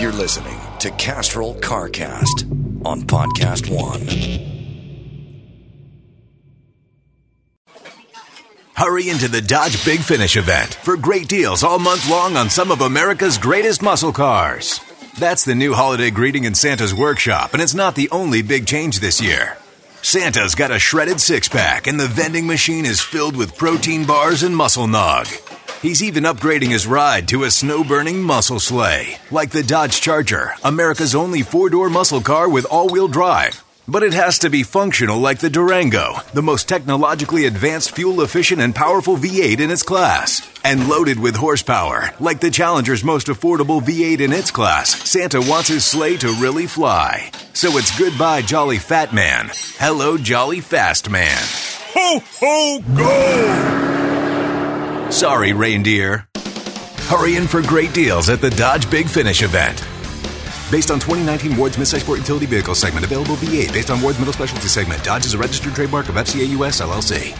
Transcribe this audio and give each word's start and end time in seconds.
You're 0.00 0.12
listening 0.12 0.60
to 0.78 0.92
Castrol 0.92 1.56
CarCast 1.56 2.86
on 2.86 3.02
Podcast 3.02 3.68
One. 3.68 4.06
Hurry 8.74 9.08
into 9.08 9.26
the 9.26 9.40
Dodge 9.40 9.84
Big 9.84 9.98
Finish 9.98 10.36
event 10.36 10.74
for 10.74 10.96
great 10.96 11.26
deals 11.26 11.64
all 11.64 11.80
month 11.80 12.08
long 12.08 12.36
on 12.36 12.48
some 12.48 12.70
of 12.70 12.80
America's 12.80 13.38
greatest 13.38 13.82
muscle 13.82 14.12
cars. 14.12 14.80
That's 15.18 15.44
the 15.44 15.56
new 15.56 15.74
holiday 15.74 16.10
greeting 16.10 16.44
in 16.44 16.54
Santa's 16.54 16.94
workshop, 16.94 17.52
and 17.52 17.60
it's 17.60 17.74
not 17.74 17.96
the 17.96 18.08
only 18.10 18.42
big 18.42 18.68
change 18.68 19.00
this 19.00 19.20
year. 19.20 19.58
Santa's 20.02 20.54
got 20.54 20.70
a 20.70 20.78
shredded 20.78 21.20
six 21.20 21.48
pack, 21.48 21.88
and 21.88 21.98
the 21.98 22.06
vending 22.06 22.46
machine 22.46 22.86
is 22.86 23.00
filled 23.00 23.34
with 23.36 23.58
protein 23.58 24.06
bars 24.06 24.44
and 24.44 24.56
muscle 24.56 24.86
nog. 24.86 25.26
He's 25.80 26.02
even 26.02 26.24
upgrading 26.24 26.70
his 26.70 26.88
ride 26.88 27.28
to 27.28 27.44
a 27.44 27.52
snow 27.52 27.84
burning 27.84 28.20
muscle 28.20 28.58
sleigh, 28.58 29.16
like 29.30 29.50
the 29.50 29.62
Dodge 29.62 30.00
Charger, 30.00 30.50
America's 30.64 31.14
only 31.14 31.42
four 31.42 31.70
door 31.70 31.88
muscle 31.88 32.20
car 32.20 32.48
with 32.48 32.64
all 32.64 32.88
wheel 32.88 33.06
drive. 33.06 33.62
But 33.86 34.02
it 34.02 34.12
has 34.12 34.40
to 34.40 34.50
be 34.50 34.64
functional 34.64 35.20
like 35.20 35.38
the 35.38 35.48
Durango, 35.48 36.16
the 36.34 36.42
most 36.42 36.68
technologically 36.68 37.46
advanced, 37.46 37.92
fuel 37.92 38.22
efficient, 38.22 38.60
and 38.60 38.74
powerful 38.74 39.16
V8 39.16 39.60
in 39.60 39.70
its 39.70 39.84
class. 39.84 40.42
And 40.64 40.88
loaded 40.88 41.20
with 41.20 41.36
horsepower, 41.36 42.10
like 42.18 42.40
the 42.40 42.50
Challenger's 42.50 43.04
most 43.04 43.28
affordable 43.28 43.80
V8 43.80 44.18
in 44.20 44.32
its 44.32 44.50
class, 44.50 44.90
Santa 45.08 45.40
wants 45.40 45.68
his 45.68 45.84
sleigh 45.84 46.16
to 46.16 46.32
really 46.40 46.66
fly. 46.66 47.30
So 47.54 47.78
it's 47.78 47.96
goodbye, 47.96 48.42
Jolly 48.42 48.78
Fat 48.78 49.14
Man. 49.14 49.48
Hello, 49.78 50.18
Jolly 50.18 50.60
Fast 50.60 51.08
Man. 51.08 51.38
Ho, 51.94 52.20
ho, 52.40 52.80
go! 52.96 54.07
Sorry, 55.10 55.54
reindeer. 55.54 56.28
Hurry 57.08 57.36
in 57.36 57.46
for 57.46 57.62
great 57.62 57.94
deals 57.94 58.28
at 58.28 58.42
the 58.42 58.50
Dodge 58.50 58.90
Big 58.90 59.08
Finish 59.08 59.42
event. 59.42 59.78
Based 60.70 60.90
on 60.90 61.00
2019 61.00 61.56
Ward's 61.56 61.78
midsize 61.78 62.00
sport 62.00 62.18
utility 62.18 62.44
vehicle 62.44 62.74
segment, 62.74 63.06
available 63.06 63.36
V8. 63.36 63.72
Based 63.72 63.90
on 63.90 64.02
Ward's 64.02 64.18
middle 64.18 64.34
specialty 64.34 64.68
segment, 64.68 65.02
Dodge 65.02 65.24
is 65.24 65.32
a 65.32 65.38
registered 65.38 65.74
trademark 65.74 66.10
of 66.10 66.16
FCA 66.16 66.46
US 66.58 66.82
LLC. 66.82 67.34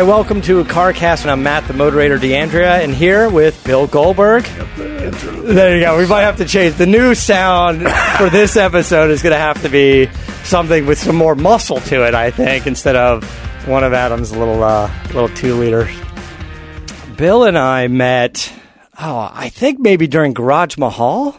Right, 0.00 0.06
welcome 0.08 0.40
to 0.42 0.64
CarCast, 0.64 1.22
and 1.22 1.30
I'm 1.30 1.42
Matt, 1.42 1.68
the 1.68 1.74
Motorator, 1.74 2.18
D'Andria, 2.18 2.82
and 2.82 2.94
here 2.94 3.28
with 3.28 3.62
Bill 3.64 3.86
Goldberg. 3.86 4.44
There 4.44 5.76
you 5.76 5.82
go. 5.84 5.98
We 5.98 6.06
might 6.06 6.22
have 6.22 6.38
to 6.38 6.46
change 6.46 6.76
the 6.76 6.86
new 6.86 7.14
sound 7.14 7.82
for 8.16 8.30
this 8.30 8.56
episode. 8.56 9.10
Is 9.10 9.20
going 9.22 9.34
to 9.34 9.38
have 9.38 9.60
to 9.60 9.68
be 9.68 10.08
something 10.42 10.86
with 10.86 10.98
some 10.98 11.16
more 11.16 11.34
muscle 11.34 11.80
to 11.80 12.06
it, 12.06 12.14
I 12.14 12.30
think, 12.30 12.66
instead 12.66 12.96
of 12.96 13.24
one 13.68 13.84
of 13.84 13.92
Adam's 13.92 14.34
little 14.34 14.62
uh, 14.64 14.90
little 15.08 15.28
two 15.28 15.54
liters. 15.56 15.94
Bill 17.18 17.44
and 17.44 17.58
I 17.58 17.88
met. 17.88 18.50
Oh, 18.98 19.30
I 19.30 19.50
think 19.50 19.80
maybe 19.80 20.06
during 20.06 20.32
Garage 20.32 20.78
Mahal, 20.78 21.38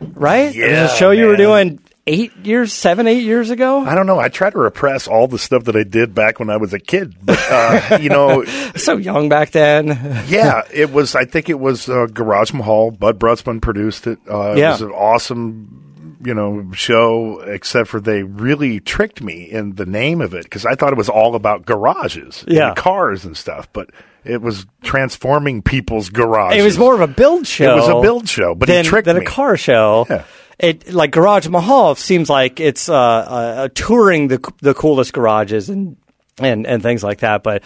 right? 0.00 0.54
It 0.54 0.68
was 0.68 0.70
Yeah, 0.70 0.84
a 0.84 0.96
show 0.98 1.12
you 1.12 1.28
were 1.28 1.36
doing 1.36 1.80
eight 2.06 2.34
years, 2.44 2.72
seven, 2.72 3.06
eight 3.06 3.22
years 3.22 3.50
ago. 3.50 3.80
I 3.80 3.94
don't 3.94 4.06
know. 4.06 4.18
I 4.18 4.28
try 4.28 4.50
to 4.50 4.58
repress 4.58 5.06
all 5.06 5.28
the 5.28 5.38
stuff 5.38 5.64
that 5.64 5.76
I 5.76 5.82
did 5.84 6.14
back 6.14 6.38
when 6.40 6.50
I 6.50 6.56
was 6.56 6.72
a 6.72 6.78
kid, 6.80 7.14
but 7.22 7.38
uh, 7.50 7.98
you 8.00 8.08
know, 8.08 8.44
So 8.76 8.96
young 8.96 9.28
back 9.28 9.50
then. 9.50 9.88
yeah, 10.28 10.62
it 10.72 10.92
was. 10.92 11.14
I 11.14 11.24
think 11.24 11.48
it 11.48 11.58
was 11.58 11.88
uh, 11.88 12.06
Garage 12.06 12.52
Mahal. 12.52 12.90
Bud 12.90 13.18
Brutsman 13.18 13.60
produced 13.60 14.06
it. 14.06 14.18
Uh, 14.28 14.54
Yeah. 14.56 14.68
It 14.68 14.72
was 14.72 14.82
an 14.82 14.90
awesome, 14.92 16.16
you 16.24 16.34
know, 16.34 16.70
show. 16.72 17.40
Except 17.40 17.88
for 17.88 18.00
they 18.00 18.22
really 18.22 18.80
tricked 18.80 19.22
me 19.22 19.44
in 19.44 19.74
the 19.76 19.86
name 19.86 20.20
of 20.20 20.34
it 20.34 20.44
because 20.44 20.66
I 20.66 20.74
thought 20.74 20.92
it 20.92 20.98
was 20.98 21.08
all 21.08 21.34
about 21.34 21.66
garages, 21.66 22.44
Yeah. 22.48 22.68
and 22.68 22.76
cars 22.76 23.24
and 23.24 23.36
stuff, 23.36 23.68
but. 23.72 23.90
It 24.22 24.42
was 24.42 24.66
transforming 24.82 25.62
people's 25.62 26.10
garages. 26.10 26.60
It 26.60 26.62
was 26.66 26.76
more 26.78 26.92
of 26.94 27.00
a 27.00 27.06
build 27.06 27.46
show. 27.46 27.72
It 27.72 27.76
was 27.80 27.88
a 27.88 28.02
build 28.02 28.28
show, 28.28 28.54
but 28.54 28.68
he 28.68 28.74
than, 28.74 28.84
tricked 28.84 29.06
than 29.06 29.16
me. 29.16 29.24
a 29.24 29.26
car 29.26 29.56
show. 29.56 30.06
Yeah. 30.10 30.24
It 30.60 30.92
like 30.92 31.10
Garage 31.10 31.48
Mahal 31.48 31.94
seems 31.94 32.28
like 32.28 32.60
it's 32.60 32.88
uh, 32.88 32.94
uh, 32.94 33.68
touring 33.74 34.28
the 34.28 34.52
the 34.60 34.74
coolest 34.74 35.12
garages 35.12 35.70
and 35.70 35.96
and 36.38 36.66
and 36.66 36.82
things 36.82 37.02
like 37.02 37.20
that. 37.20 37.42
But 37.42 37.62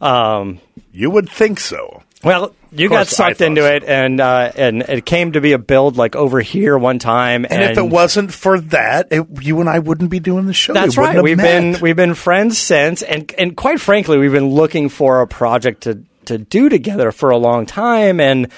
um, 0.00 0.60
You 0.92 1.10
would 1.10 1.28
think 1.28 1.60
so. 1.60 2.02
well, 2.24 2.54
you 2.72 2.88
got 2.88 3.06
sucked 3.06 3.40
into 3.40 3.62
so. 3.62 3.68
it, 3.68 3.84
and 3.84 4.20
uh, 4.20 4.50
and 4.56 4.82
it 4.82 5.04
came 5.04 5.32
to 5.32 5.40
be 5.40 5.52
a 5.52 5.58
build 5.58 5.96
like 5.96 6.16
over 6.16 6.40
here 6.40 6.76
one 6.76 6.98
time. 6.98 7.46
And, 7.48 7.62
if 7.62 7.78
it 7.78 7.82
wasn't 7.82 8.32
for 8.32 8.60
that, 8.60 9.08
it, 9.10 9.26
you 9.42 9.60
and 9.60 9.68
I 9.68 9.78
wouldn't 9.78 10.10
be 10.10 10.20
doing 10.20 10.46
the 10.46 10.52
show. 10.52 10.72
That's 10.72 10.96
we 10.96 11.04
right. 11.04 11.22
We've 11.22 11.36
met. 11.36 11.72
been 11.72 11.80
we've 11.80 11.96
been 11.96 12.14
friends 12.14 12.58
since, 12.58 13.02
and 13.02 13.32
and 13.38 13.56
quite 13.56 13.80
frankly, 13.80 14.18
we've 14.18 14.32
been 14.32 14.48
looking 14.50 14.88
for 14.88 15.20
a 15.20 15.26
project 15.26 15.82
to 15.82 16.02
to 16.26 16.38
do 16.38 16.68
together 16.68 17.12
for 17.12 17.30
a 17.30 17.38
long 17.38 17.66
time, 17.66 18.20
and 18.20 18.48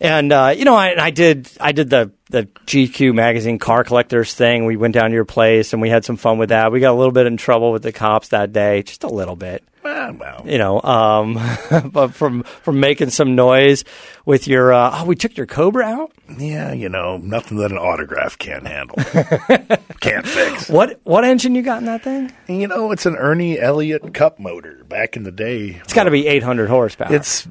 and 0.00 0.32
uh, 0.32 0.54
you 0.56 0.64
know, 0.64 0.74
I, 0.76 0.94
I 0.98 1.10
did 1.10 1.50
I 1.60 1.72
did 1.72 1.90
the 1.90 2.12
the 2.30 2.44
GQ 2.66 3.14
magazine 3.14 3.58
car 3.58 3.84
collectors 3.84 4.34
thing. 4.34 4.64
We 4.64 4.76
went 4.76 4.94
down 4.94 5.10
to 5.10 5.14
your 5.14 5.24
place 5.24 5.72
and 5.72 5.82
we 5.82 5.88
had 5.90 6.04
some 6.04 6.16
fun 6.16 6.38
with 6.38 6.50
that. 6.50 6.72
We 6.72 6.80
got 6.80 6.92
a 6.92 6.98
little 6.98 7.12
bit 7.12 7.26
in 7.26 7.36
trouble 7.36 7.72
with 7.72 7.82
the 7.82 7.92
cops 7.92 8.28
that 8.28 8.52
day, 8.52 8.82
just 8.82 9.04
a 9.04 9.08
little 9.08 9.36
bit 9.36 9.64
Ah, 9.82 10.12
well, 10.12 10.42
you 10.44 10.58
know, 10.58 10.80
um, 10.82 11.40
but 11.92 12.08
from 12.14 12.42
from 12.42 12.80
making 12.80 13.10
some 13.10 13.34
noise 13.34 13.84
with 14.26 14.46
your 14.46 14.72
uh, 14.74 14.90
oh, 14.92 15.04
we 15.06 15.16
took 15.16 15.36
your 15.38 15.46
Cobra 15.46 15.84
out. 15.86 16.12
yeah, 16.38 16.72
you 16.72 16.90
know, 16.90 17.16
nothing 17.16 17.56
that 17.58 17.70
an 17.70 17.78
autograph 17.78 18.36
can't 18.38 18.66
handle, 18.66 18.96
can't 20.00 20.26
fix. 20.26 20.68
What 20.68 21.00
what 21.04 21.24
engine 21.24 21.54
you 21.54 21.62
got 21.62 21.78
in 21.78 21.86
that 21.86 22.02
thing? 22.02 22.30
And, 22.46 22.60
you 22.60 22.68
know, 22.68 22.92
it's 22.92 23.06
an 23.06 23.16
Ernie 23.16 23.58
Elliott 23.58 24.12
Cup 24.12 24.38
motor. 24.38 24.84
Back 24.84 25.16
in 25.16 25.22
the 25.22 25.32
day, 25.32 25.80
It's 25.84 25.92
got 25.94 26.04
to 26.04 26.10
be 26.10 26.26
800 26.26 26.68
horsepower. 26.68 27.14
It's 27.14 27.48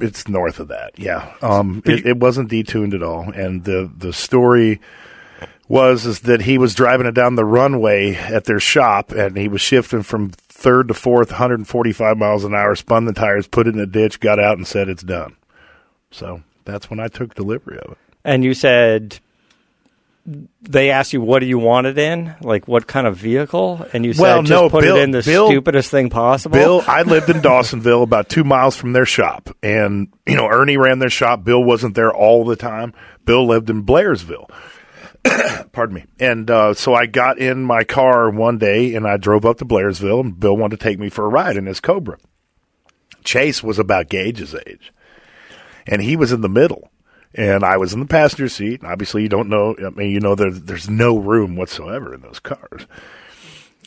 it's 0.00 0.28
north 0.28 0.60
of 0.60 0.68
that. 0.68 0.96
Yeah, 0.96 1.34
um, 1.42 1.82
it, 1.84 2.06
it 2.06 2.18
wasn't 2.18 2.50
detuned 2.50 2.94
at 2.94 3.02
all, 3.02 3.30
and 3.34 3.64
the 3.64 3.90
the 3.96 4.12
story 4.14 4.80
was 5.68 6.06
is 6.06 6.20
that 6.20 6.42
he 6.42 6.58
was 6.58 6.74
driving 6.74 7.06
it 7.06 7.14
down 7.14 7.34
the 7.34 7.44
runway 7.44 8.14
at 8.14 8.44
their 8.44 8.60
shop, 8.60 9.12
and 9.12 9.36
he 9.36 9.48
was 9.48 9.60
shifting 9.60 10.02
from 10.02 10.30
third 10.30 10.88
to 10.88 10.94
fourth, 10.94 11.30
145 11.30 12.16
miles 12.16 12.44
an 12.44 12.54
hour, 12.54 12.74
spun 12.76 13.04
the 13.06 13.12
tires, 13.12 13.46
put 13.46 13.66
it 13.66 13.74
in 13.74 13.80
a 13.80 13.86
ditch, 13.86 14.20
got 14.20 14.38
out, 14.38 14.56
and 14.56 14.66
said 14.66 14.88
it's 14.88 15.02
done. 15.02 15.36
So 16.10 16.42
that's 16.64 16.90
when 16.90 17.00
I 17.00 17.08
took 17.08 17.34
delivery 17.34 17.78
of 17.78 17.92
it. 17.92 17.98
and 18.24 18.44
you 18.44 18.54
said 18.54 19.18
they 20.62 20.90
asked 20.90 21.12
you 21.12 21.20
what 21.20 21.40
do 21.40 21.46
you 21.46 21.58
want 21.58 21.86
it 21.86 21.98
in, 21.98 22.34
like 22.40 22.66
what 22.66 22.86
kind 22.86 23.06
of 23.06 23.16
vehicle, 23.16 23.86
and 23.92 24.04
you 24.06 24.14
said 24.14 24.22
Well, 24.22 24.42
just 24.42 24.50
no, 24.50 24.70
put 24.70 24.82
Bill- 24.82 24.96
it 24.96 25.02
in 25.02 25.10
the 25.10 25.22
Bill- 25.22 25.48
stupidest 25.48 25.90
thing 25.90 26.08
possible. 26.08 26.58
Bill, 26.58 26.84
I 26.86 27.02
lived 27.04 27.28
in 27.28 27.38
Dawsonville, 27.42 28.02
about 28.02 28.28
two 28.30 28.44
miles 28.44 28.74
from 28.76 28.92
their 28.94 29.04
shop, 29.06 29.50
and 29.62 30.08
you 30.26 30.36
know 30.36 30.48
Ernie 30.48 30.78
ran 30.78 30.98
their 30.98 31.10
shop. 31.10 31.44
Bill 31.44 31.62
wasn't 31.62 31.94
there 31.94 32.12
all 32.14 32.44
the 32.44 32.56
time. 32.56 32.94
Bill 33.26 33.46
lived 33.46 33.68
in 33.68 33.84
Blairsville. 33.84 34.48
Pardon 35.72 35.94
me. 35.94 36.04
And 36.20 36.50
uh, 36.50 36.74
so 36.74 36.94
I 36.94 37.06
got 37.06 37.38
in 37.38 37.62
my 37.64 37.84
car 37.84 38.30
one 38.30 38.58
day, 38.58 38.94
and 38.94 39.06
I 39.06 39.16
drove 39.16 39.44
up 39.44 39.58
to 39.58 39.64
Blairsville, 39.64 40.20
and 40.20 40.38
Bill 40.38 40.56
wanted 40.56 40.78
to 40.80 40.84
take 40.84 40.98
me 40.98 41.08
for 41.10 41.24
a 41.24 41.28
ride 41.28 41.56
in 41.56 41.66
his 41.66 41.80
Cobra. 41.80 42.18
Chase 43.24 43.62
was 43.62 43.78
about 43.78 44.08
Gage's 44.10 44.54
age, 44.66 44.92
and 45.86 46.02
he 46.02 46.16
was 46.16 46.32
in 46.32 46.40
the 46.42 46.48
middle. 46.48 46.90
And 47.34 47.64
I 47.64 47.76
was 47.78 47.92
in 47.92 48.00
the 48.00 48.06
passenger 48.06 48.48
seat. 48.48 48.80
And 48.82 48.90
obviously, 48.90 49.22
you 49.22 49.28
don't 49.28 49.48
know. 49.48 49.74
I 49.84 49.90
mean, 49.90 50.10
you 50.10 50.20
know, 50.20 50.34
there, 50.34 50.52
there's 50.52 50.88
no 50.88 51.18
room 51.18 51.56
whatsoever 51.56 52.14
in 52.14 52.20
those 52.20 52.38
cars. 52.40 52.86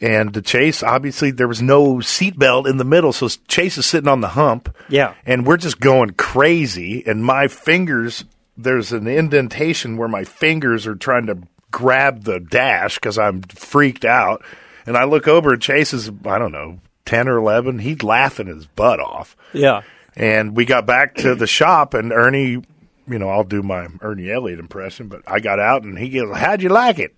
And 0.01 0.33
the 0.33 0.41
Chase, 0.43 0.83
obviously, 0.83 1.31
there 1.31 1.47
was 1.47 1.61
no 1.61 1.95
seatbelt 1.95 2.69
in 2.69 2.77
the 2.77 2.83
middle, 2.83 3.11
so 3.11 3.27
Chase 3.47 3.79
is 3.79 3.85
sitting 3.87 4.07
on 4.07 4.21
the 4.21 4.27
hump. 4.29 4.75
Yeah. 4.89 5.15
and 5.25 5.45
we're 5.47 5.57
just 5.57 5.79
going 5.79 6.11
crazy. 6.11 7.03
And 7.07 7.23
my 7.25 7.47
fingers, 7.47 8.23
there's 8.55 8.91
an 8.91 9.07
indentation 9.07 9.97
where 9.97 10.07
my 10.07 10.23
fingers 10.23 10.85
are 10.85 10.95
trying 10.95 11.25
to 11.27 11.39
grab 11.71 12.25
the 12.25 12.39
dash 12.39 12.95
because 12.95 13.17
I'm 13.17 13.41
freaked 13.41 14.05
out. 14.05 14.43
And 14.85 14.95
I 14.95 15.05
look 15.05 15.27
over 15.27 15.53
and 15.53 15.61
Chase 15.61 15.93
is, 15.93 16.11
I 16.25 16.37
don't 16.37 16.51
know, 16.51 16.79
ten 17.05 17.27
or 17.27 17.37
eleven. 17.37 17.79
He's 17.79 18.03
laughing 18.03 18.47
his 18.47 18.67
butt 18.67 18.99
off. 18.99 19.35
yeah, 19.51 19.81
And 20.15 20.55
we 20.55 20.65
got 20.65 20.85
back 20.85 21.15
to 21.15 21.33
the 21.33 21.47
shop, 21.47 21.93
and 21.95 22.13
Ernie, 22.13 22.61
you 23.07 23.19
know, 23.19 23.29
I'll 23.29 23.43
do 23.43 23.61
my 23.63 23.87
Ernie 24.01 24.31
Elliott 24.31 24.59
impression, 24.59 25.07
but 25.07 25.21
I 25.27 25.39
got 25.39 25.59
out 25.59 25.83
and 25.83 25.97
he 25.97 26.09
goes, 26.09 26.35
How'd 26.35 26.61
you 26.61 26.69
like 26.69 26.99
it? 26.99 27.15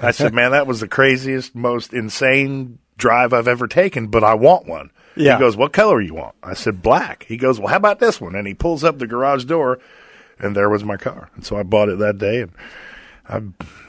I 0.00 0.10
said, 0.10 0.32
Man, 0.34 0.52
that 0.52 0.66
was 0.66 0.80
the 0.80 0.88
craziest, 0.88 1.54
most 1.54 1.92
insane 1.92 2.78
drive 2.96 3.32
I've 3.32 3.48
ever 3.48 3.66
taken, 3.66 4.08
but 4.08 4.24
I 4.24 4.34
want 4.34 4.66
one. 4.66 4.90
Yeah. 5.14 5.34
He 5.36 5.40
goes, 5.40 5.56
What 5.56 5.72
color 5.72 6.00
you 6.00 6.14
want? 6.14 6.34
I 6.42 6.54
said, 6.54 6.82
Black. 6.82 7.24
He 7.28 7.36
goes, 7.36 7.58
Well, 7.58 7.68
how 7.68 7.76
about 7.76 8.00
this 8.00 8.20
one? 8.20 8.34
And 8.34 8.46
he 8.46 8.54
pulls 8.54 8.84
up 8.84 8.98
the 8.98 9.06
garage 9.06 9.44
door, 9.44 9.78
and 10.38 10.54
there 10.56 10.68
was 10.70 10.84
my 10.84 10.96
car. 10.96 11.30
And 11.34 11.44
so 11.44 11.56
I 11.56 11.62
bought 11.62 11.88
it 11.88 11.98
that 11.98 12.18
day, 12.18 12.42
and 12.42 12.52
I, 13.28 13.42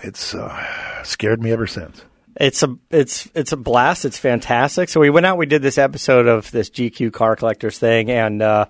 it's 0.04 0.34
uh, 0.36 1.04
scared 1.04 1.42
me 1.42 1.52
ever 1.52 1.68
since. 1.68 2.02
it's 2.40 2.64
a 2.64 2.78
it's 2.90 3.30
it's 3.34 3.52
a 3.52 3.58
blast. 3.58 4.06
It's 4.06 4.18
fantastic. 4.20 4.90
So 4.90 5.00
we 5.00 5.10
went 5.10 5.26
out. 5.26 5.38
We 5.38 5.46
did 5.46 5.62
this 5.62 5.78
episode 5.78 6.28
of 6.28 6.50
this 6.52 6.70
GQ 6.70 7.12
car 7.14 7.36
collectors 7.36 7.78
thing, 7.80 8.10
and 8.12 8.42
uh, 8.42 8.66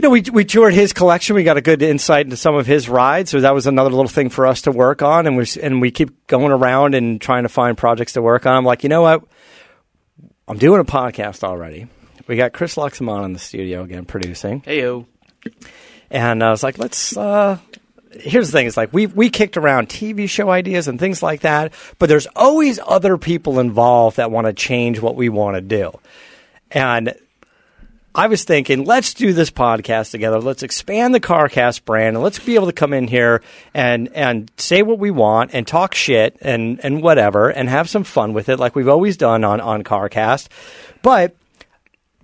you 0.00 0.08
know, 0.08 0.10
we 0.12 0.22
we 0.32 0.46
toured 0.46 0.72
his 0.72 0.94
collection. 0.94 1.36
We 1.36 1.44
got 1.44 1.58
a 1.58 1.60
good 1.60 1.82
insight 1.82 2.24
into 2.24 2.36
some 2.38 2.54
of 2.54 2.66
his 2.66 2.88
rides, 2.88 3.30
so 3.30 3.40
that 3.42 3.52
was 3.52 3.66
another 3.66 3.90
little 3.90 4.08
thing 4.08 4.30
for 4.30 4.46
us 4.46 4.62
to 4.62 4.72
work 4.72 5.02
on. 5.02 5.26
And 5.26 5.36
we 5.36 5.44
and 5.60 5.78
we 5.82 5.90
keep 5.90 6.26
going 6.26 6.52
around 6.52 6.94
and 6.94 7.20
trying 7.20 7.42
to 7.42 7.50
find 7.50 7.76
projects 7.76 8.14
to 8.14 8.22
work 8.22 8.46
on. 8.46 8.56
I'm 8.56 8.64
like, 8.64 8.82
you 8.82 8.88
know 8.88 9.02
what? 9.02 9.24
I'm 10.48 10.56
doing 10.56 10.80
a 10.80 10.84
podcast 10.84 11.44
already. 11.44 11.86
We 12.26 12.36
got 12.36 12.54
Chris 12.54 12.76
Laxamana 12.76 13.26
in 13.26 13.34
the 13.34 13.38
studio 13.38 13.82
again 13.82 14.06
producing. 14.06 14.62
Heyo. 14.62 15.04
And 16.10 16.42
I 16.42 16.50
was 16.50 16.62
like, 16.62 16.78
let's. 16.78 17.14
Uh, 17.14 17.58
here's 18.12 18.50
the 18.50 18.52
thing: 18.52 18.66
it's 18.66 18.78
like 18.78 18.94
we 18.94 19.04
we 19.06 19.28
kicked 19.28 19.58
around 19.58 19.90
TV 19.90 20.30
show 20.30 20.48
ideas 20.48 20.88
and 20.88 20.98
things 20.98 21.22
like 21.22 21.42
that, 21.42 21.74
but 21.98 22.08
there's 22.08 22.26
always 22.34 22.80
other 22.86 23.18
people 23.18 23.60
involved 23.60 24.16
that 24.16 24.30
want 24.30 24.46
to 24.46 24.54
change 24.54 24.98
what 24.98 25.14
we 25.14 25.28
want 25.28 25.56
to 25.56 25.60
do. 25.60 25.92
And 26.70 27.12
I 28.14 28.26
was 28.26 28.42
thinking, 28.42 28.84
let's 28.84 29.14
do 29.14 29.32
this 29.32 29.50
podcast 29.50 30.10
together. 30.10 30.40
Let's 30.40 30.64
expand 30.64 31.14
the 31.14 31.20
CarCast 31.20 31.84
brand, 31.84 32.16
and 32.16 32.24
let's 32.24 32.40
be 32.40 32.56
able 32.56 32.66
to 32.66 32.72
come 32.72 32.92
in 32.92 33.06
here 33.06 33.40
and 33.72 34.08
and 34.14 34.50
say 34.56 34.82
what 34.82 34.98
we 34.98 35.12
want 35.12 35.54
and 35.54 35.66
talk 35.66 35.94
shit 35.94 36.36
and 36.40 36.80
and 36.82 37.02
whatever, 37.02 37.50
and 37.50 37.68
have 37.68 37.88
some 37.88 38.02
fun 38.02 38.32
with 38.32 38.48
it, 38.48 38.58
like 38.58 38.74
we've 38.74 38.88
always 38.88 39.16
done 39.16 39.44
on 39.44 39.60
on 39.60 39.84
CarCast. 39.84 40.48
But 41.02 41.36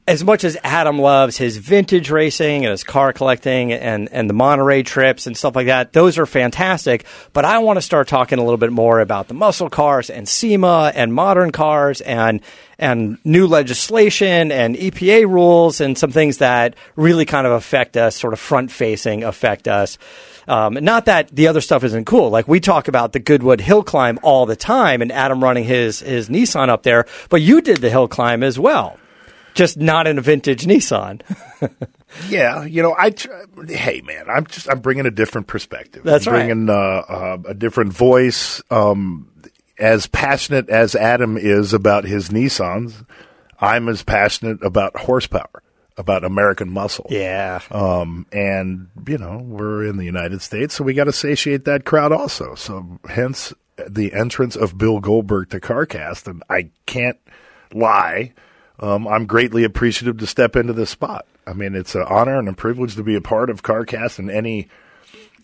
as 0.09 0.23
much 0.23 0.45
as 0.45 0.57
Adam 0.63 1.01
loves 1.01 1.37
his 1.37 1.57
vintage 1.57 2.11
racing 2.11 2.65
and 2.65 2.71
his 2.71 2.85
car 2.85 3.13
collecting 3.13 3.73
and, 3.73 4.09
and 4.13 4.31
the 4.31 4.35
Monterey 4.35 4.85
trips 4.85 5.27
and 5.27 5.37
stuff 5.37 5.57
like 5.57 5.67
that, 5.67 5.93
those 5.93 6.17
are 6.17 6.27
fantastic. 6.27 7.05
But 7.33 7.45
I 7.45 7.59
want 7.59 7.79
to 7.79 7.83
start 7.83 8.07
talking 8.07 8.39
a 8.39 8.43
little 8.43 8.57
bit 8.57 8.71
more 8.71 9.01
about 9.01 9.27
the 9.27 9.35
muscle 9.35 9.69
cars 9.69 10.09
and 10.09 10.29
SEMA 10.29 10.93
and 10.95 11.13
modern 11.13 11.51
cars 11.51 12.01
and 12.01 12.41
and 12.79 13.19
new 13.25 13.47
legislation 13.47 14.53
and 14.53 14.77
EPA 14.77 15.27
rules 15.27 15.81
and 15.81 15.97
some 15.97 16.13
things 16.13 16.39
that 16.39 16.77
really 16.95 17.25
kind 17.25 17.47
of 17.47 17.55
affect 17.55 17.97
us, 17.97 18.15
sort 18.15 18.35
of 18.35 18.39
front 18.39 18.71
facing 18.71 19.25
affect 19.25 19.67
us. 19.67 19.97
Um, 20.47 20.75
not 20.75 21.07
that 21.07 21.35
the 21.35 21.49
other 21.49 21.63
stuff 21.63 21.83
isn't 21.83 22.05
cool. 22.05 22.29
Like 22.29 22.47
we 22.47 22.61
talk 22.61 22.87
about 22.87 23.13
the 23.13 23.19
Goodwood 23.19 23.63
hill 23.63 23.83
climb 23.83 24.21
all 24.23 24.47
the 24.47 24.55
time, 24.55 25.03
and 25.03 25.11
Adam 25.11 25.43
running 25.43 25.65
his 25.65 25.99
his 25.99 26.29
Nissan 26.29 26.69
up 26.69 26.85
there. 26.85 27.07
But 27.29 27.43
you 27.43 27.61
did 27.61 27.79
the 27.79 27.91
hill 27.91 28.07
climb 28.07 28.45
as 28.45 28.57
well 28.57 29.01
just 29.57 29.79
not 29.79 30.07
in 30.07 30.19
a 30.19 30.21
vintage 30.21 30.65
Nissan. 30.65 31.23
yeah, 32.29 32.65
you 32.65 32.83
know, 32.83 32.95
I 32.97 33.11
tr- 33.11 33.33
hey 33.67 34.03
man, 34.03 34.31
I'm 34.31 34.47
just 34.47 34.71
I'm 34.71 34.81
bringing 34.81 35.07
a 35.07 35.11
different 35.11 35.49
perspective. 35.49 36.05
That's 36.05 36.27
I'm 36.27 36.35
bringing, 36.35 36.67
right. 36.67 36.75
uh, 36.75 37.13
uh, 37.13 37.39
a 37.49 37.55
different 37.55 37.93
voice. 37.93 38.63
Um, 38.71 39.33
as 39.79 40.07
passionate 40.07 40.69
as 40.69 40.95
Adam 40.95 41.37
is 41.37 41.73
about 41.73 42.05
his 42.05 42.29
Nissans, 42.29 43.05
I'm 43.61 43.89
as 43.89 44.03
passionate 44.03 44.63
about 44.63 44.97
horsepower, 44.97 45.63
about 45.97 46.25
American 46.25 46.71
muscle. 46.71 47.07
Yeah. 47.11 47.61
Um, 47.71 48.27
and 48.33 48.89
you 49.09 49.19
know, 49.19 49.39
we're 49.43 49.85
in 49.85 49.97
the 49.97 50.05
United 50.05 50.43
States, 50.43 50.75
so 50.75 50.85
we 50.85 50.95
got 50.95 51.05
to 51.05 51.13
satiate 51.13 51.65
that 51.65 51.85
crowd 51.85 52.13
also. 52.13 52.55
So 52.55 52.99
hence 53.09 53.53
the 53.89 54.13
entrance 54.13 54.55
of 54.55 54.79
Bill 54.79 55.01
Goldberg 55.01 55.51
to 55.51 55.61
CarCast, 55.61 56.27
and 56.29 56.43
I 56.49 56.71
can't 56.87 57.19
lie 57.73 58.33
um, 58.81 59.09
I'm 59.09 59.27
greatly 59.27 59.65
appreciative 59.65 60.19
to 60.19 60.27
step 60.27 60.57
into 60.57 60.73
this 60.73 60.91
spot. 60.91 61.27
I 61.47 61.53
mean, 61.53 61.75
it's 61.75 61.95
an 61.95 62.03
honor 62.03 62.39
and 62.39 62.49
a 62.49 62.53
privilege 62.53 62.97
to 62.97 63.03
be 63.03 63.15
a 63.15 63.21
part 63.21 63.51
of 63.51 63.63
CarCast 63.63 64.19
in 64.19 64.31
any 64.31 64.69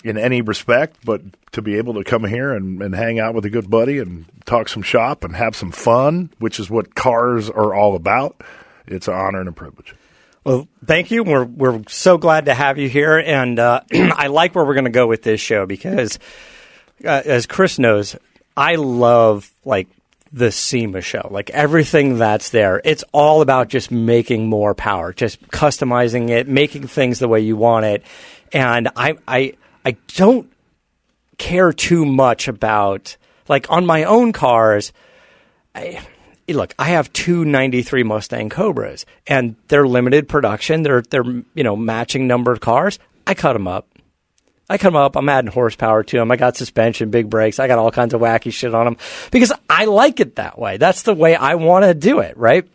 in 0.05 0.19
any 0.19 0.43
respect, 0.43 0.97
but 1.05 1.23
to 1.53 1.63
be 1.63 1.77
able 1.77 1.95
to 1.95 2.03
come 2.03 2.25
here 2.25 2.53
and, 2.53 2.83
and 2.83 2.95
hang 2.95 3.21
out 3.21 3.35
with 3.35 3.45
a 3.45 3.51
good 3.51 3.71
buddy 3.71 3.99
and 3.99 4.25
talk 4.45 4.69
some 4.69 4.83
shop 4.83 5.23
and 5.23 5.37
have 5.37 5.55
some 5.55 5.71
fun, 5.71 6.29
which 6.39 6.59
is 6.59 6.69
what 6.69 6.97
cars 6.97 7.49
are 7.49 7.73
all 7.73 7.95
about, 7.95 8.43
it's 8.87 9.07
an 9.07 9.15
honor 9.15 9.39
and 9.39 9.49
a 9.49 9.53
privilege. 9.53 9.95
Well, 10.45 10.67
thank 10.85 11.13
you. 11.13 11.23
We're 11.23 11.45
we're 11.45 11.83
so 11.87 12.19
glad 12.19 12.47
to 12.47 12.55
have 12.55 12.77
you 12.77 12.89
here, 12.89 13.17
and 13.17 13.59
uh, 13.59 13.83
I 13.93 14.27
like 14.27 14.55
where 14.55 14.65
we're 14.65 14.75
going 14.75 14.85
to 14.85 14.91
go 14.91 15.07
with 15.07 15.23
this 15.23 15.41
show 15.41 15.67
because, 15.67 16.19
uh, 17.05 17.23
as 17.25 17.47
Chris 17.47 17.79
knows, 17.79 18.17
I 18.57 18.75
love 18.75 19.53
like 19.65 19.89
the 20.33 20.51
SEMA 20.51 21.01
show. 21.03 21.29
Like 21.31 21.51
everything 21.51 22.19
that's 22.19 22.51
there, 22.51 22.81
it's 22.85 23.05
all 23.13 23.43
about 23.43 23.69
just 23.69 23.91
making 23.91 24.49
more 24.49 24.75
power, 24.75 25.13
just 25.13 25.41
customizing 25.49 26.31
it, 26.31 26.49
making 26.49 26.87
things 26.87 27.19
the 27.19 27.29
way 27.29 27.41
you 27.41 27.57
want 27.57 27.85
it. 27.85 28.03
And 28.53 28.89
I, 28.97 29.17
I, 29.29 29.55
I 29.85 29.97
don't 30.15 30.51
care 31.39 31.73
too 31.73 32.07
much 32.07 32.49
about 32.49 33.17
like 33.49 33.71
on 33.71 33.85
my 33.85 34.05
own 34.05 34.33
cars. 34.33 34.93
I, 35.75 36.01
look, 36.49 36.75
I 36.79 36.91
have 36.91 37.13
two 37.13 37.45
93 37.45 38.03
Mustang 38.03 38.49
Cobras 38.49 39.05
and 39.27 39.57
they're 39.69 39.87
limited 39.87 40.29
production. 40.29 40.83
They're, 40.83 41.03
they're, 41.03 41.25
you 41.25 41.65
know, 41.65 41.77
matching 41.77 42.27
numbered 42.27 42.61
cars. 42.61 42.99
I 43.27 43.35
cut 43.35 43.53
them 43.53 43.69
up. 43.69 43.87
I 44.69 44.79
come 44.79 44.97
up, 44.97 45.17
I'm 45.17 45.29
adding 45.29 45.51
horsepower 45.51 46.03
to 46.05 46.17
them. 46.17 46.31
I 46.31 46.37
got 46.37 46.57
suspension, 46.57 47.11
big 47.11 47.29
brakes. 47.29 47.59
I 47.59 47.67
got 47.67 47.79
all 47.79 47.91
kinds 47.91 48.15
of 48.15 48.21
wacky 48.21 48.53
shit 48.53 48.75
on 48.75 48.85
them 48.85 48.97
because 49.31 49.53
I 49.69 49.85
like 49.87 50.21
it 50.21 50.37
that 50.37 50.59
way. 50.59 50.77
That's 50.77 51.03
the 51.03 51.15
way 51.15 51.35
I 51.35 51.57
want 51.57 51.85
to 51.85 51.95
do 51.95 52.21
it, 52.21 52.37
right? 52.37 52.67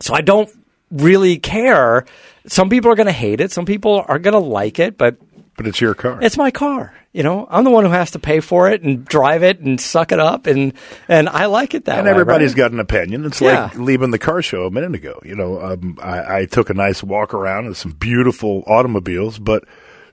So 0.00 0.14
I 0.14 0.20
don't 0.20 0.50
really 0.90 1.38
care. 1.38 2.04
Some 2.46 2.68
people 2.68 2.90
are 2.90 2.96
going 2.96 3.06
to 3.06 3.12
hate 3.12 3.40
it. 3.40 3.52
Some 3.52 3.66
people 3.66 4.04
are 4.06 4.18
going 4.18 4.32
to 4.32 4.38
like 4.38 4.78
it, 4.78 4.98
but 4.98 5.16
but 5.56 5.66
it's 5.66 5.80
your 5.80 5.94
car. 5.94 6.20
It's 6.22 6.36
my 6.36 6.52
car. 6.52 6.94
You 7.12 7.24
know, 7.24 7.48
I'm 7.50 7.64
the 7.64 7.70
one 7.70 7.84
who 7.84 7.90
has 7.90 8.12
to 8.12 8.20
pay 8.20 8.38
for 8.38 8.70
it 8.70 8.82
and 8.82 9.04
drive 9.04 9.42
it 9.42 9.58
and 9.58 9.80
suck 9.80 10.12
it 10.12 10.20
up, 10.20 10.46
and 10.46 10.72
and 11.08 11.28
I 11.28 11.46
like 11.46 11.74
it 11.74 11.86
that 11.86 11.98
and 11.98 12.04
way. 12.04 12.10
And 12.10 12.20
everybody's 12.20 12.52
right? 12.52 12.58
got 12.58 12.72
an 12.72 12.78
opinion. 12.78 13.24
It's 13.24 13.40
yeah. 13.40 13.64
like 13.64 13.74
leaving 13.74 14.12
the 14.12 14.20
car 14.20 14.40
show 14.40 14.66
a 14.66 14.70
minute 14.70 14.94
ago. 14.94 15.20
You 15.24 15.34
know, 15.34 15.60
um, 15.60 15.98
I, 16.00 16.40
I 16.40 16.44
took 16.46 16.70
a 16.70 16.74
nice 16.74 17.02
walk 17.02 17.34
around 17.34 17.66
with 17.66 17.76
some 17.76 17.92
beautiful 17.92 18.62
automobiles, 18.68 19.38
but 19.40 19.64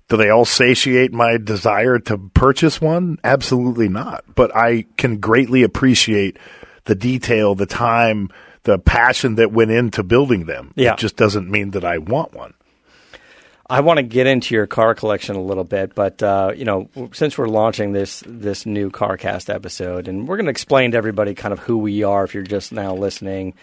do 0.07 0.17
they 0.17 0.29
all 0.29 0.45
satiate 0.45 1.11
my 1.11 1.37
desire 1.37 1.99
to 1.99 2.17
purchase 2.17 2.79
one? 2.79 3.19
Absolutely 3.23 3.89
not. 3.89 4.23
But 4.35 4.55
I 4.55 4.85
can 4.97 5.17
greatly 5.17 5.63
appreciate 5.63 6.37
the 6.85 6.95
detail, 6.95 7.55
the 7.55 7.65
time, 7.65 8.29
the 8.63 8.77
passion 8.77 9.35
that 9.35 9.51
went 9.51 9.71
into 9.71 10.03
building 10.03 10.45
them. 10.45 10.73
Yeah. 10.75 10.93
It 10.93 10.99
just 10.99 11.15
doesn't 11.15 11.49
mean 11.49 11.71
that 11.71 11.83
I 11.83 11.97
want 11.97 12.33
one. 12.33 12.53
I 13.67 13.81
want 13.81 13.97
to 13.97 14.03
get 14.03 14.27
into 14.27 14.53
your 14.53 14.67
car 14.67 14.93
collection 14.93 15.35
a 15.35 15.41
little 15.41 15.63
bit, 15.63 15.95
but 15.95 16.21
uh, 16.21 16.51
you 16.55 16.65
know, 16.65 16.87
since 17.13 17.35
we're 17.35 17.47
launching 17.47 17.93
this 17.93 18.23
this 18.27 18.67
new 18.67 18.91
CarCast 18.91 19.51
episode, 19.51 20.07
and 20.07 20.27
we're 20.27 20.37
going 20.37 20.45
to 20.45 20.51
explain 20.51 20.91
to 20.91 20.97
everybody 20.97 21.33
kind 21.33 21.51
of 21.51 21.57
who 21.57 21.79
we 21.79 22.03
are 22.03 22.23
if 22.23 22.35
you're 22.35 22.43
just 22.43 22.71
now 22.71 22.93
listening 22.93 23.55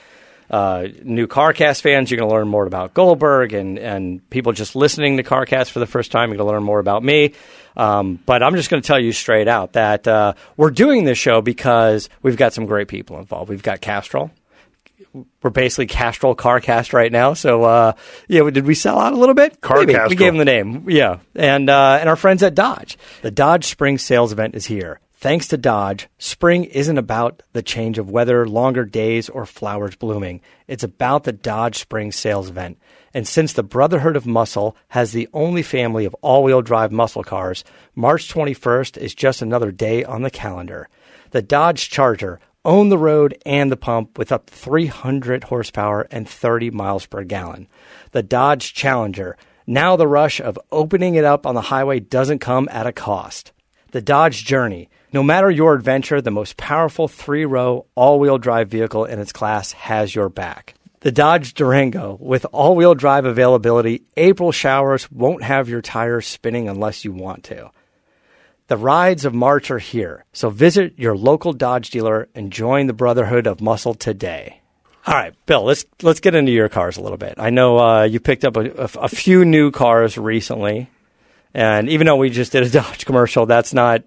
uh, 0.53 0.87
new 1.03 1.27
CarCast 1.27 1.81
fans, 1.81 2.11
you're 2.11 2.19
going 2.19 2.29
to 2.29 2.35
learn 2.35 2.47
more 2.47 2.67
about 2.67 2.93
Goldberg, 2.93 3.55
and, 3.55 3.79
and 3.79 4.29
people 4.29 4.53
just 4.53 4.77
listening 4.77 5.17
to 5.17 5.23
CarCast 5.23 5.71
for 5.71 5.79
the 5.79 5.87
first 5.87 6.13
time, 6.13 6.29
you're 6.29 6.37
going 6.37 6.49
to 6.49 6.53
learn 6.53 6.63
more 6.63 6.79
about 6.79 7.03
me. 7.03 7.33
Um, 7.75 8.21
but 8.27 8.43
I'm 8.43 8.55
just 8.55 8.69
going 8.69 8.83
to 8.83 8.87
tell 8.87 8.99
you 8.99 9.13
straight 9.13 9.49
out 9.49 9.73
that 9.73 10.06
uh, 10.06 10.35
we're 10.59 10.71
doing 10.71 11.05
this 11.05 11.17
show 11.17 11.41
because 11.41 12.11
we've 12.21 12.37
got 12.37 12.53
some 12.53 12.67
great 12.67 12.89
people 12.89 13.19
involved. 13.19 13.49
We've 13.49 13.63
got 13.63 13.81
Castrol. 13.81 14.31
We're 15.43 15.51
basically 15.51 15.87
Castrol 15.87 16.37
CarCast 16.37 16.93
right 16.93 17.11
now. 17.11 17.32
So, 17.32 17.65
uh, 17.65 17.93
yeah, 18.29 18.49
did 18.51 18.67
we 18.67 18.75
sell 18.75 18.99
out 18.99 19.15
a 19.15 19.17
little 19.17 19.35
bit? 19.35 19.61
CarCast. 19.63 19.87
Maybe. 19.87 20.09
We 20.11 20.17
gave 20.17 20.32
them 20.32 20.39
the 20.39 20.44
name. 20.44 20.91
Yeah. 20.91 21.21
And, 21.35 21.71
uh, 21.71 21.99
and 21.99 22.11
our 22.11 22.17
friends 22.17 22.43
at 22.43 22.55
Dodge. 22.55 22.99
The 23.23 23.31
Dodge 23.31 23.67
Spring 23.67 23.97
Sales 23.97 24.32
Event 24.32 24.55
is 24.55 24.67
here. 24.67 25.01
Thanks 25.22 25.46
to 25.46 25.56
Dodge, 25.56 26.08
spring 26.19 26.64
isn't 26.64 26.98
about 26.98 27.44
the 27.52 27.62
change 27.62 27.96
of 27.96 28.10
weather, 28.10 28.44
longer 28.44 28.84
days, 28.84 29.29
or 29.29 29.46
flowers 29.46 29.94
blooming. 29.94 30.41
It's 30.67 30.82
about 30.82 31.22
the 31.22 31.32
Dodge 31.32 31.79
Spring 31.79 32.10
Sales 32.10 32.50
Event. 32.50 32.76
And 33.14 33.29
since 33.29 33.52
the 33.52 33.62
Brotherhood 33.62 34.17
of 34.17 34.26
Muscle 34.26 34.76
has 34.88 35.12
the 35.12 35.29
only 35.32 35.62
family 35.62 36.06
of 36.06 36.17
all 36.22 36.43
wheel 36.43 36.60
drive 36.60 36.91
muscle 36.91 37.22
cars, 37.22 37.62
March 37.94 38.34
21st 38.34 38.96
is 38.96 39.14
just 39.14 39.43
another 39.43 39.70
day 39.70 40.02
on 40.02 40.22
the 40.22 40.29
calendar. 40.31 40.88
The 41.31 41.41
Dodge 41.41 41.88
Charger, 41.88 42.41
own 42.64 42.88
the 42.88 42.98
road 42.98 43.41
and 43.46 43.70
the 43.70 43.76
pump 43.76 44.19
with 44.19 44.32
up 44.32 44.46
to 44.46 44.52
300 44.52 45.44
horsepower 45.44 46.08
and 46.10 46.29
30 46.29 46.72
miles 46.72 47.06
per 47.06 47.22
gallon. 47.22 47.69
The 48.10 48.24
Dodge 48.24 48.74
Challenger, 48.74 49.36
now 49.69 49.94
the 49.94 50.08
rush 50.08 50.41
of 50.41 50.58
opening 50.72 51.14
it 51.14 51.24
up 51.24 51.46
on 51.46 51.55
the 51.55 51.60
highway 51.60 52.00
doesn't 52.00 52.41
come 52.41 52.69
at 52.72 52.88
a 52.88 52.93
cost. 52.93 53.52
The 53.93 54.00
Dodge 54.00 54.44
Journey, 54.44 54.88
no 55.13 55.23
matter 55.23 55.51
your 55.51 55.75
adventure, 55.75 56.21
the 56.21 56.31
most 56.31 56.57
powerful 56.57 57.07
three 57.07 57.45
row 57.45 57.87
all 57.95 58.19
wheel 58.19 58.39
drive 58.39 58.69
vehicle 58.69 59.05
in 59.05 59.19
its 59.19 59.33
class 59.33 59.73
has 59.73 60.15
your 60.15 60.29
back. 60.29 60.75
The 61.01 61.13
Dodge 61.13 61.55
Durango, 61.55 62.17
with 62.21 62.47
all 62.53 62.77
wheel 62.77 62.95
drive 62.95 63.25
availability, 63.25 64.05
April 64.17 64.53
showers 64.53 65.11
won't 65.11 65.43
have 65.43 65.69
your 65.69 65.83
tires 65.83 66.27
spinning 66.27 66.69
unless 66.69 67.05
you 67.05 67.13
want 67.13 67.45
to. 67.45 67.71
The 68.69 68.77
rides 68.77 69.25
of 69.25 69.35
March 69.35 69.71
are 69.71 69.81
here, 69.81 70.25
so 70.33 70.49
visit 70.49 70.99
your 70.99 71.17
local 71.17 71.53
Dodge 71.53 71.91
dealer 71.91 72.29
and 72.35 72.53
join 72.53 72.87
the 72.87 72.93
Brotherhood 72.93 73.47
of 73.47 73.61
Muscle 73.61 73.95
today. 73.95 74.61
All 75.05 75.15
right, 75.15 75.35
Bill, 75.47 75.65
let's 75.65 75.85
let's 76.01 76.21
get 76.21 76.37
into 76.37 76.53
your 76.53 76.69
cars 76.69 76.97
a 76.97 77.03
little 77.03 77.19
bit. 77.19 77.35
I 77.37 77.51
know 77.51 77.79
uh, 77.79 78.05
you 78.05 78.21
picked 78.21 78.45
up 78.45 78.57
a, 78.57 78.71
a, 78.71 78.91
a 79.01 79.09
few 79.09 79.45
new 79.45 79.73
cars 79.73 80.17
recently, 80.17 80.89
and 81.53 81.89
even 81.89 82.07
though 82.07 82.17
we 82.17 82.31
just 82.31 82.53
did 82.53 82.63
a 82.63 82.71
Dodge 82.81 83.05
commercial, 83.05 83.45
that's 83.45 83.75
not 83.75 84.05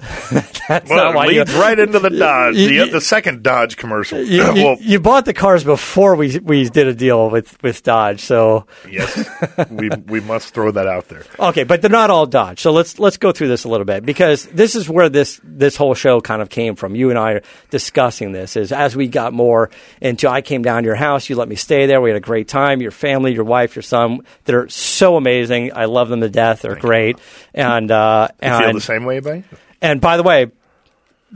That's 0.68 0.90
Well, 0.90 1.04
not 1.06 1.14
why 1.14 1.26
it 1.26 1.32
you, 1.32 1.38
leads 1.40 1.54
right 1.54 1.78
into 1.78 1.98
the 2.00 2.10
Dodge, 2.18 2.56
You- 2.56 2.68
the, 2.68 2.74
you- 2.74 2.90
the 2.90 3.00
second 3.00 3.42
Dodge 3.42 3.76
commercial. 3.76 4.18
you, 4.22 4.42
you- 4.54 4.54
well, 4.64 4.76
you 4.80 4.98
bought 5.00 5.24
the 5.24 5.32
cars 5.32 5.62
before 5.64 6.16
we 6.16 6.38
we 6.40 6.68
did 6.68 6.88
a 6.88 6.94
deal 6.94 7.30
with, 7.30 7.60
with 7.62 7.82
Dodge. 7.82 8.20
So 8.20 8.66
yes, 8.90 9.28
we 9.70 9.90
we 10.06 10.20
must 10.20 10.52
throw 10.52 10.70
that 10.72 10.86
out 10.86 11.08
there. 11.08 11.24
okay, 11.38 11.62
but 11.64 11.80
they're 11.80 11.90
not 11.90 12.10
all 12.10 12.26
Dodge. 12.26 12.60
So 12.60 12.72
let's 12.72 12.98
let's 12.98 13.16
go 13.18 13.30
through 13.32 13.48
this 13.48 13.64
a 13.64 13.68
little 13.68 13.84
bit 13.84 14.04
because 14.04 14.46
this 14.46 14.74
is 14.74 14.88
where 14.88 15.08
this 15.08 15.40
this 15.44 15.76
whole 15.76 15.94
show 15.94 16.20
kind 16.20 16.42
of 16.42 16.48
came 16.50 16.74
from. 16.74 16.96
You 16.96 17.10
and 17.10 17.18
I 17.18 17.32
are 17.34 17.42
discussing 17.70 18.32
this 18.32 18.56
is 18.56 18.72
as 18.72 18.96
we 18.96 19.06
got 19.06 19.32
more 19.32 19.70
into. 20.00 20.28
I 20.28 20.42
came 20.42 20.62
down 20.62 20.82
to 20.82 20.86
your 20.86 20.96
house. 20.96 21.28
You 21.30 21.36
let 21.36 21.48
me 21.48 21.56
stay 21.56 21.86
there. 21.86 22.00
We 22.00 22.10
had 22.10 22.16
a 22.16 22.20
great 22.20 22.48
time. 22.48 22.80
Your 22.82 22.90
family, 22.90 23.32
your 23.32 23.44
wife, 23.44 23.76
your 23.76 23.82
son. 23.82 24.20
They're 24.44 24.68
so 24.68 25.16
amazing. 25.16 25.72
I 25.74 25.84
love 25.84 26.08
them 26.08 26.20
to 26.22 26.28
death. 26.28 26.62
They're 26.62 26.74
great. 26.74 27.18
And 27.54 27.90
uh, 27.90 28.28
You 28.42 28.58
feel 28.58 28.72
the 28.72 28.80
same 28.80 29.04
way 29.04 29.18
about 29.18 29.36
you? 29.36 29.44
And 29.84 30.00
by 30.00 30.16
the 30.16 30.22
way, 30.22 30.50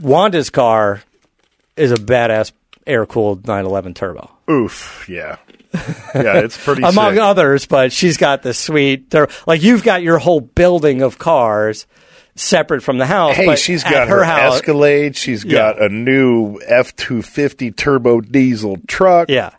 Wanda's 0.01 0.49
car 0.49 1.03
is 1.77 1.91
a 1.91 1.95
badass 1.95 2.51
air 2.87 3.05
cooled 3.05 3.45
911 3.47 3.93
turbo. 3.93 4.29
Oof, 4.49 5.07
yeah, 5.07 5.37
yeah, 6.15 6.39
it's 6.39 6.57
pretty. 6.63 6.81
Among 6.85 7.13
sick. 7.13 7.21
others, 7.21 7.65
but 7.67 7.91
she's 7.93 8.17
got 8.17 8.41
the 8.41 8.53
sweet, 8.53 9.11
tur- 9.11 9.27
like 9.45 9.61
you've 9.61 9.83
got 9.83 10.01
your 10.01 10.17
whole 10.17 10.41
building 10.41 11.01
of 11.03 11.19
cars 11.19 11.85
separate 12.35 12.81
from 12.81 12.97
the 12.97 13.05
house. 13.05 13.35
Hey, 13.35 13.45
but 13.45 13.59
she's 13.59 13.83
got 13.83 14.07
her, 14.07 14.23
house. 14.23 14.55
Escalade. 14.55 15.15
She's 15.15 15.45
Yeah. 15.45 15.73
got 15.73 15.81
a 15.81 15.89
new 15.89 16.59
F 16.65 16.95
two 16.95 17.21
fifty 17.21 17.69
turbo 17.71 18.21
diesel 18.21 18.77
truck. 18.87 19.29
Yeah, 19.29 19.51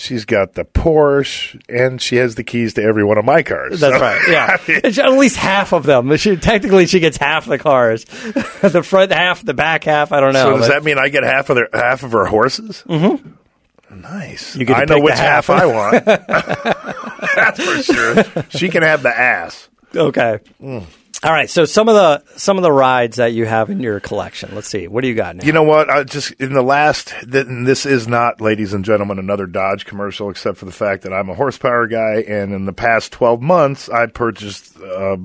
She's 0.00 0.24
got 0.24 0.54
the 0.54 0.64
Porsche, 0.64 1.60
and 1.68 2.00
she 2.00 2.16
has 2.16 2.36
the 2.36 2.44
keys 2.44 2.74
to 2.74 2.82
every 2.84 3.02
one 3.02 3.18
of 3.18 3.24
my 3.24 3.42
cars. 3.42 3.80
that's 3.80 3.96
So- 3.96 4.00
right. 4.00 4.20
Yeah, 4.28 5.04
at 5.04 5.12
least 5.18 5.34
half 5.34 5.72
of 5.72 5.82
them. 5.82 6.16
She, 6.16 6.36
technically, 6.36 6.86
she 6.86 7.00
gets 7.00 7.16
half 7.16 7.46
the 7.46 7.58
cars, 7.58 8.04
the 8.62 8.82
front 8.84 9.10
half, 9.10 9.44
the 9.44 9.54
back 9.54 9.82
half. 9.82 10.12
I 10.12 10.20
don't 10.20 10.34
know. 10.34 10.44
So 10.44 10.50
does 10.58 10.68
but- 10.68 10.74
that 10.74 10.84
mean 10.84 10.98
I 10.98 11.08
get 11.08 11.24
half 11.24 11.50
of 11.50 11.56
their 11.56 11.68
half 11.72 12.04
of 12.04 12.12
her 12.12 12.26
horses? 12.26 12.84
Mm-hmm. 12.88 14.00
Nice. 14.00 14.54
You 14.54 14.64
get 14.66 14.76
I 14.76 14.84
know 14.84 15.00
which 15.00 15.14
half, 15.14 15.48
half. 15.48 15.62
I 15.62 15.66
want. 15.66 16.04
That's 17.34 17.60
for 17.60 17.82
sure. 17.82 18.44
She 18.50 18.68
can 18.68 18.82
have 18.84 19.02
the 19.02 19.08
ass. 19.16 19.68
Okay. 19.96 20.38
Mm. 20.62 20.84
All 21.24 21.32
right. 21.32 21.50
So 21.50 21.64
some 21.64 21.88
of 21.88 21.94
the 21.94 22.22
some 22.38 22.58
of 22.58 22.62
the 22.62 22.70
rides 22.70 23.16
that 23.16 23.32
you 23.32 23.44
have 23.44 23.70
in 23.70 23.80
your 23.80 23.98
collection. 23.98 24.54
Let's 24.54 24.68
see. 24.68 24.86
What 24.86 25.02
do 25.02 25.08
you 25.08 25.14
got 25.14 25.34
now? 25.34 25.44
You 25.44 25.52
know 25.52 25.64
what? 25.64 25.90
I 25.90 26.04
just 26.04 26.30
in 26.32 26.52
the 26.52 26.62
last, 26.62 27.12
this 27.22 27.86
is 27.86 28.06
not, 28.06 28.40
ladies 28.40 28.72
and 28.72 28.84
gentlemen, 28.84 29.18
another 29.18 29.46
Dodge 29.46 29.84
commercial, 29.84 30.30
except 30.30 30.58
for 30.58 30.64
the 30.64 30.72
fact 30.72 31.02
that 31.02 31.12
I'm 31.12 31.28
a 31.28 31.34
horsepower 31.34 31.88
guy, 31.88 32.24
and 32.28 32.52
in 32.54 32.66
the 32.66 32.72
past 32.72 33.12
12 33.12 33.42
months, 33.42 33.88
I 33.88 34.06
purchased 34.06 34.76
a 34.76 35.18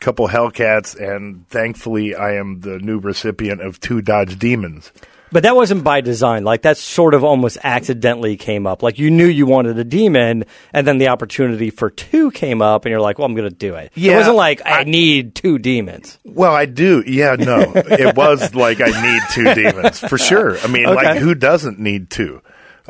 couple 0.00 0.28
Hellcats, 0.28 0.98
and 0.98 1.46
thankfully, 1.48 2.14
I 2.14 2.36
am 2.36 2.60
the 2.60 2.78
new 2.78 2.98
recipient 2.98 3.60
of 3.60 3.80
two 3.80 4.00
Dodge 4.00 4.38
Demons. 4.38 4.92
But 5.34 5.42
that 5.42 5.56
wasn't 5.56 5.82
by 5.82 6.00
design. 6.00 6.44
Like 6.44 6.62
that 6.62 6.76
sort 6.78 7.12
of 7.12 7.24
almost 7.24 7.58
accidentally 7.64 8.36
came 8.36 8.68
up. 8.68 8.84
Like 8.84 9.00
you 9.00 9.10
knew 9.10 9.26
you 9.26 9.46
wanted 9.46 9.76
a 9.80 9.82
demon, 9.82 10.44
and 10.72 10.86
then 10.86 10.98
the 10.98 11.08
opportunity 11.08 11.70
for 11.70 11.90
two 11.90 12.30
came 12.30 12.62
up, 12.62 12.84
and 12.84 12.92
you're 12.92 13.00
like, 13.00 13.18
"Well, 13.18 13.26
I'm 13.26 13.34
going 13.34 13.48
to 13.50 13.54
do 13.54 13.74
it." 13.74 13.90
Yeah, 13.96 14.12
it 14.12 14.16
wasn't 14.18 14.36
like 14.36 14.64
I, 14.64 14.82
I- 14.82 14.84
need 14.84 15.34
two 15.34 15.58
demons. 15.58 16.20
Well, 16.24 16.54
I 16.54 16.66
do. 16.66 17.02
Yeah, 17.04 17.34
no. 17.34 17.72
it 17.74 18.14
was 18.16 18.54
like 18.54 18.80
I 18.80 18.86
need 19.02 19.22
two 19.32 19.52
demons 19.54 19.98
for 19.98 20.18
sure. 20.18 20.56
I 20.60 20.68
mean, 20.68 20.86
Okay. 20.86 20.94
like 20.94 21.18
who 21.18 21.34
doesn't 21.34 21.80
need 21.80 22.10
two? 22.10 22.40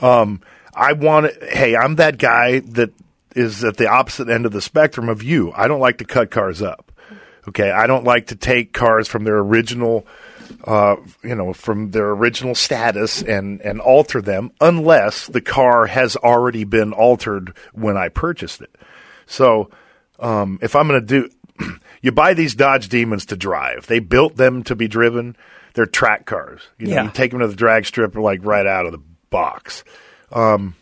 Um, 0.00 0.42
I 0.74 0.92
want 0.92 1.32
hey, 1.44 1.74
I'm 1.74 1.96
that 1.96 2.18
guy 2.18 2.58
that 2.60 2.90
is 3.34 3.64
at 3.64 3.78
the 3.78 3.88
opposite 3.88 4.28
end 4.28 4.44
of 4.44 4.52
the 4.52 4.60
spectrum 4.60 5.08
of 5.08 5.22
you. 5.22 5.50
I 5.56 5.66
don't 5.66 5.80
like 5.80 5.96
to 5.96 6.04
cut 6.04 6.30
cars 6.30 6.60
up. 6.60 6.92
Okay. 7.48 7.70
I 7.70 7.86
don't 7.86 8.04
like 8.04 8.26
to 8.26 8.36
take 8.36 8.74
cars 8.74 9.08
from 9.08 9.24
their 9.24 9.38
original, 9.38 10.06
uh, 10.66 10.96
you 11.22 11.34
know, 11.34 11.52
from 11.52 11.90
their 11.90 12.10
original 12.10 12.54
status 12.54 13.22
and, 13.22 13.60
and 13.60 13.80
alter 13.80 14.20
them 14.22 14.50
unless 14.60 15.26
the 15.26 15.40
car 15.40 15.86
has 15.86 16.16
already 16.16 16.64
been 16.64 16.92
altered 16.92 17.54
when 17.72 17.96
I 17.96 18.08
purchased 18.08 18.60
it. 18.62 18.74
So, 19.26 19.70
um, 20.18 20.58
if 20.62 20.74
I'm 20.76 20.88
going 20.88 21.04
to 21.04 21.28
do, 21.58 21.76
you 22.02 22.12
buy 22.12 22.34
these 22.34 22.54
Dodge 22.54 22.88
Demons 22.88 23.26
to 23.26 23.36
drive. 23.36 23.86
They 23.86 23.98
built 23.98 24.36
them 24.36 24.62
to 24.64 24.74
be 24.76 24.88
driven. 24.88 25.36
They're 25.74 25.86
track 25.86 26.24
cars. 26.24 26.62
You 26.78 26.86
know, 26.86 26.94
Yeah. 26.94 27.04
you 27.04 27.10
take 27.10 27.30
them 27.32 27.40
to 27.40 27.48
the 27.48 27.56
drag 27.56 27.84
strip 27.84 28.14
like 28.14 28.40
right 28.44 28.66
out 28.66 28.86
of 28.86 28.92
the 28.92 29.02
box. 29.30 29.84
Um, 30.32 30.76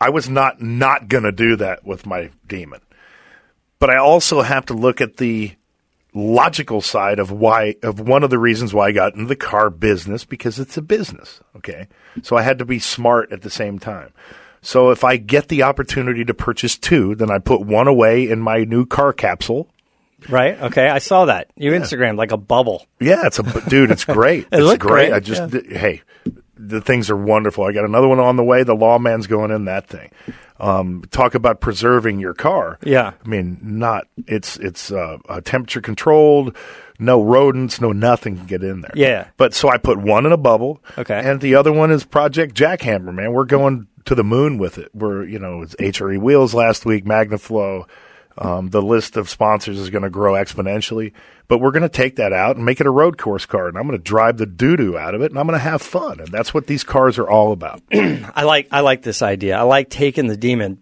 I 0.00 0.10
was 0.10 0.28
not 0.28 0.60
not 0.60 1.08
going 1.08 1.24
to 1.24 1.32
do 1.32 1.56
that 1.56 1.84
with 1.84 2.04
my 2.06 2.30
Demon, 2.46 2.80
but 3.78 3.90
I 3.90 3.96
also 3.98 4.42
have 4.42 4.66
to 4.66 4.74
look 4.74 5.00
at 5.00 5.16
the 5.16 5.52
logical 6.14 6.80
side 6.80 7.18
of 7.18 7.30
why 7.30 7.76
of 7.82 8.00
one 8.00 8.22
of 8.22 8.30
the 8.30 8.38
reasons 8.38 8.72
why 8.72 8.88
I 8.88 8.92
got 8.92 9.14
into 9.14 9.26
the 9.26 9.36
car 9.36 9.70
business 9.70 10.24
because 10.24 10.58
it's 10.58 10.76
a 10.76 10.82
business. 10.82 11.40
Okay, 11.56 11.88
so 12.22 12.36
I 12.36 12.42
had 12.42 12.58
to 12.58 12.64
be 12.64 12.78
smart 12.78 13.32
at 13.32 13.42
the 13.42 13.50
same 13.50 13.78
time. 13.78 14.12
So 14.60 14.90
if 14.90 15.04
I 15.04 15.16
get 15.16 15.48
the 15.48 15.62
opportunity 15.62 16.24
to 16.24 16.34
purchase 16.34 16.76
two, 16.76 17.14
then 17.14 17.30
I 17.30 17.38
put 17.38 17.60
one 17.60 17.88
away 17.88 18.28
in 18.28 18.40
my 18.40 18.64
new 18.64 18.86
car 18.86 19.12
capsule. 19.12 19.68
Right? 20.28 20.60
Okay, 20.60 20.88
I 20.88 20.98
saw 20.98 21.26
that 21.26 21.48
you 21.56 21.70
Instagram 21.70 22.16
like 22.16 22.32
a 22.32 22.36
bubble. 22.36 22.86
Yeah, 22.98 23.26
it's 23.26 23.38
a 23.38 23.68
dude. 23.68 23.92
It's 23.92 24.04
great. 24.04 24.48
It 24.52 24.60
it's 24.60 24.78
great. 24.78 24.80
great, 24.80 25.12
I 25.12 25.20
just 25.20 25.52
hey, 25.52 26.02
the 26.58 26.80
things 26.80 27.10
are 27.10 27.16
wonderful. 27.16 27.64
I 27.64 27.72
got 27.72 27.84
another 27.84 28.08
one 28.08 28.18
on 28.18 28.36
the 28.36 28.44
way. 28.44 28.62
The 28.62 28.74
lawman's 28.74 29.26
going 29.26 29.50
in 29.50 29.66
that 29.66 29.86
thing. 29.86 30.10
Um, 30.60 31.04
talk 31.10 31.34
about 31.34 31.60
preserving 31.60 32.18
your 32.18 32.34
car. 32.34 32.78
Yeah. 32.82 33.12
I 33.24 33.28
mean, 33.28 33.58
not 33.62 34.08
it's 34.26 34.56
it's 34.56 34.90
uh, 34.90 35.18
temperature 35.44 35.80
controlled. 35.80 36.56
No 36.98 37.22
rodents, 37.22 37.80
no 37.80 37.92
nothing 37.92 38.36
can 38.36 38.46
get 38.46 38.64
in 38.64 38.80
there. 38.80 38.90
Yeah. 38.94 39.28
But 39.36 39.54
so 39.54 39.68
I 39.68 39.78
put 39.78 39.98
one 39.98 40.26
in 40.26 40.32
a 40.32 40.36
bubble. 40.36 40.82
Okay. 40.98 41.20
And 41.22 41.40
the 41.40 41.54
other 41.54 41.72
one 41.72 41.92
is 41.92 42.04
Project 42.04 42.56
Jackhammer. 42.56 43.14
Man, 43.14 43.32
we're 43.32 43.44
going 43.44 43.86
to 44.06 44.16
the 44.16 44.24
moon 44.24 44.58
with 44.58 44.78
it. 44.78 44.90
We're 44.94 45.24
you 45.24 45.38
know 45.38 45.62
it's 45.62 45.76
HRE 45.76 46.20
wheels 46.20 46.54
last 46.54 46.84
week, 46.84 47.04
MagnaFlow. 47.04 47.84
Um, 48.40 48.70
the 48.70 48.80
list 48.82 49.16
of 49.16 49.28
sponsors 49.28 49.78
is 49.78 49.90
going 49.90 50.04
to 50.04 50.10
grow 50.10 50.34
exponentially, 50.34 51.12
but 51.48 51.58
we're 51.58 51.72
going 51.72 51.82
to 51.82 51.88
take 51.88 52.16
that 52.16 52.32
out 52.32 52.54
and 52.54 52.64
make 52.64 52.80
it 52.80 52.86
a 52.86 52.90
road 52.90 53.18
course 53.18 53.46
car, 53.46 53.66
and 53.66 53.76
I'm 53.76 53.86
going 53.86 53.98
to 53.98 54.02
drive 54.02 54.38
the 54.38 54.46
doo 54.46 54.76
doo 54.76 54.96
out 54.96 55.14
of 55.14 55.22
it, 55.22 55.32
and 55.32 55.38
I'm 55.38 55.46
going 55.46 55.58
to 55.58 55.64
have 55.64 55.82
fun, 55.82 56.20
and 56.20 56.28
that's 56.28 56.54
what 56.54 56.68
these 56.68 56.84
cars 56.84 57.18
are 57.18 57.28
all 57.28 57.50
about. 57.50 57.82
I 57.92 58.44
like 58.44 58.68
I 58.70 58.80
like 58.80 59.02
this 59.02 59.22
idea. 59.22 59.58
I 59.58 59.62
like 59.62 59.90
taking 59.90 60.28
the 60.28 60.36
demon, 60.36 60.80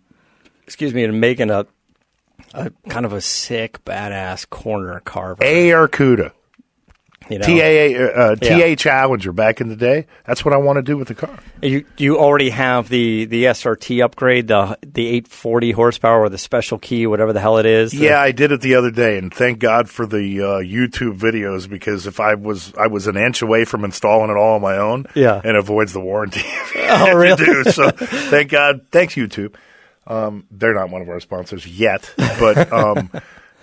excuse 0.64 0.92
me, 0.92 1.04
and 1.04 1.18
making 1.18 1.50
a 1.50 1.66
a 2.52 2.70
kind 2.88 3.06
of 3.06 3.12
a 3.12 3.20
sick 3.20 3.82
badass 3.84 4.48
corner 4.48 5.00
carver. 5.00 5.42
A 5.42 5.70
Arcuda, 5.70 6.32
you 7.30 7.38
know? 7.38 7.47
T 7.47 7.61
A 7.61 8.12
uh, 8.14 8.37
T 8.37 8.49
Yeah. 8.49 8.75
Challenger 8.75 9.33
back 9.33 9.61
in 9.61 9.68
the 9.68 9.76
day. 9.76 10.06
That's 10.25 10.45
what 10.45 10.54
I 10.54 10.59
want 10.59 10.76
to 10.76 10.83
do 10.83 10.97
with 10.97 11.09
the 11.09 11.14
car. 11.14 11.38
You 11.62 11.85
you 11.97 12.18
already 12.18 12.50
have 12.50 12.88
the 12.88 13.25
the 13.25 13.45
SRT 13.45 14.02
upgrade, 14.04 14.49
the 14.49 14.78
the 14.83 15.06
840 15.09 15.71
horsepower 15.73 16.21
or 16.23 16.28
the 16.28 16.38
special 16.38 16.78
key, 16.78 17.06
whatever 17.06 17.33
the 17.33 17.40
hell 17.40 17.59
it 17.59 17.66
is. 17.66 17.95
Yeah, 17.95 18.21
I 18.21 18.33
did 18.33 18.52
it 18.52 18.61
the 18.61 18.75
other 18.75 18.90
day, 18.90 19.18
and 19.18 19.33
thank 19.33 19.59
God 19.59 19.88
for 19.88 20.06
the 20.06 20.40
uh, 20.40 20.45
YouTube 20.62 21.18
videos 21.18 21.68
because 21.68 22.06
if 22.06 22.21
I 22.21 22.35
was 22.35 22.73
I 22.78 22.87
was 22.87 23.06
an 23.06 23.16
inch 23.16 23.42
away 23.42 23.64
from 23.64 23.85
installing 23.85 24.30
it 24.30 24.37
all 24.37 24.54
on 24.56 24.62
my 24.62 24.76
own, 24.76 25.06
Yeah. 25.14 25.40
and 25.42 25.56
avoids 25.56 25.92
the 25.92 26.00
warranty. 26.00 26.42
Oh, 26.88 27.12
really? 27.14 27.45
do. 27.45 27.64
So 27.64 27.90
thank 27.90 28.50
God, 28.50 28.87
thanks 28.92 29.14
YouTube. 29.14 29.54
Um, 30.06 30.47
they're 30.52 30.73
not 30.75 30.88
one 30.90 31.02
of 31.02 31.09
our 31.09 31.18
sponsors 31.18 31.66
yet, 31.66 32.12
but 32.38 32.73
um, 32.73 33.11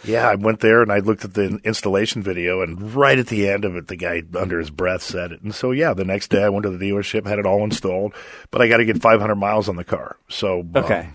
yeah, 0.03 0.27
I 0.29 0.35
went 0.35 0.59
there 0.59 0.81
and 0.81 0.91
I 0.91 0.99
looked 0.99 1.23
at 1.25 1.33
the 1.33 1.59
installation 1.63 2.21
video, 2.23 2.61
and 2.61 2.93
right 2.93 3.17
at 3.17 3.27
the 3.27 3.49
end 3.49 3.65
of 3.65 3.75
it, 3.75 3.87
the 3.87 3.95
guy 3.95 4.23
under 4.37 4.59
his 4.59 4.69
breath 4.69 5.01
said 5.03 5.31
it. 5.31 5.41
And 5.41 5.53
so 5.53 5.71
yeah, 5.71 5.93
the 5.93 6.05
next 6.05 6.29
day 6.29 6.43
I 6.43 6.49
went 6.49 6.63
to 6.63 6.69
the 6.69 6.83
dealership, 6.91 7.25
had 7.27 7.39
it 7.39 7.45
all 7.45 7.63
installed, 7.63 8.13
but 8.51 8.61
I 8.61 8.67
got 8.67 8.77
to 8.77 8.85
get 8.85 9.01
500 9.01 9.35
miles 9.35 9.69
on 9.69 9.75
the 9.75 9.83
car. 9.83 10.17
So 10.29 10.59
um, 10.61 10.69
Okay. 10.75 11.09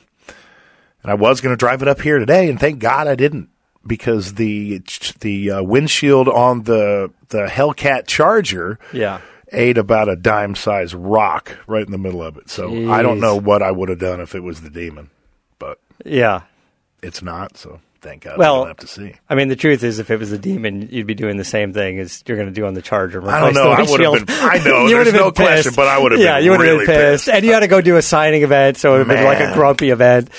and 1.02 1.10
I 1.10 1.14
was 1.14 1.40
going 1.40 1.52
to 1.52 1.56
drive 1.58 1.82
it 1.82 1.88
up 1.88 2.00
here 2.00 2.18
today, 2.18 2.48
and 2.48 2.58
thank 2.58 2.78
God 2.78 3.06
I 3.08 3.14
didn't 3.14 3.48
because 3.86 4.34
the 4.34 4.82
the 5.20 5.50
uh, 5.50 5.62
windshield 5.62 6.28
on 6.28 6.62
the 6.64 7.10
the 7.28 7.46
Hellcat 7.46 8.06
Charger 8.06 8.78
Yeah. 8.92 9.20
ate 9.52 9.78
about 9.78 10.08
a 10.08 10.16
dime 10.16 10.54
sized 10.54 10.94
rock 10.94 11.56
right 11.66 11.84
in 11.86 11.92
the 11.92 11.98
middle 11.98 12.22
of 12.22 12.36
it. 12.36 12.50
So 12.50 12.90
I 12.90 13.02
don't 13.02 13.20
know 13.20 13.36
what 13.36 13.62
I 13.62 13.70
would 13.70 13.88
have 13.88 13.98
done 14.00 14.20
if 14.20 14.34
it 14.34 14.42
was 14.42 14.60
the 14.62 14.70
demon, 14.70 15.08
but 15.58 15.78
Yeah. 16.04 16.42
it's 17.02 17.22
not. 17.22 17.56
So 17.56 17.80
thank 18.00 18.22
God 18.24 18.38
Well, 18.38 18.64
have 18.66 18.76
to 18.78 18.86
see. 18.86 19.14
I 19.28 19.34
mean, 19.34 19.48
the 19.48 19.56
truth 19.56 19.82
is, 19.82 19.98
if 19.98 20.10
it 20.10 20.18
was 20.18 20.32
a 20.32 20.38
demon, 20.38 20.88
you'd 20.90 21.06
be 21.06 21.14
doing 21.14 21.36
the 21.36 21.44
same 21.44 21.72
thing 21.72 21.98
as 21.98 22.22
you're 22.26 22.36
going 22.36 22.48
to 22.48 22.54
do 22.54 22.66
on 22.66 22.74
the 22.74 22.82
Charger. 22.82 23.20
I 23.28 23.40
don't 23.40 23.54
know. 23.54 23.70
I 23.70 23.82
would've 23.82 24.26
been- 24.26 24.36
I 24.38 24.58
know, 24.64 24.86
You 24.88 25.02
there's 25.04 25.12
no 25.12 25.32
question, 25.32 25.62
pissed. 25.64 25.76
but 25.76 25.86
I 25.88 25.98
would've 25.98 26.18
Yeah, 26.20 26.36
been 26.36 26.44
you 26.44 26.50
would 26.52 26.60
have 26.60 26.66
really 26.68 26.86
been 26.86 26.94
pissed. 26.94 27.24
pissed. 27.26 27.36
And 27.36 27.44
you 27.44 27.52
had 27.52 27.60
to 27.60 27.68
go 27.68 27.80
do 27.80 27.96
a 27.96 28.02
signing 28.02 28.42
event, 28.42 28.76
so 28.76 28.94
it 28.94 28.98
would 28.98 29.08
have 29.08 29.16
been 29.16 29.24
like 29.24 29.40
a 29.40 29.54
grumpy 29.54 29.90
event. 29.90 30.30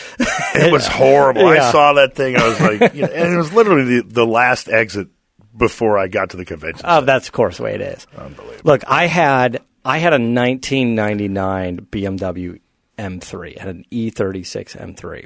It 0.56 0.72
was 0.72 0.88
horrible. 0.88 1.54
Yeah. 1.54 1.68
I 1.68 1.72
saw 1.72 1.94
that 1.94 2.16
thing. 2.16 2.36
I 2.38 2.48
was 2.48 2.60
like, 2.60 2.94
you 2.96 3.02
know, 3.04 3.08
and 3.14 3.34
it 3.34 3.38
was 3.38 3.54
literally 3.54 4.02
the, 4.02 4.08
the 4.08 4.26
last 4.26 4.70
exit 4.70 5.08
before 5.56 5.98
I 5.98 6.08
got 6.08 6.30
to 6.32 6.38
the 6.38 6.46
convention. 6.46 6.86
Oh, 6.88 7.02
that's 7.02 7.28
of 7.28 7.34
course 7.34 7.58
the 7.58 7.64
way 7.64 7.76
it 7.76 7.82
is. 7.82 8.08
Unbelievable. 8.18 8.62
Look, 8.64 8.84
I 8.88 9.08
had 9.08 9.62
I 9.84 9.98
had 9.98 10.14
a 10.14 10.20
1999 10.20 11.88
BMW 11.92 12.60
M3, 12.98 13.58
I 13.58 13.60
had 13.62 13.70
an 13.70 13.86
E 13.92 14.12
E36 14.12 14.78
M3, 14.78 15.26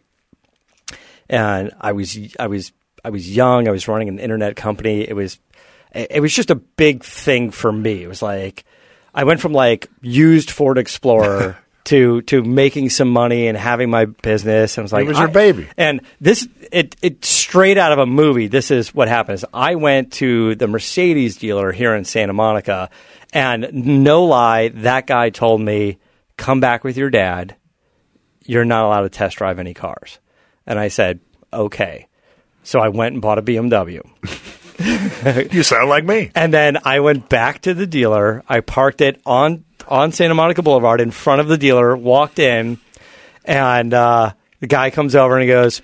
and 1.30 1.72
I 1.80 1.92
was 1.92 2.18
I 2.39 2.48
was 2.48 2.72
I 3.03 3.10
was 3.10 3.34
young. 3.34 3.68
I 3.68 3.72
was 3.72 3.88
running 3.88 4.10
an 4.10 4.20
internet 4.20 4.56
company. 4.56 5.08
It 5.08 5.15
was 5.15 5.39
it, 5.94 6.08
it 6.12 6.20
was 6.20 6.34
just 6.34 6.51
a 6.51 6.56
big 6.56 7.03
thing 7.03 7.51
for 7.51 7.72
me. 7.72 8.03
It 8.03 8.08
was 8.08 8.22
like 8.22 8.65
I 9.13 9.24
went 9.24 9.42
from 9.42 9.53
like 9.53 9.89
used 10.01 10.51
Ford 10.51 10.77
Explorer 10.77 11.58
to 11.86 12.22
to 12.24 12.44
making 12.44 12.89
some 12.89 13.10
money 13.10 13.48
and 13.48 13.58
having 13.58 13.89
my 13.89 14.06
business. 14.06 14.77
And 14.77 14.84
was 14.84 14.94
like, 14.94 15.08
was 15.08 15.20
your 15.20 15.27
baby. 15.27 15.68
And 15.77 16.01
this 16.22 16.48
it 16.72 16.96
it 17.01 17.25
straight 17.25 17.77
out 17.77 17.92
of 17.92 18.00
a 18.00 18.06
movie. 18.06 18.48
This 18.48 18.72
is 18.72 18.94
what 18.94 19.08
happens. 19.08 19.44
I 19.53 19.75
went 19.75 20.13
to 20.13 20.56
the 20.56 20.68
Mercedes 20.68 21.38
dealer 21.38 21.72
here 21.72 21.96
in 21.96 22.06
Santa 22.06 22.34
Monica, 22.34 22.89
and 23.34 23.70
no 23.74 24.25
lie, 24.25 24.70
that 24.70 25.08
guy 25.08 25.30
told 25.30 25.62
me, 25.62 25.98
"Come 26.38 26.60
back 26.60 26.84
with 26.84 26.98
your 26.98 27.10
dad. 27.10 27.56
You're 28.46 28.65
not 28.65 28.86
allowed 28.86 29.03
to 29.03 29.10
test 29.10 29.38
drive 29.38 29.60
any 29.60 29.74
cars." 29.74 30.20
And 30.65 30.79
I 30.79 30.88
said, 30.88 31.20
"Okay." 31.51 32.08
So 32.63 32.79
I 32.79 32.88
went 32.89 33.13
and 33.13 33.22
bought 33.22 33.38
a 33.38 33.41
BMW. 33.41 34.01
You 35.53 35.63
sound 35.63 35.88
like 35.88 36.03
me. 36.03 36.32
And 36.36 36.53
then 36.53 36.77
I 36.84 37.00
went 37.00 37.29
back 37.29 37.62
to 37.62 37.74
the 37.74 37.86
dealer. 37.86 38.43
I 38.50 38.60
parked 38.60 39.01
it 39.01 39.22
on 39.25 39.63
on 39.88 40.12
Santa 40.12 40.34
Monica 40.34 40.62
Boulevard 40.62 41.00
in 41.00 41.12
front 41.12 41.41
of 41.41 41.48
the 41.48 41.58
dealer. 41.58 41.96
Walked 41.96 42.39
in, 42.39 42.79
and 43.46 43.93
uh, 43.93 44.34
the 44.60 44.67
guy 44.67 44.89
comes 44.89 45.15
over 45.15 45.36
and 45.36 45.43
he 45.43 45.48
goes, 45.48 45.82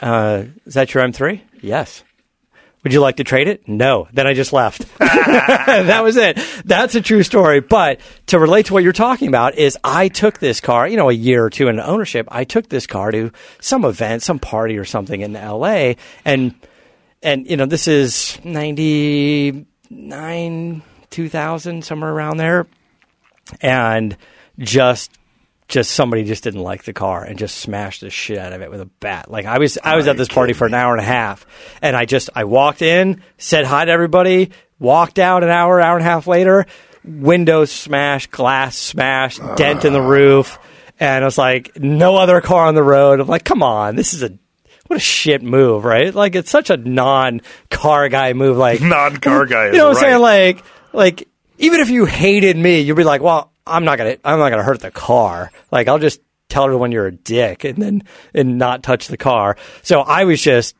uh, 0.00 0.44
"Is 0.66 0.74
that 0.74 0.92
your 0.94 1.02
M3?" 1.04 1.40
Yes. 1.62 2.04
Would 2.86 2.92
you 2.92 3.00
like 3.00 3.16
to 3.16 3.24
trade 3.24 3.48
it? 3.48 3.66
No. 3.66 4.06
Then 4.12 4.28
I 4.28 4.34
just 4.34 4.52
left. 4.52 4.86
that 4.98 6.02
was 6.04 6.16
it. 6.16 6.38
That's 6.64 6.94
a 6.94 7.00
true 7.00 7.24
story. 7.24 7.58
But 7.58 7.98
to 8.26 8.38
relate 8.38 8.66
to 8.66 8.74
what 8.74 8.84
you're 8.84 8.92
talking 8.92 9.26
about 9.26 9.56
is 9.56 9.76
I 9.82 10.06
took 10.06 10.38
this 10.38 10.60
car, 10.60 10.86
you 10.86 10.96
know, 10.96 11.10
a 11.10 11.12
year 11.12 11.44
or 11.44 11.50
two 11.50 11.66
in 11.66 11.80
ownership. 11.80 12.28
I 12.30 12.44
took 12.44 12.68
this 12.68 12.86
car 12.86 13.10
to 13.10 13.32
some 13.60 13.84
event, 13.84 14.22
some 14.22 14.38
party 14.38 14.78
or 14.78 14.84
something 14.84 15.20
in 15.20 15.32
LA 15.32 15.94
and 16.24 16.54
and 17.24 17.50
you 17.50 17.56
know, 17.56 17.66
this 17.66 17.88
is 17.88 18.38
99 18.44 20.82
2000 21.10 21.84
somewhere 21.84 22.12
around 22.12 22.36
there 22.36 22.68
and 23.60 24.16
just 24.60 25.10
just 25.68 25.90
somebody 25.90 26.24
just 26.24 26.44
didn't 26.44 26.62
like 26.62 26.84
the 26.84 26.92
car 26.92 27.24
and 27.24 27.38
just 27.38 27.58
smashed 27.58 28.00
the 28.00 28.10
shit 28.10 28.38
out 28.38 28.52
of 28.52 28.62
it 28.62 28.70
with 28.70 28.80
a 28.80 28.86
bat. 28.86 29.30
Like 29.30 29.46
I 29.46 29.58
was 29.58 29.78
I 29.82 29.96
was 29.96 30.06
at 30.06 30.16
this 30.16 30.28
party 30.28 30.52
for 30.52 30.66
an 30.66 30.74
hour 30.74 30.92
and 30.92 31.00
a 31.00 31.06
half 31.06 31.44
and 31.82 31.96
I 31.96 32.04
just 32.04 32.30
I 32.34 32.44
walked 32.44 32.82
in, 32.82 33.22
said 33.38 33.64
hi 33.64 33.84
to 33.84 33.90
everybody, 33.90 34.52
walked 34.78 35.18
out 35.18 35.42
an 35.42 35.50
hour, 35.50 35.80
hour 35.80 35.96
and 35.96 36.06
a 36.06 36.08
half 36.08 36.26
later, 36.26 36.66
windows 37.04 37.72
smashed, 37.72 38.30
glass 38.30 38.76
smashed, 38.76 39.40
dent 39.56 39.84
in 39.84 39.92
the 39.92 40.00
roof, 40.00 40.58
and 41.00 41.24
I 41.24 41.26
was 41.26 41.38
like, 41.38 41.78
no 41.78 42.16
other 42.16 42.40
car 42.40 42.66
on 42.66 42.74
the 42.74 42.82
road. 42.82 43.20
I'm 43.20 43.26
like, 43.26 43.44
come 43.44 43.62
on, 43.62 43.96
this 43.96 44.14
is 44.14 44.22
a 44.22 44.38
what 44.86 44.96
a 44.98 45.00
shit 45.00 45.42
move, 45.42 45.84
right? 45.84 46.14
Like 46.14 46.36
it's 46.36 46.50
such 46.50 46.70
a 46.70 46.76
non 46.76 47.40
car 47.70 48.08
guy 48.08 48.32
move. 48.34 48.56
Like 48.56 48.80
Non-car 48.82 49.46
guy 49.46 49.66
You 49.72 49.78
know 49.78 49.88
what 49.88 49.96
I'm 49.96 50.02
right. 50.02 50.10
saying? 50.10 50.22
Like 50.22 50.64
like 50.92 51.28
even 51.58 51.80
if 51.80 51.90
you 51.90 52.04
hated 52.04 52.56
me, 52.56 52.80
you'd 52.80 52.96
be 52.96 53.04
like, 53.04 53.22
well, 53.22 53.52
I'm 53.66 53.84
not 53.84 53.98
gonna 53.98 54.16
I'm 54.24 54.38
not 54.38 54.50
gonna 54.50 54.62
hurt 54.62 54.80
the 54.80 54.90
car. 54.90 55.50
Like 55.70 55.88
I'll 55.88 55.98
just 55.98 56.20
tell 56.48 56.64
everyone 56.64 56.92
you're 56.92 57.06
a 57.06 57.12
dick 57.12 57.64
and 57.64 57.82
then 57.82 58.02
and 58.34 58.58
not 58.58 58.82
touch 58.82 59.08
the 59.08 59.16
car. 59.16 59.56
So 59.82 60.00
I 60.00 60.24
was 60.24 60.40
just 60.40 60.76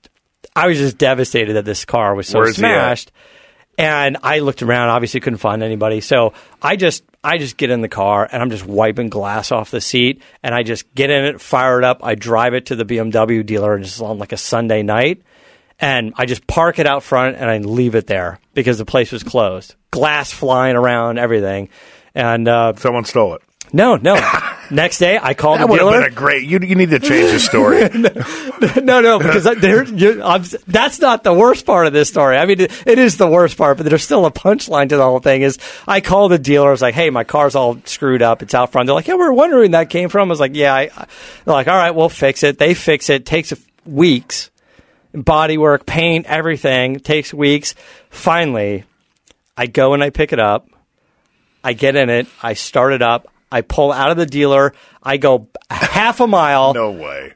I 0.54 0.68
was 0.68 0.78
just 0.78 0.98
devastated 0.98 1.54
that 1.54 1.64
this 1.64 1.84
car 1.84 2.14
was 2.14 2.28
so 2.28 2.38
Where's 2.38 2.56
smashed. 2.56 3.12
And 3.78 4.16
I 4.22 4.38
looked 4.38 4.62
around, 4.62 4.88
obviously 4.88 5.20
couldn't 5.20 5.38
find 5.38 5.62
anybody. 5.62 6.00
So 6.00 6.32
I 6.62 6.76
just 6.76 7.04
I 7.22 7.38
just 7.38 7.56
get 7.56 7.70
in 7.70 7.80
the 7.80 7.88
car 7.88 8.28
and 8.30 8.40
I'm 8.40 8.50
just 8.50 8.64
wiping 8.64 9.08
glass 9.08 9.50
off 9.52 9.70
the 9.70 9.80
seat 9.80 10.22
and 10.42 10.54
I 10.54 10.62
just 10.62 10.94
get 10.94 11.10
in 11.10 11.24
it, 11.24 11.40
fire 11.40 11.78
it 11.78 11.84
up, 11.84 12.04
I 12.04 12.14
drive 12.14 12.54
it 12.54 12.66
to 12.66 12.76
the 12.76 12.84
BMW 12.84 13.44
dealer 13.44 13.74
and 13.74 13.84
just 13.84 14.00
on 14.00 14.18
like 14.18 14.32
a 14.32 14.36
Sunday 14.36 14.82
night 14.82 15.22
and 15.78 16.12
I 16.16 16.26
just 16.26 16.46
park 16.46 16.78
it 16.78 16.86
out 16.86 17.02
front 17.02 17.36
and 17.36 17.50
I 17.50 17.58
leave 17.58 17.94
it 17.94 18.06
there 18.06 18.38
because 18.54 18.78
the 18.78 18.84
place 18.86 19.12
was 19.12 19.22
closed. 19.22 19.74
Glass 19.90 20.30
flying 20.32 20.76
around, 20.76 21.18
everything. 21.18 21.68
And 22.14 22.48
uh, 22.48 22.72
Someone 22.76 23.04
stole 23.04 23.34
it. 23.34 23.42
no, 23.72 23.96
no. 23.96 24.14
Next 24.70 24.98
day, 24.98 25.16
I 25.22 25.34
called 25.34 25.60
That 25.60 25.66
the 25.66 25.70
would 25.70 25.78
have 25.80 25.88
dealer. 25.90 26.00
been 26.02 26.12
a 26.12 26.14
great. 26.14 26.42
You, 26.44 26.58
you 26.58 26.74
need 26.74 26.90
to 26.90 26.98
change 26.98 27.30
the 27.30 27.38
story. 27.38 27.88
no, 28.82 29.00
no, 29.00 29.18
because 29.18 29.44
there, 29.60 29.84
you, 29.84 30.20
I'm, 30.24 30.42
that's 30.66 30.98
not 30.98 31.22
the 31.22 31.32
worst 31.32 31.64
part 31.66 31.86
of 31.86 31.92
this 31.92 32.08
story. 32.08 32.36
I 32.36 32.46
mean, 32.46 32.60
it, 32.62 32.72
it 32.84 32.98
is 32.98 33.16
the 33.16 33.28
worst 33.28 33.56
part, 33.56 33.76
but 33.76 33.86
there's 33.86 34.02
still 34.02 34.26
a 34.26 34.32
punchline 34.32 34.88
to 34.88 34.96
the 34.96 35.04
whole 35.04 35.20
thing. 35.20 35.42
Is 35.42 35.58
I 35.86 36.00
called 36.00 36.32
the 36.32 36.38
dealer. 36.40 36.66
I 36.68 36.70
was 36.72 36.82
like, 36.82 36.94
"Hey, 36.96 37.10
my 37.10 37.22
car's 37.22 37.54
all 37.54 37.78
screwed 37.84 38.22
up. 38.22 38.42
It's 38.42 38.54
out 38.54 38.72
front." 38.72 38.86
They're 38.88 38.94
like, 38.94 39.06
"Yeah, 39.06 39.14
we 39.14 39.22
are 39.22 39.32
wondering 39.32 39.70
that 39.70 39.88
came 39.88 40.08
from." 40.08 40.28
I 40.28 40.32
was 40.32 40.40
like, 40.40 40.56
"Yeah." 40.56 40.74
I, 40.74 40.80
I- 40.96 41.06
they're 41.44 41.54
like, 41.54 41.68
"All 41.68 41.76
right, 41.76 41.92
we'll 41.94 42.08
fix 42.08 42.42
it." 42.42 42.58
They 42.58 42.74
fix 42.74 43.08
it. 43.08 43.24
Takes 43.24 43.52
weeks. 43.84 44.50
Body 45.16 45.56
work, 45.56 45.86
paint, 45.86 46.26
everything 46.26 47.00
takes 47.00 47.32
weeks. 47.32 47.74
Finally, 48.10 48.84
I 49.56 49.66
go 49.66 49.94
and 49.94 50.02
I 50.02 50.10
pick 50.10 50.32
it 50.32 50.38
up. 50.38 50.68
I 51.64 51.72
get 51.72 51.96
in 51.96 52.10
it. 52.10 52.26
I 52.42 52.52
start 52.52 52.92
it 52.92 53.02
up. 53.02 53.26
I 53.50 53.62
pull 53.62 53.92
out 53.92 54.10
of 54.10 54.16
the 54.16 54.26
dealer. 54.26 54.74
I 55.02 55.16
go 55.16 55.48
half 55.70 56.20
a 56.20 56.26
mile 56.26 56.74
no 56.74 56.90
way. 56.90 57.32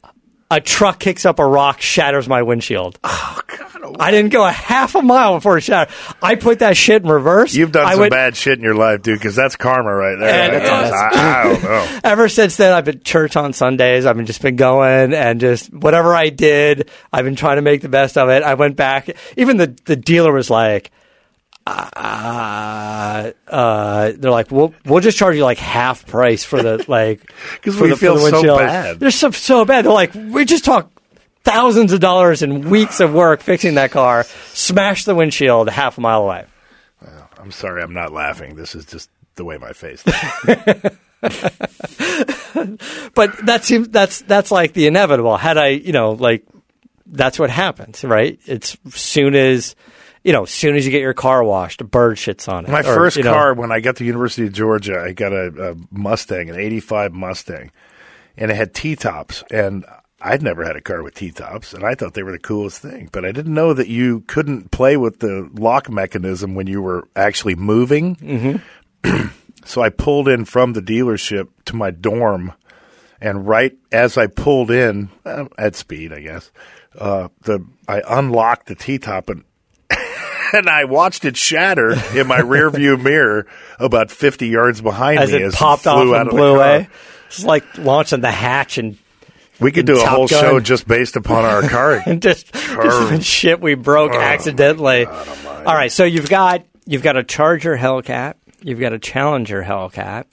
A 0.51 0.61
truck 0.61 0.99
kicks 0.99 1.25
up 1.25 1.39
a 1.39 1.47
rock, 1.47 1.81
shatters 1.81 2.29
my 2.29 2.43
windshield. 2.43 2.99
Oh, 3.05 3.41
God! 3.47 3.67
Oh, 3.83 3.97
I 3.99 4.11
didn't 4.11 4.31
go 4.33 4.45
a 4.45 4.51
half 4.53 4.95
a 4.95 5.01
mile 5.03 5.35
before 5.37 5.57
it 5.59 5.63
shattered. 5.63 5.95
I 6.23 6.35
put 6.35 6.59
that 6.59 6.77
shit 6.77 7.03
in 7.03 7.09
reverse. 7.09 7.55
You've 7.55 7.73
done 7.73 7.87
I 7.87 7.93
some 7.93 8.01
went- 8.01 8.13
bad 8.13 8.37
shit 8.37 8.59
in 8.59 8.63
your 8.65 8.75
life, 8.75 9.01
dude. 9.03 9.19
Because 9.19 9.35
that's 9.35 9.57
karma 9.57 9.93
right 9.95 10.19
there. 10.19 10.61
That's- 10.61 10.93
I, 10.93 11.41
I 11.41 11.43
don't 11.45 11.63
know. 11.63 11.99
Ever 12.05 12.29
since 12.29 12.57
then, 12.57 12.73
I've 12.75 12.85
been 12.85 13.01
church 13.03 13.37
on 13.37 13.53
Sundays. 13.53 14.05
I've 14.07 14.17
been 14.17 14.27
just 14.27 14.43
been 14.43 14.57
going 14.57 15.15
and 15.15 15.41
just 15.41 15.73
whatever 15.73 16.15
I 16.15 16.29
did, 16.29 16.91
I've 17.13 17.25
been 17.25 17.37
trying 17.37 17.57
to 17.57 17.63
make 17.63 17.81
the 17.81 17.89
best 17.89 18.19
of 18.19 18.29
it. 18.29 18.43
I 18.43 18.55
went 18.55 18.77
back. 18.77 19.09
Even 19.37 19.57
the 19.57 19.75
the 19.87 19.97
dealer 19.97 20.33
was 20.33 20.51
like, 20.51 20.91
uh, 21.67 23.31
uh, 23.49 24.13
they're 24.17 24.31
like, 24.31 24.51
we'll 24.51 24.75
we'll 24.85 25.01
just 25.01 25.19
charge 25.19 25.37
you 25.37 25.45
like 25.45 25.59
half 25.59 26.07
price 26.07 26.45
for 26.45 26.63
the 26.63 26.85
like 26.89 27.33
'Cause 27.63 27.77
for 27.77 27.85
we 27.85 27.91
the, 27.91 27.97
feel 27.97 28.17
the 28.17 28.31
so 28.31 28.57
bad. 28.59 29.01
They're 29.01 29.11
so 29.11 29.31
so 29.31 29.65
bad. 29.65 29.85
They're 29.85 29.93
like, 29.93 30.15
we 30.15 30.45
just 30.45 30.65
talk 30.65 30.91
thousands 31.45 31.93
of 31.93 32.01
dollars 32.01 32.43
and 32.43 32.71
weeks 32.71 33.01
of 33.01 33.13
work 33.13 33.41
fixing 33.43 33.75
that 33.75 33.91
car, 33.91 34.25
smash 34.53 35.05
the 35.05 35.15
windshield 35.15 35.69
half 35.69 35.99
a 35.99 36.01
mile 36.01 36.23
away. 36.23 36.45
I'm 37.39 37.51
sorry. 37.51 37.83
I'm 37.83 37.95
not 37.95 38.13
laughing. 38.13 38.55
This 38.55 38.75
is 38.75 38.85
just 38.85 39.09
the 39.37 39.45
way 39.45 39.57
my 39.57 39.73
face. 39.73 40.03
but 43.15 43.47
that 43.47 43.61
seems 43.63 43.89
that's 43.89 44.21
that's 44.23 44.51
like 44.51 44.75
the 44.75 44.87
inevitable. 44.87 45.37
Had 45.39 45.57
I, 45.57 45.69
you 45.69 45.93
know, 45.93 46.13
like 46.13 46.45
that's 47.07 47.39
what 47.39 47.49
happens, 47.51 48.05
right? 48.05 48.39
It's 48.47 48.77
soon 48.91 49.35
as 49.35 49.75
you 50.23 50.33
know, 50.33 50.43
as 50.43 50.51
soon 50.51 50.77
as 50.77 50.85
you 50.85 50.93
get 50.93 51.01
your 51.01 51.15
car 51.15 51.43
washed, 51.43 51.81
a 51.81 51.85
bird 51.85 52.17
shits 52.17 52.49
on 52.53 52.67
it. 52.67 52.71
My 52.71 52.81
Or, 52.81 52.95
first 52.95 53.17
you 53.17 53.23
know, 53.23 53.33
car 53.33 53.55
when 53.55 53.73
I 53.73 53.81
got 53.81 53.97
to 53.97 54.05
University 54.05 54.47
of 54.47 54.53
Georgia, 54.53 55.01
I 55.01 55.13
got 55.13 55.33
a, 55.33 55.73
a 55.73 55.77
Mustang, 55.91 56.51
an 56.51 56.57
'85 56.57 57.13
Mustang, 57.13 57.71
and 58.37 58.51
it 58.51 58.55
had 58.55 58.75
T 58.75 58.97
tops. 58.97 59.43
And 59.51 59.85
I'd 60.21 60.43
never 60.43 60.65
had 60.65 60.77
a 60.77 60.83
car 60.83 61.03
with 61.03 61.15
T 61.15 61.31
tops, 61.31 61.73
and 61.73 61.85
I 61.85 61.95
thought 61.95 62.15
they 62.15 62.23
were 62.23 62.33
the 62.33 62.39
coolest 62.39 62.83
thing. 62.83 63.09
But 63.11 63.25
I 63.25 63.33
didn't 63.33 63.55
know 63.55 63.73
that 63.73 63.89
you 63.89 64.21
couldn't 64.27 64.71
play 64.71 64.97
with 64.97 65.21
the 65.21 65.49
lock 65.55 65.89
mechanism 65.89 66.55
when 66.55 66.67
you 66.67 66.83
were 66.83 67.09
actually 67.17 67.55
moving. 67.55 68.17
Mm-hmm. 68.17 69.29
so 69.65 69.81
I 69.83 69.89
pulled 69.89 70.29
in 70.29 70.45
from 70.45 70.75
the 70.75 70.83
dealership 70.83 71.49
to 71.67 71.77
my 71.77 71.91
dorm, 71.91 72.53
and 73.21 73.49
right 73.49 73.75
as 73.91 74.19
I 74.19 74.27
pulled 74.27 74.71
in 74.71 75.09
uh, 75.25 75.47
at 75.57 75.77
speed, 75.77 76.13
I 76.13 76.21
guess, 76.21 76.51
uh, 76.99 77.29
the 77.43 77.65
I 77.89 78.03
unlocked 78.07 78.67
the 78.67 78.75
T 78.75 78.99
top 78.99 79.31
and 79.31 79.45
and 80.53 80.69
I 80.69 80.85
watched 80.85 81.25
it 81.25 81.37
shatter 81.37 81.93
in 82.15 82.27
my 82.27 82.41
rearview 82.41 83.01
mirror 83.03 83.47
about 83.79 84.11
50 84.11 84.49
yards 84.49 84.81
behind 84.81 85.19
me 85.19 85.25
as 85.25 85.33
me 85.33 85.39
it 85.39 85.53
popped 85.55 85.87
off 85.87 85.99
flew 86.03 86.15
out 86.15 86.23
and 86.23 86.31
blew 86.31 86.55
away. 86.55 86.89
It's 87.27 87.45
like 87.45 87.79
launching 87.79 88.21
the 88.21 88.31
hatch 88.31 88.79
and 88.79 88.99
We 89.61 89.73
could 89.73 89.87
do 89.87 90.01
a 90.01 90.07
whole 90.07 90.27
Gun. 90.27 90.41
show 90.41 90.61
just 90.61 90.89
based 90.89 91.17
upon 91.17 91.45
our 91.45 91.63
car. 91.63 91.93
and 92.07 92.21
just, 92.21 92.53
just 92.53 93.25
shit 93.25 93.61
we 93.61 93.75
broke 93.75 94.13
oh, 94.13 94.21
accidentally. 94.21 95.07
Oh, 95.07 95.63
All 95.67 95.75
right, 95.75 95.93
so 95.93 96.05
you've 96.05 96.29
got 96.29 96.65
you've 96.87 97.03
got 97.03 97.17
a 97.17 97.23
Charger 97.23 97.77
Hellcat, 97.77 98.35
you've 98.63 98.81
got 98.81 98.93
a 98.93 98.99
Challenger 98.99 99.63
Hellcat, 99.63 100.25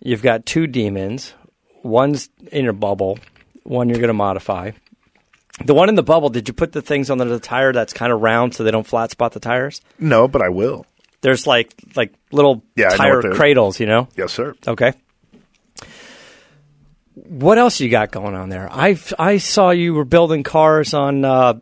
you've 0.00 0.22
got 0.22 0.46
two 0.46 0.66
demons. 0.66 1.34
One's 1.82 2.30
in 2.50 2.64
your 2.64 2.72
bubble, 2.72 3.18
one 3.64 3.90
you're 3.90 3.98
going 3.98 4.08
to 4.08 4.14
modify. 4.14 4.70
The 5.64 5.74
one 5.74 5.88
in 5.88 5.94
the 5.94 6.02
bubble, 6.02 6.30
did 6.30 6.48
you 6.48 6.54
put 6.54 6.72
the 6.72 6.82
things 6.82 7.10
under 7.10 7.24
the 7.24 7.38
tire 7.38 7.72
that's 7.72 7.92
kind 7.92 8.12
of 8.12 8.20
round 8.20 8.54
so 8.54 8.64
they 8.64 8.70
don't 8.72 8.86
flat 8.86 9.10
spot 9.12 9.32
the 9.32 9.40
tires? 9.40 9.80
no, 9.98 10.26
but 10.26 10.42
I 10.42 10.48
will. 10.48 10.86
There's 11.20 11.46
like 11.46 11.72
like 11.96 12.12
little 12.32 12.62
Yeah, 12.76 12.88
tire 12.90 13.22
cradles, 13.32 13.80
you 13.80 13.86
know? 13.86 14.08
Yes, 14.16 14.32
sir. 14.32 14.54
Okay. 14.66 14.92
What 17.14 17.58
else 17.58 17.80
you 17.80 17.88
got 17.88 18.10
going 18.10 18.34
on 18.34 18.48
there? 18.48 18.68
I 18.70 18.98
I 19.18 19.38
saw 19.38 19.70
you 19.70 19.94
were 19.94 20.04
building 20.04 20.42
cars 20.42 20.92
on 20.92 21.24
uh, 21.24 21.54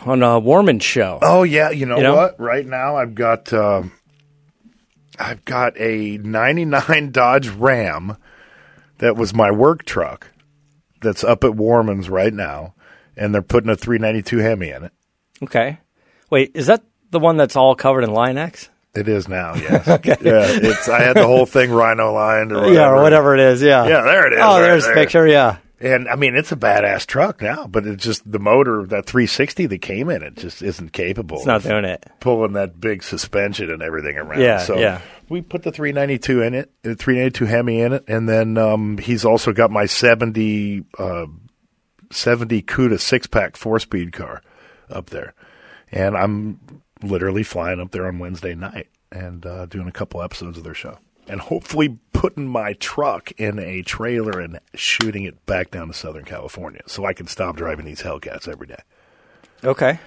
on 0.00 0.22
a 0.22 0.38
Worman 0.40 0.80
show. 0.80 1.18
Oh 1.22 1.42
yeah, 1.42 1.70
you 1.70 1.86
know, 1.86 1.98
You 1.98 2.02
know? 2.02 2.16
what? 2.16 2.40
Right 2.40 2.66
now 2.66 2.96
I've 2.96 3.14
got 3.14 3.52
um, 3.52 3.92
I've 5.18 5.44
got 5.44 5.78
a 5.78 6.16
99 6.18 7.10
Dodge 7.12 7.48
Ram 7.48 8.16
that 8.98 9.16
was 9.16 9.34
my 9.34 9.50
work 9.50 9.84
truck 9.84 10.28
that's 11.02 11.22
up 11.22 11.44
at 11.44 11.54
Worman's 11.54 12.08
right 12.10 12.32
now 12.34 12.74
and 13.20 13.34
they're 13.34 13.42
putting 13.42 13.70
a 13.70 13.76
392 13.76 14.38
Hemi 14.38 14.70
in 14.70 14.84
it. 14.84 14.92
Okay. 15.42 15.78
Wait, 16.30 16.52
is 16.54 16.66
that 16.66 16.82
the 17.10 17.20
one 17.20 17.36
that's 17.36 17.54
all 17.54 17.74
covered 17.74 18.02
in 18.02 18.12
Line-X? 18.12 18.68
It 18.94 19.08
is 19.08 19.28
now, 19.28 19.54
yes. 19.54 19.86
Yeah, 20.04 20.46
it's. 20.48 20.88
I 20.88 21.02
had 21.02 21.14
the 21.14 21.26
whole 21.26 21.46
thing 21.46 21.70
rhino 21.70 22.12
lined 22.12 22.50
or 22.50 22.56
whatever. 22.56 22.74
Yeah, 22.74 22.90
or 22.90 23.02
whatever 23.02 23.34
it 23.34 23.40
is. 23.40 23.62
Yeah. 23.62 23.86
Yeah, 23.86 24.02
there 24.02 24.26
it 24.26 24.32
is. 24.32 24.40
Oh, 24.42 24.54
right 24.54 24.60
there's 24.62 24.84
there. 24.84 24.94
the 24.94 25.00
picture. 25.00 25.26
Yeah. 25.28 25.58
And 25.80 26.08
I 26.08 26.16
mean, 26.16 26.34
it's 26.34 26.50
a 26.50 26.56
badass 26.56 27.06
truck 27.06 27.40
now, 27.40 27.66
but 27.66 27.86
it's 27.86 28.04
just 28.04 28.30
the 28.30 28.38
motor, 28.38 28.84
that 28.88 29.06
360 29.06 29.66
that 29.66 29.78
came 29.78 30.10
in 30.10 30.22
it, 30.22 30.36
just 30.36 30.60
isn't 30.60 30.92
capable. 30.92 31.38
It's 31.38 31.46
not 31.46 31.56
of 31.56 31.62
doing 31.62 31.84
it. 31.84 32.04
pulling 32.20 32.52
that 32.52 32.80
big 32.80 33.02
suspension 33.02 33.70
and 33.70 33.80
everything 33.80 34.18
around. 34.18 34.42
Yeah, 34.42 34.58
so 34.58 34.76
yeah. 34.76 35.00
we 35.30 35.40
put 35.40 35.62
the 35.62 35.72
392 35.72 36.42
in 36.42 36.54
it, 36.54 36.70
the 36.82 36.96
392 36.96 37.44
Hemi 37.46 37.80
in 37.80 37.92
it, 37.94 38.04
and 38.08 38.28
then 38.28 38.58
um, 38.58 38.98
he's 38.98 39.24
also 39.24 39.52
got 39.52 39.70
my 39.70 39.86
70 39.86 40.84
uh, 40.98 41.26
70 42.10 42.62
CUDA 42.62 43.00
six 43.00 43.26
pack 43.26 43.56
four 43.56 43.78
speed 43.78 44.12
car 44.12 44.42
up 44.88 45.10
there, 45.10 45.34
and 45.92 46.16
I'm 46.16 46.60
literally 47.02 47.42
flying 47.42 47.80
up 47.80 47.90
there 47.90 48.06
on 48.06 48.18
Wednesday 48.18 48.54
night 48.54 48.88
and 49.12 49.44
uh, 49.44 49.66
doing 49.66 49.88
a 49.88 49.92
couple 49.92 50.22
episodes 50.22 50.58
of 50.58 50.64
their 50.64 50.74
show. 50.74 50.98
And 51.28 51.40
hopefully 51.40 51.98
putting 52.12 52.48
my 52.48 52.72
truck 52.74 53.30
in 53.32 53.58
a 53.58 53.82
trailer 53.82 54.40
and 54.40 54.58
shooting 54.74 55.24
it 55.24 55.46
back 55.46 55.70
down 55.70 55.88
to 55.88 55.94
Southern 55.94 56.24
California 56.24 56.82
so 56.86 57.04
I 57.04 57.12
can 57.12 57.26
stop 57.26 57.56
driving 57.56 57.84
these 57.84 58.02
Hellcats 58.02 58.48
every 58.48 58.66
day. 58.66 58.82
Okay. 59.62 60.00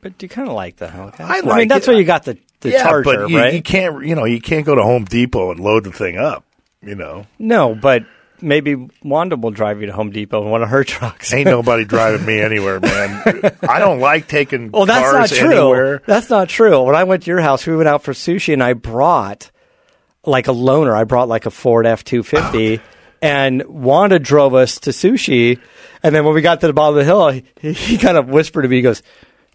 But 0.00 0.18
do 0.18 0.24
you 0.24 0.28
kind 0.28 0.48
of 0.48 0.54
like 0.54 0.76
the 0.76 0.86
Hellcat. 0.86 1.20
I 1.20 1.40
mean, 1.40 1.46
like 1.46 1.68
that's 1.68 1.88
it. 1.88 1.90
where 1.90 1.98
you 1.98 2.06
got 2.06 2.24
the, 2.24 2.38
the 2.60 2.72
Charger, 2.72 3.02
but 3.02 3.30
you, 3.30 3.38
right? 3.38 3.54
you 3.54 3.62
can't, 3.62 4.04
you 4.04 4.14
know, 4.14 4.24
you 4.24 4.40
can't 4.40 4.66
go 4.66 4.74
to 4.74 4.82
Home 4.82 5.04
Depot 5.04 5.50
and 5.50 5.60
load 5.60 5.84
the 5.84 5.92
thing 5.92 6.16
up. 6.16 6.44
You 6.82 6.94
know, 6.94 7.26
no, 7.38 7.74
but 7.74 8.04
maybe 8.40 8.88
Wanda 9.02 9.36
will 9.36 9.50
drive 9.50 9.80
you 9.80 9.86
to 9.86 9.92
Home 9.92 10.10
Depot 10.10 10.42
in 10.44 10.50
one 10.50 10.62
of 10.62 10.68
her 10.68 10.84
trucks. 10.84 11.32
ain't 11.32 11.46
nobody 11.46 11.84
driving 11.84 12.24
me 12.26 12.40
anywhere, 12.40 12.80
man. 12.80 13.22
I 13.68 13.78
don't 13.78 14.00
like 14.00 14.28
taking 14.28 14.70
Well, 14.70 14.86
that's 14.86 15.10
cars 15.10 15.30
not 15.32 15.38
true. 15.38 15.50
anywhere. 15.50 16.02
That's 16.06 16.30
not 16.30 16.48
true. 16.48 16.82
When 16.82 16.94
I 16.94 17.04
went 17.04 17.24
to 17.24 17.30
your 17.30 17.40
house, 17.40 17.66
we 17.66 17.76
went 17.76 17.88
out 17.88 18.02
for 18.02 18.12
sushi, 18.12 18.52
and 18.52 18.62
I 18.62 18.72
brought 18.74 19.50
like 20.24 20.48
a 20.48 20.52
loaner. 20.52 20.94
I 20.96 21.04
brought 21.04 21.28
like 21.28 21.46
a 21.46 21.50
Ford 21.50 21.86
F 21.86 22.02
two 22.04 22.22
fifty, 22.22 22.80
and 23.22 23.62
Wanda 23.66 24.18
drove 24.18 24.54
us 24.54 24.80
to 24.80 24.90
sushi. 24.90 25.60
And 26.02 26.14
then 26.14 26.24
when 26.24 26.34
we 26.34 26.42
got 26.42 26.60
to 26.60 26.66
the 26.66 26.72
bottom 26.72 26.96
of 26.98 27.04
the 27.04 27.04
hill, 27.04 27.30
he, 27.60 27.72
he 27.72 27.98
kind 27.98 28.16
of 28.16 28.28
whispered 28.28 28.62
to 28.62 28.68
me, 28.68 28.76
he 28.76 28.82
goes, 28.82 29.02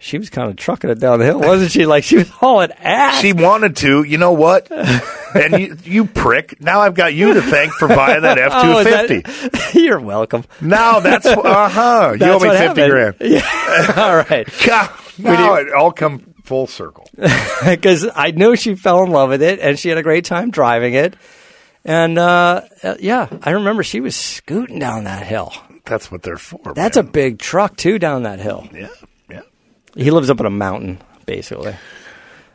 "She 0.02 0.18
was 0.18 0.30
kind 0.30 0.50
of 0.50 0.56
trucking 0.58 0.90
it 0.90 1.00
down 1.00 1.20
the 1.20 1.26
hill, 1.26 1.40
wasn't 1.40 1.72
she? 1.72 1.86
Like 1.86 2.04
she 2.04 2.18
was 2.18 2.28
hauling 2.30 2.72
ass." 2.80 3.22
She 3.22 3.32
wanted 3.34 3.78
to. 3.78 4.04
You 4.04 4.18
know 4.18 4.34
what? 4.34 4.70
and 4.72 5.60
you, 5.60 5.78
you 5.84 6.06
prick. 6.06 6.60
Now 6.62 6.82
I've 6.82 6.94
got 6.96 7.14
you 7.14 7.36
to 7.36 7.42
thank 7.42 7.72
for 7.74 7.88
buying 7.88 8.24
that 8.24 8.38
F 8.38 8.52
Oh, 8.56 8.84
two 8.84 8.90
fifty. 8.90 9.22
that- 9.22 9.72
You're 9.76 10.00
welcome. 10.02 10.44
Now 10.60 11.00
that's 11.00 11.26
uh 11.26 11.70
huh. 11.70 12.16
You 12.20 12.26
owe 12.26 12.40
me 12.40 12.50
fifty 12.50 12.58
happened. 12.82 12.92
grand. 12.92 13.16
Yeah. 13.22 13.94
All 13.96 14.16
right. 14.18 14.48
God, 14.66 14.90
now 15.18 15.56
it 15.56 15.72
all 15.74 15.92
come 15.92 16.34
full 16.44 16.68
circle. 16.68 17.08
because 17.16 18.08
I 18.14 18.32
knew 18.32 18.56
she 18.56 18.76
fell 18.76 19.04
in 19.04 19.12
love 19.12 19.30
with 19.30 19.42
it 19.42 19.60
and 19.60 19.78
she 19.80 19.90
had 19.90 19.98
a 19.98 20.04
great 20.04 20.26
time 20.26 20.52
driving 20.52 20.94
it. 20.96 21.16
And 21.86 22.18
uh, 22.20 22.62
uh, 22.84 22.96
yeah, 23.00 23.28
I 23.42 23.52
remember 23.52 23.84
she 23.84 24.02
was 24.02 24.16
scooting 24.16 24.80
down 24.80 25.06
that 25.06 25.26
hill. 25.26 25.54
That's 25.86 26.12
what 26.12 26.22
they're 26.22 26.38
for. 26.38 26.74
That's 26.76 26.98
a 26.98 27.04
big 27.04 27.40
truck 27.40 27.76
too 27.78 27.98
down 28.00 28.24
that 28.24 28.40
hill. 28.40 28.68
yeah, 28.74 28.88
He 29.96 30.12
lives 30.12 30.30
up 30.30 30.40
on 30.40 30.46
a 30.46 30.52
mountain, 30.52 31.00
basically. 31.26 31.76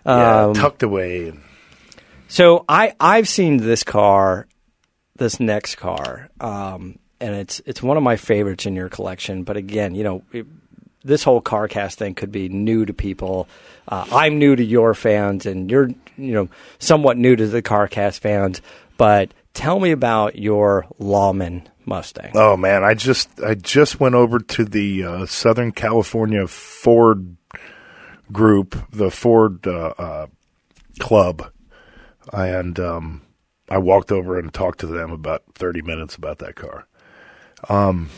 yeah. 0.05 0.47
Um, 0.47 0.55
tucked 0.55 0.83
away. 0.83 1.33
So 2.29 2.65
I 2.69 2.95
I've 2.99 3.29
seen 3.29 3.59
this 3.59 3.85
car, 3.85 4.47
this 5.17 5.39
next 5.39 5.77
car, 5.77 6.29
um, 6.41 6.99
and 7.21 7.35
it's 7.35 7.61
it's 7.67 7.83
one 7.83 7.97
of 7.97 8.03
my 8.03 8.17
favorites 8.17 8.67
in 8.67 8.75
your 8.75 8.89
collection. 8.89 9.45
But 9.45 9.57
again, 9.57 9.95
you 9.95 10.05
know, 10.05 10.23
it, 10.33 10.47
this 11.05 11.23
whole 11.23 11.41
car 11.41 11.69
cast 11.69 11.99
thing 11.99 12.15
could 12.15 12.33
be 12.33 12.49
new 12.49 12.85
to 12.85 12.93
people. 12.93 13.49
Uh, 13.87 14.07
I'm 14.11 14.39
new 14.39 14.57
to 14.57 14.65
your 14.65 14.93
fans, 14.95 15.47
and 15.47 15.71
you're 15.71 15.89
you 16.17 16.33
know 16.33 16.49
somewhat 16.79 17.17
new 17.17 17.37
to 17.37 17.47
the 17.47 17.63
car 17.63 17.87
cast 17.87 18.21
fans. 18.21 18.61
But 18.97 19.33
tell 19.55 19.79
me 19.79 19.93
about 19.93 20.37
your 20.37 20.87
Lawman 20.99 21.69
Mustang. 21.87 22.33
Oh 22.35 22.57
man, 22.57 22.83
I 22.85 22.95
just 22.95 23.29
I 23.41 23.55
just 23.55 24.01
went 24.01 24.15
over 24.15 24.39
to 24.39 24.65
the 24.65 25.05
uh, 25.05 25.27
Southern 25.27 25.73
California 25.73 26.47
Ford 26.47 27.37
group, 28.33 28.77
the 28.91 29.11
Ford 29.11 29.67
uh, 29.67 29.95
uh, 29.97 30.27
club, 30.99 31.51
and 32.33 32.79
um, 32.81 33.23
I 33.69 33.79
walked 33.79 34.11
over 34.13 34.39
and 34.39 34.53
talked 34.53 34.81
to 34.81 34.87
them 34.87 35.13
about 35.13 35.45
thirty 35.55 35.81
minutes 35.83 36.17
about 36.17 36.39
that 36.41 36.57
car. 36.57 36.87
Um, 37.69 38.11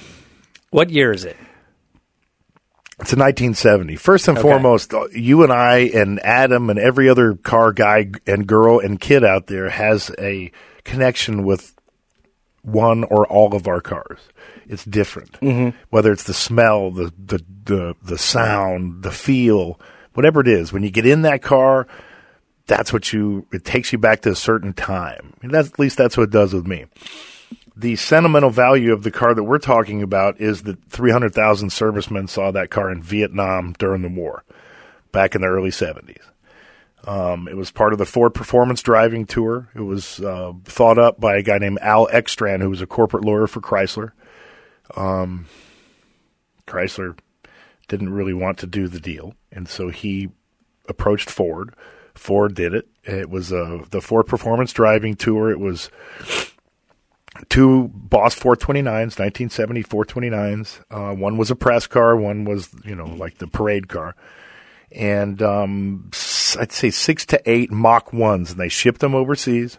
What 0.70 0.90
year 0.90 1.12
is 1.12 1.24
it? 1.24 1.36
It's 3.00 3.12
a 3.12 3.16
1970. 3.16 3.94
First 3.94 4.26
and 4.26 4.36
Okay. 4.36 4.42
foremost, 4.42 4.92
uh, 4.92 5.06
you 5.12 5.44
and 5.44 5.52
I 5.52 5.78
and 5.94 6.18
Adam 6.24 6.68
and 6.68 6.80
every 6.80 7.08
other 7.08 7.34
car 7.34 7.72
guy 7.72 8.10
and 8.26 8.44
girl 8.44 8.80
and 8.80 8.98
kid 8.98 9.22
out 9.22 9.46
there 9.46 9.70
has 9.70 10.10
a 10.18 10.50
connection 10.82 11.44
with 11.44 11.74
one 12.72 13.04
or 13.04 13.26
all 13.26 13.54
of 13.54 13.66
our 13.66 13.80
cars. 13.80 14.20
It's 14.66 14.84
different. 14.84 15.32
Mm-hmm. 15.40 15.76
Whether 15.90 16.12
it's 16.12 16.24
the 16.24 16.34
smell, 16.34 16.90
the, 16.90 17.12
the 17.18 17.44
the 17.64 17.96
the 18.02 18.18
sound, 18.18 19.02
the 19.02 19.10
feel, 19.10 19.80
whatever 20.14 20.40
it 20.40 20.48
is. 20.48 20.72
When 20.72 20.82
you 20.82 20.90
get 20.90 21.06
in 21.06 21.22
that 21.22 21.42
car, 21.42 21.86
that's 22.66 22.92
what 22.92 23.12
you. 23.12 23.46
It 23.52 23.64
takes 23.64 23.92
you 23.92 23.98
back 23.98 24.22
to 24.22 24.30
a 24.30 24.36
certain 24.36 24.72
time. 24.72 25.34
At 25.42 25.78
least 25.78 25.96
that's 25.96 26.16
what 26.16 26.24
it 26.24 26.30
does 26.30 26.52
with 26.52 26.66
me 26.66 26.86
the 27.78 27.94
sentimental 27.94 28.50
value 28.50 28.92
of 28.92 29.04
the 29.04 29.10
car 29.10 29.34
that 29.34 29.44
we're 29.44 29.58
talking 29.58 30.02
about 30.02 30.40
is 30.40 30.62
that 30.62 30.82
300,000 30.86 31.70
servicemen 31.70 32.26
saw 32.26 32.50
that 32.50 32.70
car 32.70 32.90
in 32.90 33.00
Vietnam 33.00 33.72
during 33.78 34.02
the 34.02 34.08
war 34.08 34.42
back 35.12 35.36
in 35.36 35.42
the 35.42 35.46
early 35.46 35.70
70s. 35.70 36.18
Um, 37.06 37.48
it 37.48 37.56
was 37.56 37.70
part 37.70 37.92
of 37.92 37.98
the 37.98 38.06
Ford 38.06 38.34
Performance 38.34 38.82
Driving 38.82 39.24
Tour. 39.24 39.68
It 39.74 39.82
was 39.82 40.20
uh, 40.20 40.52
thought 40.64 40.98
up 40.98 41.20
by 41.20 41.36
a 41.36 41.42
guy 41.42 41.58
named 41.58 41.78
Al 41.80 42.08
Eckstrand, 42.08 42.60
who 42.60 42.70
was 42.70 42.82
a 42.82 42.86
corporate 42.86 43.24
lawyer 43.24 43.46
for 43.46 43.60
Chrysler. 43.60 44.12
Um, 44.96 45.46
Chrysler 46.66 47.18
didn't 47.86 48.12
really 48.12 48.34
want 48.34 48.58
to 48.58 48.66
do 48.66 48.88
the 48.88 49.00
deal, 49.00 49.34
and 49.52 49.68
so 49.68 49.88
he 49.88 50.30
approached 50.88 51.30
Ford. 51.30 51.74
Ford 52.14 52.54
did 52.54 52.74
it. 52.74 52.88
It 53.04 53.30
was 53.30 53.52
uh, 53.52 53.84
the 53.90 54.00
Ford 54.00 54.26
Performance 54.26 54.72
Driving 54.72 55.14
Tour. 55.14 55.50
It 55.50 55.60
was 55.60 55.90
two 57.48 57.88
Boss 57.94 58.38
429s, 58.38 59.18
1970 59.18 59.84
429s. 59.84 60.80
Uh, 60.90 61.14
one 61.14 61.36
was 61.36 61.50
a 61.50 61.56
press 61.56 61.86
car, 61.86 62.16
one 62.16 62.44
was, 62.44 62.68
you 62.84 62.94
know, 62.94 63.06
like 63.06 63.38
the 63.38 63.46
parade 63.46 63.88
car. 63.88 64.16
And 64.90 65.40
um, 65.42 66.10
I'd 66.56 66.72
say 66.72 66.90
six 66.90 67.26
to 67.26 67.50
eight 67.50 67.70
Mach 67.70 68.10
1s, 68.10 68.52
and 68.52 68.60
they 68.60 68.68
shipped 68.68 69.00
them 69.00 69.14
overseas, 69.14 69.78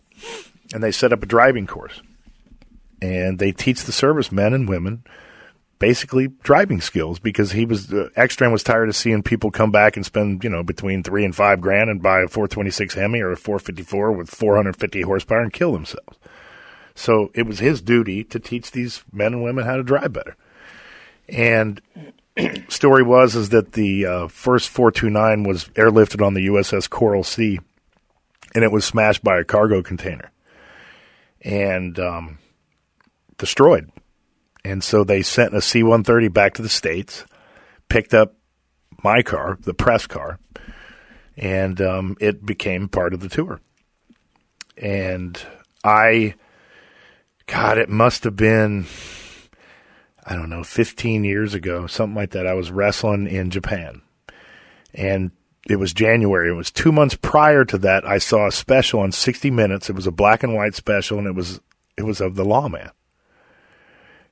and 0.73 0.83
they 0.83 0.91
set 0.91 1.13
up 1.13 1.23
a 1.23 1.27
driving 1.27 1.67
course. 1.67 2.01
And 3.01 3.39
they 3.39 3.51
teach 3.51 3.83
the 3.83 3.91
servicemen 3.91 4.53
and 4.53 4.67
women 4.67 5.03
basically 5.79 6.27
driving 6.43 6.81
skills 6.81 7.19
because 7.19 7.53
he 7.53 7.65
was 7.65 7.91
uh, 7.91 8.09
Eckstrand 8.15 8.51
was 8.51 8.63
tired 8.63 8.89
of 8.89 8.95
seeing 8.95 9.23
people 9.23 9.49
come 9.49 9.71
back 9.71 9.95
and 9.95 10.05
spend 10.05 10.43
you 10.43 10.49
know 10.49 10.61
between 10.61 11.01
three 11.01 11.25
and 11.25 11.35
five 11.35 11.61
grand 11.61 11.89
and 11.89 12.01
buy 12.01 12.19
a 12.19 12.27
426 12.27 12.93
Hemi 12.93 13.21
or 13.21 13.31
a 13.31 13.37
454 13.37 14.11
with 14.11 14.29
450 14.29 15.01
horsepower 15.01 15.41
and 15.41 15.53
kill 15.53 15.71
themselves. 15.71 16.17
So 16.93 17.31
it 17.33 17.43
was 17.43 17.59
his 17.59 17.81
duty 17.81 18.25
to 18.25 18.39
teach 18.39 18.71
these 18.71 19.03
men 19.11 19.33
and 19.33 19.43
women 19.43 19.65
how 19.65 19.77
to 19.77 19.83
drive 19.83 20.11
better. 20.11 20.35
And 21.29 21.81
story 22.69 23.03
was 23.03 23.35
is 23.35 23.49
that 23.49 23.73
the 23.73 24.05
uh, 24.05 24.27
first 24.27 24.69
429 24.69 25.43
was 25.43 25.65
airlifted 25.69 26.25
on 26.25 26.33
the 26.33 26.47
USS 26.47 26.89
Coral 26.89 27.23
Sea, 27.23 27.59
and 28.55 28.63
it 28.63 28.71
was 28.71 28.85
smashed 28.85 29.23
by 29.23 29.39
a 29.39 29.43
cargo 29.43 29.81
container 29.81 30.31
and 31.41 31.99
um, 31.99 32.37
destroyed. 33.37 33.91
And 34.63 34.83
so 34.83 35.03
they 35.03 35.21
sent 35.21 35.55
a 35.55 35.61
C 35.61 35.83
130 35.83 36.27
back 36.27 36.53
to 36.55 36.61
the 36.61 36.69
States, 36.69 37.25
picked 37.87 38.13
up 38.13 38.35
my 39.03 39.21
car, 39.21 39.57
the 39.61 39.73
press 39.73 40.05
car, 40.05 40.39
and 41.37 41.79
um, 41.81 42.17
it 42.19 42.45
became 42.45 42.89
part 42.89 43.13
of 43.13 43.21
the 43.21 43.29
tour. 43.29 43.61
And 44.77 45.41
I, 45.83 46.35
God, 47.47 47.77
it 47.77 47.89
must 47.89 48.25
have 48.25 48.35
been, 48.35 48.85
I 50.29 50.35
don't 50.35 50.49
know, 50.49 50.63
15 50.63 51.23
years 51.23 51.53
ago, 51.53 51.87
something 51.87 52.15
like 52.15 52.31
that. 52.31 52.45
I 52.45 52.53
was 52.53 52.71
wrestling 52.71 53.27
in 53.27 53.49
Japan. 53.49 54.01
And 54.93 55.31
it 55.67 55.77
was 55.77 55.93
January. 55.93 56.49
It 56.49 56.55
was 56.55 56.71
two 56.71 56.91
months 56.91 57.15
prior 57.15 57.65
to 57.65 57.77
that. 57.79 58.07
I 58.07 58.19
saw 58.19 58.47
a 58.47 58.51
special 58.51 58.99
on 59.01 59.11
60 59.11 59.49
Minutes. 59.51 59.89
It 59.89 59.95
was 59.95 60.07
a 60.07 60.11
black 60.11 60.43
and 60.43 60.55
white 60.55 60.75
special, 60.75 61.17
and 61.17 61.27
it 61.27 61.35
was 61.35 61.59
it 61.97 62.03
was 62.03 62.21
of 62.21 62.35
the 62.35 62.45
lawman 62.45 62.91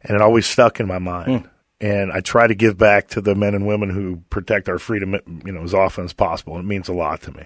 and 0.02 0.16
it 0.16 0.22
always 0.22 0.46
stuck 0.46 0.80
in 0.80 0.88
my 0.88 1.00
mind. 1.00 1.42
Hmm. 1.42 1.48
And 1.80 2.12
I 2.12 2.22
try 2.22 2.48
to 2.48 2.56
give 2.56 2.76
back 2.78 3.10
to 3.10 3.22
the 3.22 3.36
men 3.36 3.54
and 3.54 3.68
women 3.68 3.92
who 3.92 4.24
protect 4.32 4.68
our 4.68 4.80
freedom, 4.80 5.16
you 5.46 5.52
know, 5.52 5.62
as 5.62 5.76
often 5.76 6.06
as 6.06 6.14
possible. 6.14 6.58
It 6.58 6.64
means 6.64 6.90
a 6.90 6.94
lot 6.94 7.22
to 7.24 7.32
me. 7.32 7.46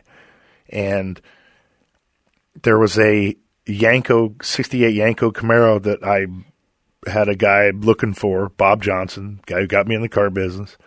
And 0.70 1.20
there 2.64 2.80
was 2.80 2.98
a 2.98 3.36
Yenko 3.68 4.42
'68 4.44 4.96
Yenko 4.96 5.34
Camaro 5.34 5.84
that 5.84 6.02
I 6.04 6.28
had 7.08 7.30
a 7.30 7.36
guy 7.36 7.72
looking 7.72 8.14
for, 8.14 8.50
Bob 8.50 8.82
Johnson, 8.82 9.42
guy 9.46 9.62
who 9.62 9.68
got 9.68 9.88
me 9.88 9.96
in 9.96 10.02
the 10.02 10.10
car 10.10 10.30
business. 10.30 10.78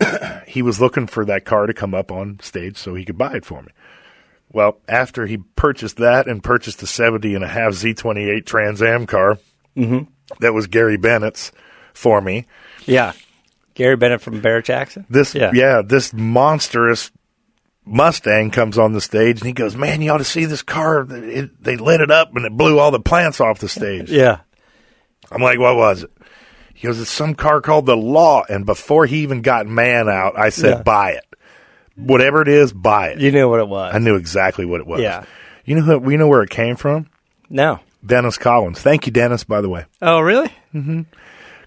he 0.46 0.62
was 0.62 0.80
looking 0.80 1.06
for 1.06 1.24
that 1.24 1.44
car 1.44 1.66
to 1.66 1.74
come 1.74 1.94
up 1.94 2.10
on 2.10 2.38
stage 2.40 2.76
so 2.76 2.94
he 2.94 3.04
could 3.04 3.18
buy 3.18 3.34
it 3.34 3.44
for 3.44 3.62
me. 3.62 3.68
Well, 4.52 4.78
after 4.88 5.26
he 5.26 5.38
purchased 5.56 5.96
that 5.96 6.28
and 6.28 6.42
purchased 6.42 6.82
a 6.82 6.86
70 6.86 7.34
and 7.34 7.42
a 7.42 7.48
half 7.48 7.72
Z28 7.72 8.44
Trans 8.46 8.82
Am 8.82 9.06
car 9.06 9.38
mm-hmm. 9.76 10.10
that 10.40 10.54
was 10.54 10.66
Gary 10.66 10.96
Bennett's 10.96 11.52
for 11.92 12.20
me, 12.20 12.46
Yeah. 12.86 13.12
Gary 13.74 13.96
Bennett 13.96 14.20
from 14.20 14.40
Barrett 14.40 14.66
Jackson. 14.66 15.04
this 15.10 15.34
Yeah. 15.34 15.50
yeah. 15.52 15.82
this 15.84 16.12
monstrous 16.12 17.10
Mustang 17.84 18.50
comes 18.50 18.78
on 18.78 18.92
the 18.92 19.00
stage 19.00 19.40
and 19.40 19.46
he 19.46 19.52
goes, 19.52 19.76
"Man, 19.76 20.00
you 20.00 20.10
ought 20.10 20.18
to 20.18 20.24
see 20.24 20.44
this 20.46 20.62
car. 20.62 21.06
It, 21.10 21.62
they 21.62 21.76
lit 21.76 22.00
it 22.00 22.10
up 22.10 22.34
and 22.34 22.46
it 22.46 22.56
blew 22.56 22.78
all 22.78 22.90
the 22.90 23.00
plants 23.00 23.40
off 23.40 23.58
the 23.58 23.68
stage." 23.68 24.10
Yeah. 24.10 24.38
I'm 25.30 25.42
like, 25.42 25.58
"What 25.58 25.76
was 25.76 26.02
it?" 26.04 26.10
He 26.74 26.86
goes, 26.86 27.00
"It's 27.00 27.10
some 27.10 27.34
car 27.34 27.60
called 27.60 27.86
the 27.86 27.96
Law." 27.96 28.42
And 28.48 28.66
before 28.66 29.06
he 29.06 29.18
even 29.22 29.42
got 29.42 29.66
man 29.66 30.08
out, 30.08 30.38
I 30.38 30.48
said, 30.50 30.70
Yeah. 30.78 30.82
"Buy 30.82 31.10
it, 31.12 31.24
whatever 31.96 32.42
it 32.42 32.48
is, 32.48 32.72
buy 32.72 33.08
it." 33.08 33.18
You 33.20 33.32
knew 33.32 33.48
what 33.48 33.60
it 33.60 33.68
was. 33.68 33.94
I 33.94 33.98
knew 33.98 34.16
exactly 34.16 34.64
what 34.64 34.80
it 34.80 34.86
was. 34.86 35.00
Yeah. 35.00 35.24
You 35.64 35.76
know 35.76 35.82
who, 35.82 35.98
we 35.98 36.16
know 36.16 36.28
where 36.28 36.42
it 36.42 36.50
came 36.50 36.76
from? 36.76 37.08
No. 37.48 37.80
Dennis 38.04 38.36
Collins. 38.36 38.80
Thank 38.80 39.06
you, 39.06 39.12
Dennis. 39.12 39.44
By 39.44 39.60
the 39.62 39.68
way, 39.68 39.86
Oh, 40.02 40.20
really? 40.20 40.52
Mm-hmm. 40.74 41.02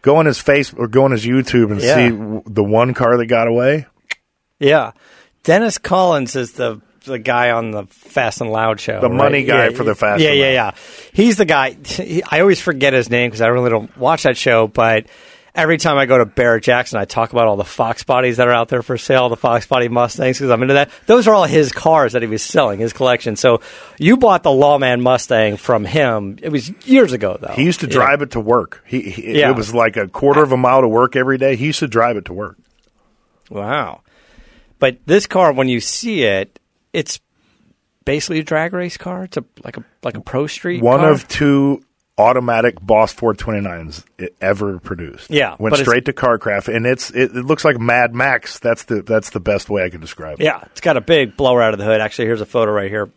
go 0.04 0.18
on 0.18 0.26
his 0.28 0.40
face 0.40 0.72
or 0.74 0.88
go 0.88 1.06
on 1.06 1.12
his 1.12 1.26
YouTube 1.26 1.72
and 1.72 1.82
Yeah. 1.82 1.96
see 1.96 2.10
w- 2.10 2.44
the 2.46 2.64
one 2.64 2.94
car 2.94 3.18
that 3.18 3.26
got 3.26 3.48
away. 3.48 3.88
Yeah. 4.60 4.92
Dennis 5.44 5.78
Collins 5.80 6.36
is 6.36 6.52
the 6.54 6.80
the 7.08 7.20
guy 7.20 7.52
on 7.52 7.72
the 7.72 7.86
Fast 7.88 8.42
and 8.42 8.52
Loud 8.52 8.80
show. 8.80 9.02
The 9.02 9.10
right? 9.10 9.16
money 9.18 9.44
guy 9.44 9.70
Yeah, 9.70 9.76
for 9.76 9.84
the 9.84 9.96
Fast 9.96 10.22
Yeah, 10.22 10.30
and 10.30 10.40
yeah, 10.40 10.52
yeah. 10.52 10.72
He's 11.14 11.38
the 11.38 11.46
guy. 11.46 11.76
he- 11.86 12.22
I 12.30 12.42
always 12.42 12.62
forget 12.62 12.94
his 12.94 13.10
name 13.10 13.30
because 13.30 13.42
I 13.42 13.48
really 13.48 13.70
don't 13.72 13.96
watch 13.98 14.24
that 14.24 14.38
show, 14.38 14.68
but. 14.68 15.08
Every 15.56 15.78
time 15.80 15.98
I 15.98 16.06
go 16.06 16.20
to 16.20 16.26
Barrett 16.28 16.62
Jackson, 16.66 17.00
I 17.00 17.06
talk 17.06 17.32
about 17.32 17.48
all 17.48 17.56
the 17.58 17.64
Fox 17.66 18.04
bodies 18.04 18.38
that 18.38 18.48
are 18.48 18.52
out 18.54 18.68
there 18.70 18.84
for 18.84 18.96
sale, 18.96 19.28
the 19.28 19.36
Fox 19.36 19.66
body 19.66 19.88
Mustangs, 19.88 20.38
because 20.38 20.52
I'm 20.52 20.62
into 20.62 20.76
that. 20.76 20.92
Those 21.08 21.28
are 21.28 21.34
all 21.34 21.46
his 21.46 21.72
cars 21.72 22.14
that 22.14 22.22
he 22.22 22.28
was 22.28 22.44
selling, 22.44 22.80
his 22.80 22.94
collection. 22.94 23.36
So 23.36 23.62
you 23.98 24.18
bought 24.18 24.44
the 24.44 24.52
Lawman 24.52 25.02
Mustang 25.02 25.58
from 25.58 25.84
him. 25.84 26.38
It 26.44 26.50
was 26.50 26.70
years 26.88 27.12
ago, 27.12 27.40
though. 27.42 27.54
He 27.54 27.64
used 27.64 27.80
to 27.80 27.88
Yeah. 27.88 27.94
drive 27.94 28.22
it 28.22 28.30
to 28.32 28.40
work. 28.40 28.84
He, 28.86 29.02
he 29.02 29.40
Yeah. 29.40 29.50
it 29.50 29.56
was 29.56 29.74
like 29.74 29.98
a 29.98 30.08
quarter 30.08 30.44
of 30.44 30.52
a 30.52 30.58
mile 30.58 30.82
to 30.82 30.88
work 30.88 31.16
every 31.16 31.40
day. 31.40 31.56
He 31.56 31.66
used 31.66 31.80
to 31.80 31.88
drive 31.88 32.18
it 32.18 32.26
to 32.26 32.34
work. 32.34 32.58
Wow. 33.50 34.02
But 34.78 34.98
this 35.08 35.26
car, 35.26 35.52
when 35.54 35.70
you 35.70 35.80
see 35.80 36.22
it, 36.24 36.60
it's 36.98 37.20
basically 38.06 38.40
a 38.40 38.44
drag 38.44 38.74
race 38.74 38.98
car. 38.98 39.26
It's 39.26 39.38
a 39.38 39.46
like 39.64 39.78
a 39.78 39.84
like 40.02 40.18
a 40.18 40.22
pro 40.22 40.48
street. 40.48 40.82
One 40.82 41.02
car. 41.02 41.12
of 41.12 41.28
two 41.28 41.84
automatic 42.18 42.82
Boss 42.82 43.14
429s 43.14 44.04
it 44.18 44.36
ever 44.42 44.80
produced. 44.80 45.30
Yeah, 45.30 45.56
went 45.60 45.78
straight 45.78 46.06
to 46.06 46.14
CarCraft, 46.14 46.76
and 46.76 46.88
it's 46.88 47.12
it, 47.12 47.36
it 47.36 47.46
looks 47.46 47.64
like 47.64 47.80
Mad 47.80 48.16
Max. 48.16 48.58
That's 48.58 48.86
the 48.86 49.04
that's 49.04 49.30
the 49.30 49.40
best 49.40 49.70
way 49.70 49.84
I 49.84 49.90
can 49.90 50.02
describe 50.02 50.42
it. 50.42 50.44
yeah, 50.44 50.64
it's 50.72 50.82
got 50.82 50.98
a 50.98 51.02
big 51.02 51.38
blower 51.38 51.62
out 51.62 51.74
of 51.74 51.80
the 51.80 51.86
hood. 51.86 52.02
Actually, 52.02 52.26
here's 52.26 52.42
a 52.42 52.48
photo 52.48 52.72
right 52.72 52.90
here. 52.90 53.12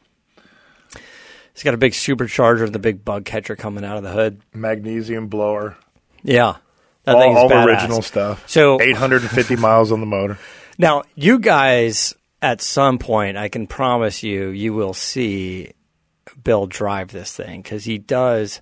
It's 1.52 1.64
got 1.64 1.72
a 1.74 1.78
big 1.78 1.92
supercharger 1.92 2.64
and 2.64 2.74
the 2.74 2.78
big 2.78 3.02
bug 3.02 3.24
catcher 3.24 3.56
coming 3.56 3.84
out 3.84 3.96
of 3.96 4.02
the 4.02 4.12
hood. 4.12 4.40
Magnesium 4.52 5.28
blower, 5.28 5.76
Yeah, 6.22 6.56
that 7.04 7.16
all, 7.16 7.36
all 7.36 7.68
original 7.68 8.02
stuff. 8.02 8.46
So 8.48 8.80
850 8.80 9.56
miles 9.56 9.90
on 9.90 10.00
the 10.00 10.06
motor. 10.06 10.38
Now, 10.78 11.02
you 11.14 11.38
guys, 11.38 12.14
at 12.42 12.60
some 12.60 12.98
point, 12.98 13.36
I 13.36 13.48
can 13.48 13.66
promise 13.66 14.22
you, 14.22 14.48
you 14.48 14.72
will 14.72 14.94
see 14.94 15.72
Bill 16.42 16.66
drive 16.66 17.08
this 17.08 17.34
thing 17.34 17.62
because 17.62 17.84
he 17.84 17.98
does 17.98 18.60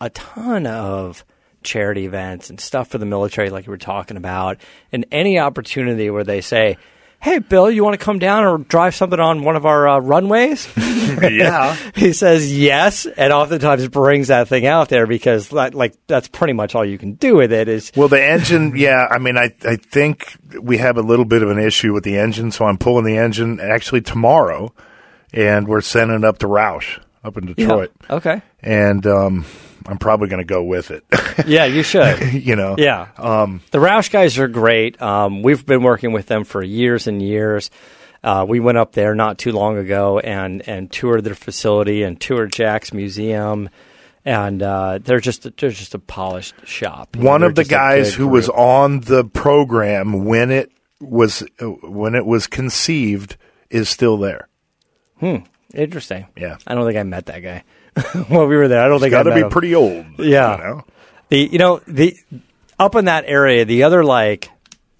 a 0.00 0.10
ton 0.10 0.66
of 0.66 1.24
charity 1.62 2.04
events 2.04 2.50
and 2.50 2.60
stuff 2.60 2.88
for 2.88 2.98
the 2.98 3.06
military, 3.06 3.50
like 3.50 3.66
you 3.66 3.70
were 3.70 3.78
talking 3.78 4.16
about. 4.16 4.58
And 4.92 5.06
any 5.10 5.38
opportunity 5.38 6.10
where 6.10 6.24
they 6.24 6.40
say, 6.40 6.76
Hey, 7.24 7.38
Bill, 7.38 7.70
you 7.70 7.82
want 7.82 7.98
to 7.98 8.04
come 8.04 8.18
down 8.18 8.44
or 8.44 8.58
drive 8.58 8.94
something 8.94 9.18
on 9.18 9.44
one 9.44 9.56
of 9.56 9.64
our 9.64 9.88
uh, 9.88 9.98
runways? 9.98 10.68
yeah, 10.76 11.74
he 11.94 12.12
says 12.12 12.54
yes, 12.54 13.06
and 13.06 13.32
oftentimes 13.32 13.88
brings 13.88 14.28
that 14.28 14.46
thing 14.46 14.66
out 14.66 14.90
there 14.90 15.06
because, 15.06 15.48
that, 15.48 15.74
like, 15.74 15.94
that's 16.06 16.28
pretty 16.28 16.52
much 16.52 16.74
all 16.74 16.84
you 16.84 16.98
can 16.98 17.14
do 17.14 17.36
with 17.36 17.50
it. 17.50 17.66
Is 17.66 17.90
Well, 17.96 18.08
the 18.08 18.22
engine, 18.22 18.72
yeah. 18.76 19.06
I 19.10 19.16
mean, 19.18 19.38
I 19.38 19.54
I 19.64 19.76
think 19.76 20.36
we 20.60 20.76
have 20.76 20.98
a 20.98 21.02
little 21.02 21.24
bit 21.24 21.42
of 21.42 21.48
an 21.48 21.58
issue 21.58 21.94
with 21.94 22.04
the 22.04 22.18
engine, 22.18 22.50
so 22.50 22.66
I'm 22.66 22.76
pulling 22.76 23.06
the 23.06 23.16
engine 23.16 23.58
actually 23.58 24.02
tomorrow, 24.02 24.74
and 25.32 25.66
we're 25.66 25.80
sending 25.80 26.18
it 26.18 26.24
up 26.24 26.36
to 26.40 26.46
Roush 26.46 27.00
up 27.24 27.38
in 27.38 27.46
Detroit, 27.46 27.90
Yeah. 28.02 28.16
Okay. 28.16 28.42
and 28.60 29.06
um, 29.06 29.46
I'm 29.86 29.98
probably 29.98 30.28
going 30.28 30.38
to 30.38 30.44
go 30.44 30.62
with 30.62 30.90
it. 30.90 31.04
Yeah, 31.46 31.64
you 31.64 31.82
should. 31.82 32.32
you 32.32 32.54
know, 32.54 32.76
Yeah. 32.78 33.08
Um, 33.16 33.60
the 33.72 33.78
Roush 33.78 34.08
guys 34.10 34.38
are 34.38 34.46
great. 34.46 35.02
Um, 35.02 35.42
we've 35.42 35.66
been 35.66 35.82
working 35.82 36.12
with 36.12 36.26
them 36.26 36.44
for 36.44 36.62
years 36.62 37.08
and 37.08 37.20
years. 37.20 37.70
Uh, 38.22 38.46
we 38.48 38.60
went 38.60 38.78
up 38.78 38.92
there 38.92 39.16
not 39.16 39.36
too 39.36 39.50
long 39.50 39.76
ago 39.76 40.20
and, 40.20 40.66
and 40.68 40.92
toured 40.92 41.24
their 41.24 41.34
facility 41.34 42.04
and 42.04 42.20
toured 42.20 42.52
Jack's 42.52 42.92
museum. 42.92 43.68
And 44.24 44.62
uh, 44.62 45.00
they're 45.02 45.18
just 45.20 45.42
they're 45.58 45.70
just 45.70 45.94
a 45.94 45.98
polished 45.98 46.54
shop. 46.64 47.16
Know, 47.16 47.28
One 47.28 47.42
of 47.42 47.56
the 47.56 47.64
guys 47.64 48.14
who 48.14 48.28
was 48.28 48.48
on 48.48 49.00
the 49.00 49.24
program 49.24 50.24
when 50.24 50.50
it 50.52 50.70
was 51.00 51.42
when 51.58 52.14
it 52.14 52.24
was 52.24 52.46
conceived 52.46 53.36
is 53.70 53.88
still 53.88 54.16
there. 54.18 54.48
Hmm. 55.18 55.38
Interesting. 55.74 56.28
Yeah. 56.36 56.56
I 56.66 56.74
don't 56.74 56.86
think 56.86 56.96
I 56.96 57.02
met 57.02 57.26
that 57.26 57.40
guy 57.40 57.64
while 58.28 58.46
we 58.46 58.56
were 58.56 58.68
there. 58.68 58.82
I 58.82 58.88
don't 58.88 59.00
think 59.00 59.12
Got 59.12 59.24
to 59.24 59.34
be 59.34 59.48
pretty 59.48 59.74
old. 59.74 60.06
Yeah. 60.18 60.56
you 60.56 60.64
know? 60.64 60.84
The 61.28 61.38
you 61.38 61.58
know 61.58 61.80
the 61.86 62.16
up 62.78 62.94
in 62.94 63.06
that 63.06 63.24
area, 63.26 63.64
the 63.64 63.84
other 63.84 64.04
like 64.04 64.50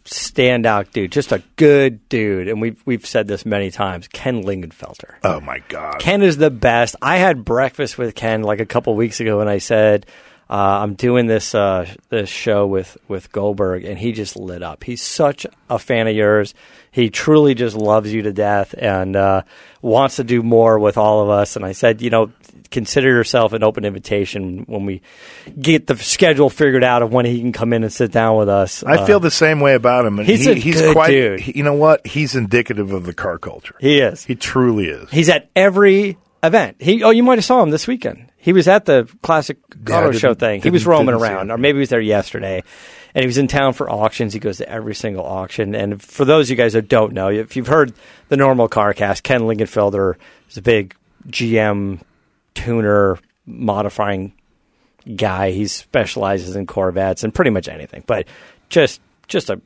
standout 0.04 0.92
dude, 0.92 1.12
just 1.12 1.33
a 1.33 1.42
good 1.57 2.09
dude, 2.09 2.48
and 2.48 2.61
we've 2.61 2.80
we've 2.87 3.04
said 3.04 3.26
this 3.26 3.44
many 3.44 3.70
times. 3.70 4.09
Ken 4.09 4.42
Lingenfelter. 4.42 5.14
Oh 5.22 5.40
my 5.40 5.61
god. 5.68 5.98
Ken 5.98 6.22
is 6.22 6.37
the 6.37 6.50
best. 6.50 6.96
I 7.02 7.16
had 7.16 7.44
breakfast 7.44 7.98
with 7.98 8.14
Ken 8.14 8.42
like 8.42 8.61
a 8.61 8.66
couple 8.66 8.94
weeks 8.94 9.20
ago, 9.20 9.40
and 9.40 9.50
I 9.50 9.59
said. 9.59 10.07
Uh, 10.46 10.80
I'm 10.83 10.94
doing 10.94 11.26
this 11.26 11.54
uh, 11.54 11.88
this 12.11 12.28
show 12.28 12.66
with, 12.66 12.98
with 13.09 13.33
Goldberg, 13.33 13.87
and 13.87 13.98
he 13.98 14.12
just 14.12 14.37
lit 14.37 14.62
up. 14.62 14.85
He's 14.85 15.00
such 15.00 15.46
a 15.70 15.78
fan 15.78 16.07
of 16.07 16.14
yours. 16.14 16.52
He 16.90 17.09
truly 17.09 17.54
just 17.54 17.74
loves 17.74 18.12
you 18.12 18.20
to 18.22 18.33
death, 18.33 18.74
and 18.76 19.16
uh, 19.16 19.42
wants 19.80 20.16
to 20.16 20.22
do 20.22 20.42
more 20.42 20.78
with 20.78 20.98
all 20.98 21.22
of 21.22 21.30
us. 21.30 21.57
And 21.57 21.64
I 21.64 21.72
said, 21.72 22.02
you 22.02 22.11
know, 22.11 22.30
consider 22.75 23.09
yourself 23.09 23.55
an 23.55 23.63
open 23.63 23.87
invitation 23.87 24.65
when 24.67 24.85
we 24.85 25.01
get 25.59 25.87
the 25.87 25.97
schedule 25.97 26.51
figured 26.51 26.85
out 26.85 27.01
of 27.03 27.11
when 27.13 27.25
he 27.25 27.41
can 27.41 27.53
come 27.53 27.73
in 27.73 27.83
and 27.85 27.91
sit 27.93 28.13
down 28.13 28.37
with 28.37 28.51
us. 28.51 28.85
I 28.85 28.97
Uh, 28.97 29.07
feel 29.07 29.21
the 29.21 29.31
same 29.31 29.61
way 29.61 29.75
about 29.75 30.05
him. 30.05 30.19
And 30.19 30.29
he's 30.29 30.45
he, 30.45 30.51
a 30.51 30.55
he's 30.55 30.81
good 30.81 30.93
quite. 30.93 31.09
dude. 31.11 31.41
he- 31.41 31.57
you 31.57 31.63
know 31.65 31.73
what? 31.75 32.07
He's 32.07 32.35
indicative 32.37 32.93
of 32.93 33.07
the 33.07 33.15
car 33.15 33.39
culture. 33.39 33.75
he 33.81 34.01
is. 34.01 34.25
He 34.27 34.35
truly 34.35 34.89
is. 34.89 35.09
He's 35.11 35.31
at 35.31 35.49
every 35.57 36.19
event. 36.43 36.77
He 36.81 37.03
oh, 37.03 37.11
you 37.11 37.23
might 37.23 37.39
have 37.39 37.45
saw 37.47 37.63
him 37.63 37.71
this 37.71 37.87
weekend. 37.87 38.29
He 38.37 38.53
was 38.53 38.69
at 38.69 38.85
the 38.85 39.09
classic 39.23 39.57
Yeah, 39.89 39.97
auto 39.99 40.07
didn't- 40.09 40.21
show 40.21 40.35
thing. 40.35 40.61
He 40.61 40.69
was 40.69 40.85
roaming 40.85 41.15
around, 41.15 41.51
or 41.51 41.57
maybe 41.57 41.77
he 41.77 41.81
was 41.81 41.89
there 41.89 42.01
yesterday. 42.01 42.63
And 43.15 43.23
he 43.23 43.27
was 43.29 43.39
in 43.39 43.47
town 43.47 43.75
for 43.75 43.89
auctions. 43.89 44.33
He 44.33 44.41
goes 44.41 44.57
to 44.59 44.69
every 44.69 44.95
single 44.97 45.25
auction. 45.25 45.77
And 45.77 46.03
for 46.03 46.25
those 46.25 46.47
of 46.47 46.51
you 46.51 46.57
guys 46.57 46.73
that 46.73 46.89
don't 46.89 47.13
know, 47.13 47.29
if 47.31 47.55
you've 47.57 47.69
heard 47.69 47.93
the 48.29 48.37
normal 48.37 48.67
car 48.67 48.93
cast, 48.93 49.23
Ken 49.23 49.43
Lingenfelter 49.43 50.17
is 50.51 50.57
a 50.57 50.63
big 50.63 50.97
GM 51.31 52.01
tuner 52.55 53.19
modifying 53.47 54.33
guy. 55.17 55.51
He 55.51 55.67
specializes 55.67 56.57
in 56.57 56.67
Corvettes 56.67 57.25
and 57.25 57.35
pretty 57.35 57.51
much 57.51 57.69
anything. 57.69 58.05
But 58.07 58.27
just 58.69 59.01
just 59.29 59.51
a 59.51 59.61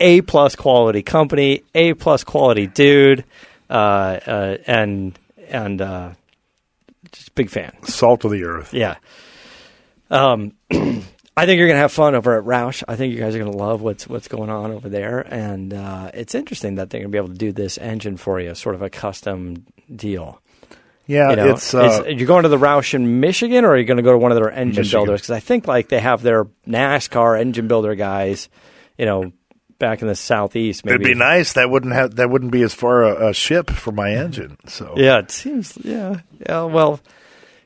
A 0.00 0.20
plus 0.22 0.56
quality 0.56 1.02
company, 1.02 1.62
A 1.74 1.94
plus 1.94 2.24
quality 2.24 2.66
dude, 2.66 3.24
uh, 3.68 3.72
uh, 3.72 4.56
and 4.66 5.18
and 5.48 5.80
uh, 5.80 6.10
just 7.12 7.34
big 7.34 7.50
fan. 7.50 7.72
Salt 7.84 8.24
of 8.24 8.30
the 8.30 8.44
earth. 8.44 8.72
Yeah. 8.72 8.96
Um, 10.10 10.52
I 11.36 11.46
think 11.46 11.58
you're 11.58 11.68
gonna 11.68 11.80
have 11.80 11.92
fun 11.92 12.14
over 12.14 12.36
at 12.38 12.44
Roush. 12.44 12.82
I 12.86 12.96
think 12.96 13.14
you 13.14 13.20
guys 13.20 13.34
are 13.34 13.38
gonna 13.38 13.56
love 13.56 13.80
what's 13.80 14.06
what's 14.06 14.28
going 14.28 14.50
on 14.50 14.72
over 14.72 14.88
there, 14.88 15.20
and 15.20 15.72
uh, 15.72 16.10
it's 16.12 16.34
interesting 16.34 16.74
that 16.76 16.90
they're 16.90 17.00
gonna 17.00 17.10
be 17.10 17.18
able 17.18 17.28
to 17.28 17.34
do 17.34 17.52
this 17.52 17.78
engine 17.78 18.16
for 18.16 18.40
you, 18.40 18.54
sort 18.54 18.74
of 18.74 18.82
a 18.82 18.90
custom 18.90 19.64
deal. 19.94 20.42
Yeah, 21.10 21.30
You 21.30 21.36
know, 21.36 21.50
it's. 21.50 21.74
Uh, 21.74 22.04
you're 22.08 22.26
going 22.26 22.44
to 22.44 22.48
the 22.48 22.56
Roush 22.56 22.94
in 22.94 23.20
Michigan, 23.20 23.64
or 23.64 23.70
are 23.70 23.76
you 23.76 23.84
going 23.84 23.96
to 23.96 24.02
go 24.02 24.12
to 24.12 24.18
one 24.18 24.30
of 24.30 24.36
their 24.36 24.50
engine 24.50 24.82
Michigan. 24.82 25.00
builders? 25.06 25.20
Because 25.22 25.30
I 25.32 25.40
think 25.40 25.66
like 25.66 25.88
they 25.88 26.00
have 26.00 26.22
their 26.22 26.44
NASCAR 26.66 27.40
engine 27.40 27.66
builder 27.68 27.94
guys, 27.94 28.48
you 28.96 29.06
know, 29.06 29.32
back 29.78 30.02
in 30.02 30.08
the 30.08 30.14
southeast. 30.14 30.84
Maybe 30.84 30.94
it'd 30.96 31.06
be 31.06 31.14
nice. 31.14 31.54
That 31.54 31.68
wouldn't 31.70 31.92
have. 31.94 32.16
That 32.16 32.30
wouldn't 32.30 32.52
be 32.52 32.62
as 32.62 32.74
far 32.74 33.02
a, 33.02 33.30
a 33.30 33.34
ship 33.34 33.70
for 33.70 33.92
my 33.92 34.12
engine. 34.12 34.56
So 34.66 34.94
Yeah, 34.96 35.18
it 35.18 35.30
seems. 35.30 35.76
Yeah, 35.82 36.20
yeah. 36.46 36.62
Well, 36.64 37.00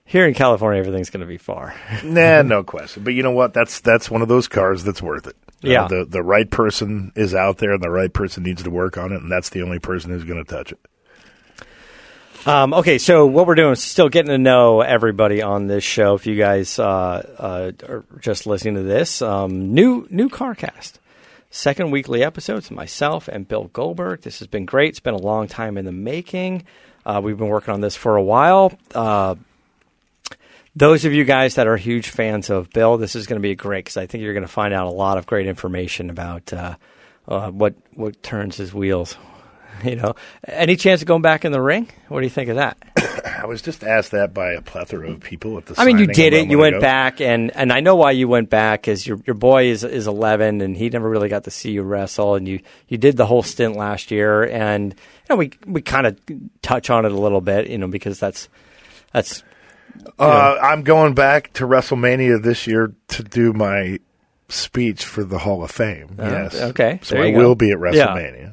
here 0.06 0.26
in 0.26 0.34
California, 0.34 0.80
everything's 0.80 1.10
going 1.10 1.20
to 1.20 1.26
be 1.26 1.38
far. 1.38 1.74
Nah, 2.02 2.42
no 2.42 2.62
question. 2.62 3.04
But 3.04 3.14
you 3.14 3.22
know 3.22 3.32
what? 3.32 3.52
That's 3.52 3.80
that's 3.80 4.10
one 4.10 4.22
of 4.22 4.28
those 4.28 4.48
cars 4.48 4.84
that's 4.84 5.02
worth 5.02 5.26
it. 5.26 5.36
Uh, 5.46 5.68
Yeah. 5.68 5.88
the 5.88 6.04
the 6.04 6.22
right 6.22 6.50
person 6.50 7.12
is 7.16 7.34
out 7.34 7.58
there, 7.58 7.72
and 7.74 7.82
the 7.82 7.90
right 7.90 8.12
person 8.12 8.42
needs 8.42 8.62
to 8.62 8.70
work 8.70 8.96
on 8.96 9.12
it, 9.12 9.20
and 9.22 9.30
that's 9.30 9.50
the 9.50 9.62
only 9.62 9.78
person 9.78 10.10
who's 10.10 10.24
going 10.24 10.42
to 10.42 10.50
touch 10.50 10.72
it. 10.72 10.78
Um, 12.46 12.74
okay, 12.74 12.98
so 12.98 13.24
what 13.24 13.46
we're 13.46 13.54
doing 13.54 13.72
is 13.72 13.82
still 13.82 14.10
getting 14.10 14.30
to 14.30 14.36
know 14.36 14.82
everybody 14.82 15.40
on 15.40 15.66
this 15.66 15.82
show. 15.82 16.14
If 16.14 16.26
you 16.26 16.36
guys 16.36 16.78
uh, 16.78 16.84
uh, 17.38 17.72
are 17.88 18.04
just 18.20 18.46
listening 18.46 18.74
to 18.74 18.82
this, 18.82 19.22
um, 19.22 19.72
new 19.72 20.06
new 20.10 20.28
CarCast. 20.28 20.98
second 21.50 21.90
weekly 21.90 22.22
episode. 22.22 22.58
It's 22.58 22.70
myself 22.70 23.28
and 23.28 23.48
Bill 23.48 23.70
Goldberg. 23.72 24.20
This 24.22 24.40
has 24.40 24.48
been 24.48 24.66
great. 24.66 24.90
It's 24.90 25.00
been 25.00 25.14
a 25.14 25.18
long 25.18 25.48
time 25.48 25.78
in 25.78 25.86
the 25.86 25.92
making. 25.92 26.64
Uh, 27.06 27.20
we've 27.24 27.38
been 27.38 27.48
working 27.48 27.72
on 27.72 27.80
this 27.80 27.96
for 27.96 28.16
a 28.16 28.22
while. 28.22 28.76
Uh, 28.94 29.36
those 30.76 31.04
of 31.06 31.14
you 31.14 31.24
guys 31.24 31.54
that 31.54 31.66
are 31.66 31.76
huge 31.78 32.08
fans 32.08 32.50
of 32.50 32.68
Bill, 32.70 32.98
this 32.98 33.14
is 33.14 33.26
going 33.26 33.40
to 33.40 33.42
be 33.42 33.54
great 33.54 33.84
because 33.84 33.96
I 33.96 34.06
think 34.06 34.22
you're 34.22 34.34
going 34.34 34.46
to 34.46 34.52
find 34.52 34.74
out 34.74 34.86
a 34.86 34.90
lot 34.90 35.16
of 35.16 35.24
great 35.24 35.46
information 35.46 36.10
about 36.10 36.52
uh, 36.52 36.76
uh, 37.26 37.50
what 37.50 37.74
what 37.94 38.22
turns 38.22 38.56
his 38.56 38.74
wheels. 38.74 39.16
You 39.94 39.96
know, 39.96 40.14
any 40.48 40.76
chance 40.76 41.02
of 41.02 41.08
going 41.08 41.22
back 41.22 41.44
in 41.44 41.52
the 41.52 41.60
ring? 41.60 41.88
What 42.08 42.20
do 42.20 42.26
you 42.26 42.30
think 42.30 42.48
of 42.48 42.56
that? 42.56 42.78
I 43.24 43.46
was 43.46 43.60
just 43.60 43.84
asked 43.84 44.12
that 44.12 44.32
by 44.32 44.52
a 44.52 44.62
plethora 44.62 45.10
of 45.10 45.20
people 45.20 45.58
at 45.58 45.66
the. 45.66 45.74
I 45.76 45.84
mean, 45.84 45.98
you 45.98 46.06
did 46.06 46.32
it. 46.32 46.48
You 46.48 46.58
went 46.58 46.76
ago. 46.76 46.80
back, 46.80 47.20
and, 47.20 47.54
and 47.54 47.72
I 47.72 47.80
know 47.80 47.94
why 47.94 48.12
you 48.12 48.26
went 48.26 48.48
back 48.48 48.82
because 48.82 49.06
your 49.06 49.18
your 49.26 49.34
boy 49.34 49.66
is 49.66 49.84
is 49.84 50.06
11, 50.06 50.62
and 50.62 50.76
he 50.76 50.88
never 50.88 51.08
really 51.08 51.28
got 51.28 51.44
to 51.44 51.50
see 51.50 51.72
you 51.72 51.82
wrestle, 51.82 52.34
and 52.34 52.48
you 52.48 52.60
you 52.88 52.96
did 52.96 53.16
the 53.16 53.26
whole 53.26 53.42
stint 53.42 53.76
last 53.76 54.10
year, 54.10 54.44
and 54.44 54.94
you 54.94 55.26
know 55.30 55.36
we 55.36 55.52
we 55.66 55.82
kind 55.82 56.06
of 56.06 56.18
touch 56.62 56.88
on 56.88 57.04
it 57.04 57.12
a 57.12 57.18
little 57.18 57.42
bit, 57.42 57.68
you 57.68 57.76
know, 57.78 57.88
because 57.88 58.18
that's 58.18 58.48
that's 59.12 59.42
Uh, 60.18 60.56
I'm 60.60 60.82
going 60.82 61.14
back 61.14 61.52
to 61.54 61.66
WrestleMania 61.66 62.42
this 62.42 62.66
year 62.66 62.94
to 63.08 63.22
do 63.22 63.52
my 63.52 64.00
speech 64.48 65.04
for 65.04 65.24
the 65.24 65.38
Hall 65.38 65.62
of 65.62 65.70
Fame. 65.70 66.16
yes. 66.18 66.54
Uh, 66.54 66.66
okay. 66.68 67.00
So 67.02 67.20
I 67.20 67.30
go. 67.30 67.38
will 67.38 67.54
be 67.54 67.70
at 67.70 67.78
WrestleMania. 67.78 68.40
yeah. 68.40 68.50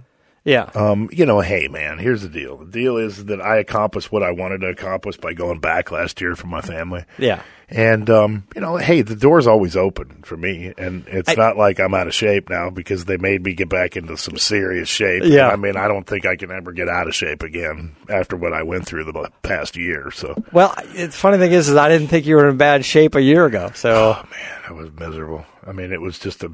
Um, 0.74 1.08
you 1.12 1.26
know, 1.26 1.40
hey 1.40 1.68
man, 1.68 2.00
here's 2.00 2.24
the 2.24 2.30
deal. 2.30 2.58
The 2.58 2.66
deal 2.72 2.98
is 2.98 3.26
that 3.26 3.42
I 3.42 3.58
accomplished 3.58 4.12
what 4.12 4.24
I 4.24 4.32
wanted 4.32 4.62
to 4.62 4.68
accomplish 4.70 5.18
by 5.18 5.34
going 5.34 5.60
back 5.60 5.92
last 5.92 6.20
year 6.20 6.36
for 6.36 6.48
my 6.48 6.62
family. 6.62 7.06
Yeah. 7.20 7.44
And 7.70 8.10
um, 8.10 8.44
you 8.56 8.60
know, 8.60 8.76
hey, 8.76 9.02
the 9.02 9.16
door's 9.16 9.48
always 9.48 9.78
open 9.78 10.24
for 10.24 10.36
me, 10.36 10.74
and 10.78 11.08
it's 11.08 11.30
I- 11.30 11.36
not 11.36 11.56
like 11.58 11.80
I'm 11.80 11.94
out 11.94 12.08
of 12.08 12.14
shape 12.14 12.50
now 12.50 12.70
because 12.70 13.06
they 13.06 13.18
made 13.18 13.44
me 13.44 13.54
get 13.54 13.70
back 13.70 13.96
into 13.96 14.18
some 14.18 14.36
serious 14.38 14.90
shape. 14.90 15.24
Yeah. 15.26 15.48
I 15.48 15.56
mean, 15.56 15.78
I 15.78 15.88
don't 15.88 16.06
think 16.06 16.26
I 16.26 16.36
can 16.36 16.52
ever 16.52 16.72
get 16.74 16.90
out 16.90 17.08
of 17.08 17.16
shape 17.16 17.44
again 17.44 17.96
after 18.10 18.36
what 18.36 18.52
I 18.52 18.64
went 18.64 18.86
through 18.88 19.06
the 19.06 19.32
past 19.44 19.78
year. 19.78 20.12
So, 20.12 20.44
Well, 20.52 20.74
the 20.96 21.10
funny 21.12 21.38
thing 21.38 21.52
is, 21.54 21.70
is 21.70 21.76
I 21.78 21.88
didn't 21.88 22.08
think 22.08 22.26
you 22.26 22.36
were 22.36 22.50
in 22.50 22.58
bad 22.58 22.84
shape 22.84 23.16
a 23.16 23.22
year 23.22 23.46
ago. 23.46 23.72
So 23.76 23.92
oh 24.18 24.28
man, 24.30 24.60
I 24.68 24.74
was 24.74 24.92
miserable. 25.00 25.46
I 25.66 25.72
mean, 25.72 25.94
it 25.94 26.02
was 26.02 26.18
just 26.20 26.44
a. 26.44 26.52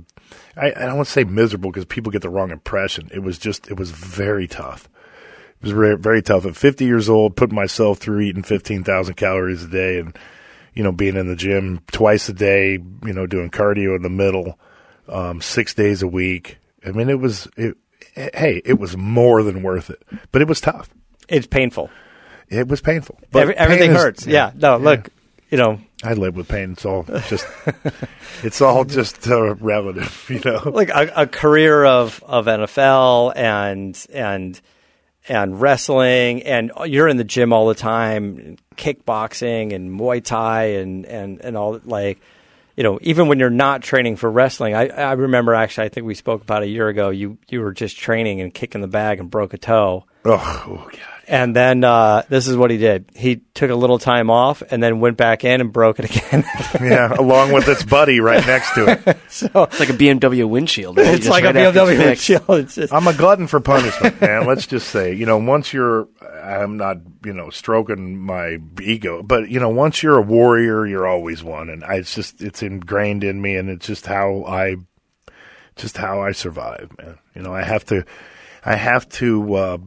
I, 0.60 0.68
I 0.76 0.86
don't 0.86 0.96
want 0.96 1.08
to 1.08 1.12
say 1.14 1.24
miserable 1.24 1.72
because 1.72 1.86
people 1.86 2.12
get 2.12 2.22
the 2.22 2.30
wrong 2.30 2.52
impression. 2.52 3.10
It 3.14 3.20
was 3.20 3.38
just, 3.38 3.68
it 3.70 3.78
was 3.78 3.92
very 3.92 4.48
tough. 4.48 4.90
It 5.62 5.64
was 5.64 5.72
very, 5.72 5.98
very 5.98 6.22
tough. 6.22 6.46
At 6.46 6.56
50 6.56 6.86
years 6.86 7.10
old, 7.10 7.36
putting 7.36 7.56
myself 7.56 7.98
through 8.00 8.22
eating 8.22 8.44
15,000 8.44 9.16
calories 9.16 9.64
a 9.64 9.68
day 9.68 10.00
and, 10.00 10.18
you 10.74 10.84
know, 10.84 10.92
being 10.92 11.16
in 11.16 11.28
the 11.28 11.36
gym 11.36 11.82
twice 11.92 12.30
a 12.30 12.34
day, 12.34 12.74
you 12.74 13.14
know, 13.14 13.26
doing 13.26 13.50
cardio 13.50 13.96
in 13.96 14.02
the 14.04 14.10
middle, 14.10 14.60
um, 15.08 15.42
six 15.42 15.74
days 15.74 16.02
a 16.04 16.08
week. 16.08 16.58
I 16.86 16.92
mean, 16.92 17.10
it 17.10 17.20
was, 17.20 17.48
it, 17.58 17.76
hey, 18.14 18.62
it 18.66 18.80
was 18.80 18.96
more 18.96 19.42
than 19.44 19.64
worth 19.64 19.90
it, 19.90 20.02
but 20.32 20.42
it 20.42 20.48
was 20.48 20.62
tough. 20.62 20.90
it's 21.28 21.48
painful. 21.48 21.90
It 22.50 22.68
was 22.68 22.80
painful. 22.80 23.20
But 23.32 23.42
Every, 23.42 23.58
everything 23.58 23.88
pain 23.90 23.96
is- 23.98 24.02
hurts. 24.04 24.26
Yeah. 24.28 24.52
No, 24.56 24.78
look, 24.78 25.10
you 25.50 25.58
know, 25.58 25.80
I 26.04 26.14
live 26.14 26.36
with 26.36 26.48
pain. 26.48 26.74
It's 26.74 26.86
all 26.86 27.04
just, 27.04 27.48
it's 28.44 28.62
all 28.62 28.86
just 28.86 29.28
uh, 29.28 29.56
relative, 29.56 30.26
you 30.30 30.42
know. 30.44 30.70
like 30.70 30.90
a, 30.90 31.12
a 31.16 31.28
career 31.28 31.86
of, 31.86 32.24
of 32.26 32.46
NFL 32.46 33.34
and 33.36 34.06
and 34.14 34.60
and 35.30 35.60
wrestling, 35.60 36.44
and 36.44 36.72
you're 36.86 37.08
in 37.08 37.18
the 37.18 37.24
gym 37.24 37.52
all 37.52 37.68
the 37.68 37.76
time, 37.76 38.58
kickboxing 38.78 39.74
and 39.74 39.92
Muay 40.00 40.24
Thai 40.24 40.64
and 40.80 41.06
and 41.06 41.42
and 41.42 41.58
all 41.58 41.80
like. 41.86 42.20
You 42.76 42.84
know, 42.84 43.00
even 43.02 43.28
when 43.28 43.40
you're 43.40 43.50
not 43.50 43.82
training 43.82 44.18
for 44.18 44.30
wrestling, 44.30 44.76
I, 44.76 44.90
I 44.90 45.14
remember 45.14 45.56
actually, 45.56 45.88
I 45.88 45.90
think 45.90 46.06
we 46.06 46.14
spoke 46.14 46.44
about 46.44 46.62
a 46.62 46.68
year 46.68 46.88
ago. 46.90 47.10
You 47.10 47.40
you 47.50 47.62
were 47.62 47.74
just 47.74 47.98
training 47.98 48.40
and 48.40 48.54
kicking 48.54 48.82
the 48.82 48.88
bag 48.88 49.20
and 49.20 49.32
broke 49.32 49.56
a 49.56 49.58
toe, 49.58 50.06
Oh, 50.24 50.64
oh 50.68 50.88
God. 50.92 51.17
And 51.28 51.56
then 51.56 51.84
uh, 51.84 52.24
this 52.30 52.48
is 52.48 52.56
what 52.56 52.72
he 52.72 52.78
did. 52.78 53.10
He 53.16 53.42
took 53.54 53.70
a 53.70 53.76
little 53.76 54.00
time 54.00 54.30
off 54.30 54.62
and 54.70 54.82
then 54.82 55.00
went 55.00 55.18
back 55.18 55.44
in 55.44 55.60
and 55.62 55.74
broke 55.74 56.00
it 56.00 56.06
again. 56.06 56.44
Yeah, 56.82 57.14
along 57.18 57.52
with 57.54 57.68
its 57.68 57.84
buddy 57.84 58.20
right 58.20 58.46
next 58.46 58.74
to 58.76 58.92
it. 58.92 59.18
so 59.30 59.48
It's 59.64 59.80
like 59.80 59.90
a 59.90 59.94
BMW 59.94 60.48
windshield. 60.48 60.98
right? 60.98 61.16
it's 61.16 61.28
like 61.28 61.44
right 61.44 61.56
a 61.56 61.60
BMW 61.60 61.98
windshield. 61.98 62.44
It's 62.50 62.76
just, 62.76 62.94
I'm 62.94 63.08
a 63.08 63.14
glutton 63.14 63.48
for 63.48 63.60
punishment, 63.60 64.22
man. 64.22 64.46
Let's 64.46 64.68
just 64.68 64.90
say, 64.90 65.14
you 65.14 65.26
know, 65.26 65.38
once 65.38 65.74
you're, 65.74 66.08
I'm 66.44 66.78
not, 66.78 66.98
you 67.26 67.34
know, 67.34 67.50
stroking 67.50 68.18
my 68.20 68.60
ego, 68.82 69.24
but 69.24 69.50
you 69.50 69.60
know, 69.60 69.70
once 69.70 70.02
you're 70.04 70.18
a 70.18 70.22
warrior, 70.22 70.86
you're 70.86 71.08
always 71.08 71.44
one, 71.44 71.70
and 71.70 71.84
I, 71.84 71.96
it's 71.96 72.14
just, 72.16 72.42
it's 72.42 72.62
ingrained 72.62 73.24
in 73.24 73.42
me, 73.42 73.56
and 73.58 73.70
it's 73.70 73.86
just 73.88 74.06
how 74.06 74.44
I, 74.46 74.76
just 75.76 75.98
how 75.98 76.22
I 76.22 76.32
survive, 76.32 76.92
man. 76.98 77.18
You 77.36 77.42
know, 77.42 77.54
I 77.54 77.64
have 77.64 77.84
to, 77.86 78.06
I 78.64 78.76
have 78.76 79.10
to 79.10 79.56
uh, 79.56 79.78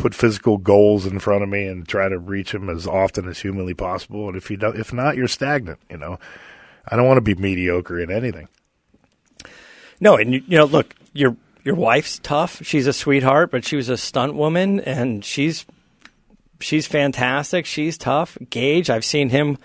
put 0.00 0.14
physical 0.14 0.56
goals 0.56 1.04
in 1.06 1.18
front 1.18 1.42
of 1.42 1.48
me 1.48 1.66
and 1.66 1.86
try 1.86 2.08
to 2.08 2.18
reach 2.18 2.52
them 2.52 2.70
as 2.70 2.86
often 2.86 3.28
as 3.28 3.38
humanly 3.40 3.74
possible. 3.74 4.28
And 4.28 4.36
if 4.36 4.50
you 4.50 4.56
don't, 4.56 4.78
if 4.78 4.92
not, 4.92 5.16
you're 5.16 5.28
stagnant. 5.28 5.78
You 5.90 5.98
know, 5.98 6.18
I 6.88 6.96
don't 6.96 7.06
want 7.06 7.18
to 7.18 7.20
be 7.22 7.34
mediocre 7.34 8.00
in 8.00 8.10
anything. 8.10 8.48
No, 10.00 10.16
and 10.16 10.32
you, 10.34 10.42
you 10.46 10.56
know, 10.58 10.64
look, 10.64 10.94
your 11.12 11.36
your 11.64 11.74
wife's 11.74 12.18
tough. 12.22 12.62
She's 12.64 12.86
a 12.86 12.92
sweetheart, 12.92 13.50
but 13.50 13.64
she 13.64 13.76
was 13.76 13.88
a 13.90 13.96
stunt 13.98 14.34
woman, 14.34 14.80
and 14.80 15.24
she's 15.24 15.66
she's 16.60 16.86
fantastic. 16.86 17.66
She's 17.66 17.98
tough. 17.98 18.38
Gage, 18.48 18.88
I've 18.88 19.04
seen 19.04 19.28
him 19.28 19.58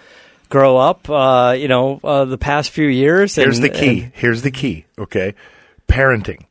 grow 0.49 0.75
up. 0.77 1.09
Uh, 1.09 1.55
you 1.57 1.69
know, 1.69 2.01
uh, 2.03 2.25
the 2.25 2.37
past 2.37 2.71
few 2.71 2.87
years. 2.87 3.35
Here's 3.35 3.61
the 3.61 3.69
key. 3.69 4.01
and- 4.03 4.11
Here's 4.13 4.41
the 4.41 4.51
key. 4.51 4.85
Okay, 4.99 5.33
parenting. 5.87 6.43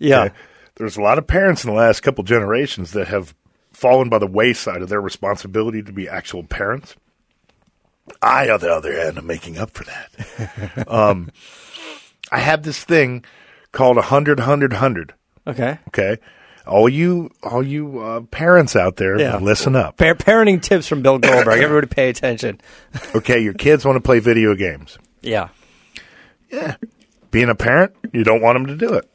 yeah, 0.00 0.24
Okay? 0.24 0.34
There's 0.80 0.96
a 0.96 1.02
lot 1.02 1.18
of 1.18 1.26
parents 1.26 1.62
in 1.62 1.68
the 1.70 1.76
last 1.76 2.00
couple 2.00 2.24
generations 2.24 2.92
that 2.92 3.08
have 3.08 3.34
fallen 3.70 4.08
by 4.08 4.18
the 4.18 4.26
wayside 4.26 4.80
of 4.80 4.88
their 4.88 5.00
responsibility 5.00 5.82
to 5.82 5.92
be 5.92 6.08
actual 6.08 6.42
parents. 6.42 6.96
I, 8.22 8.48
on 8.48 8.60
the 8.60 8.72
other 8.72 8.90
hand, 8.98 9.18
am 9.18 9.26
making 9.26 9.58
up 9.58 9.72
for 9.72 9.84
that. 9.84 10.88
um, 10.88 11.30
I 12.32 12.38
have 12.38 12.62
this 12.62 12.82
thing 12.82 13.26
called 13.72 13.98
a 13.98 14.02
hundred, 14.02 14.40
hundred, 14.40 14.72
hundred. 14.72 15.12
okay. 15.46 15.78
Okay, 15.88 16.16
all 16.66 16.88
you, 16.88 17.30
all 17.42 17.62
you 17.62 17.98
uh, 18.00 18.20
parents 18.22 18.74
out 18.74 18.96
there, 18.96 19.18
Yeah. 19.20 19.36
listen 19.36 19.76
up. 19.76 19.98
Pa- 19.98 20.14
parenting 20.14 20.62
tips 20.62 20.86
from 20.88 21.02
Bill 21.02 21.18
Goldberg. 21.18 21.62
Everybody, 21.62 21.88
pay 21.88 22.08
attention. 22.08 22.58
Okay, 23.14 23.40
your 23.40 23.52
kids 23.54 23.84
want 23.84 23.96
to 23.96 24.00
play 24.00 24.18
video 24.18 24.54
games. 24.54 24.96
Yeah, 25.20 25.48
Yeah. 26.50 26.76
Being 27.30 27.50
a 27.50 27.54
parent, 27.54 27.92
you 28.14 28.24
don't 28.24 28.40
want 28.40 28.56
them 28.56 28.66
to 28.66 28.76
do 28.86 28.94
it. 28.94 29.09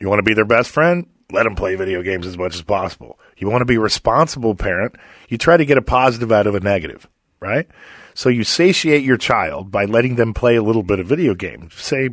You 0.00 0.08
want 0.08 0.18
to 0.18 0.24
be 0.24 0.34
their 0.34 0.44
best 0.44 0.70
friend? 0.70 1.08
Let 1.30 1.42
them 1.42 1.56
play 1.56 1.74
video 1.74 2.02
games 2.02 2.26
as 2.26 2.38
much 2.38 2.54
as 2.54 2.62
possible. 2.62 3.18
You 3.36 3.50
want 3.50 3.60
to 3.60 3.66
be 3.66 3.74
a 3.74 3.80
responsible 3.80 4.54
parent? 4.54 4.96
You 5.28 5.36
try 5.36 5.56
to 5.56 5.66
get 5.66 5.78
a 5.78 5.82
positive 5.82 6.32
out 6.32 6.46
of 6.46 6.54
a 6.54 6.60
negative, 6.60 7.06
right? 7.40 7.68
So 8.14 8.28
you 8.28 8.44
satiate 8.44 9.04
your 9.04 9.18
child 9.18 9.70
by 9.70 9.84
letting 9.84 10.16
them 10.16 10.34
play 10.34 10.56
a 10.56 10.62
little 10.62 10.82
bit 10.82 11.00
of 11.00 11.06
video 11.06 11.34
games, 11.34 11.74
say 11.74 12.10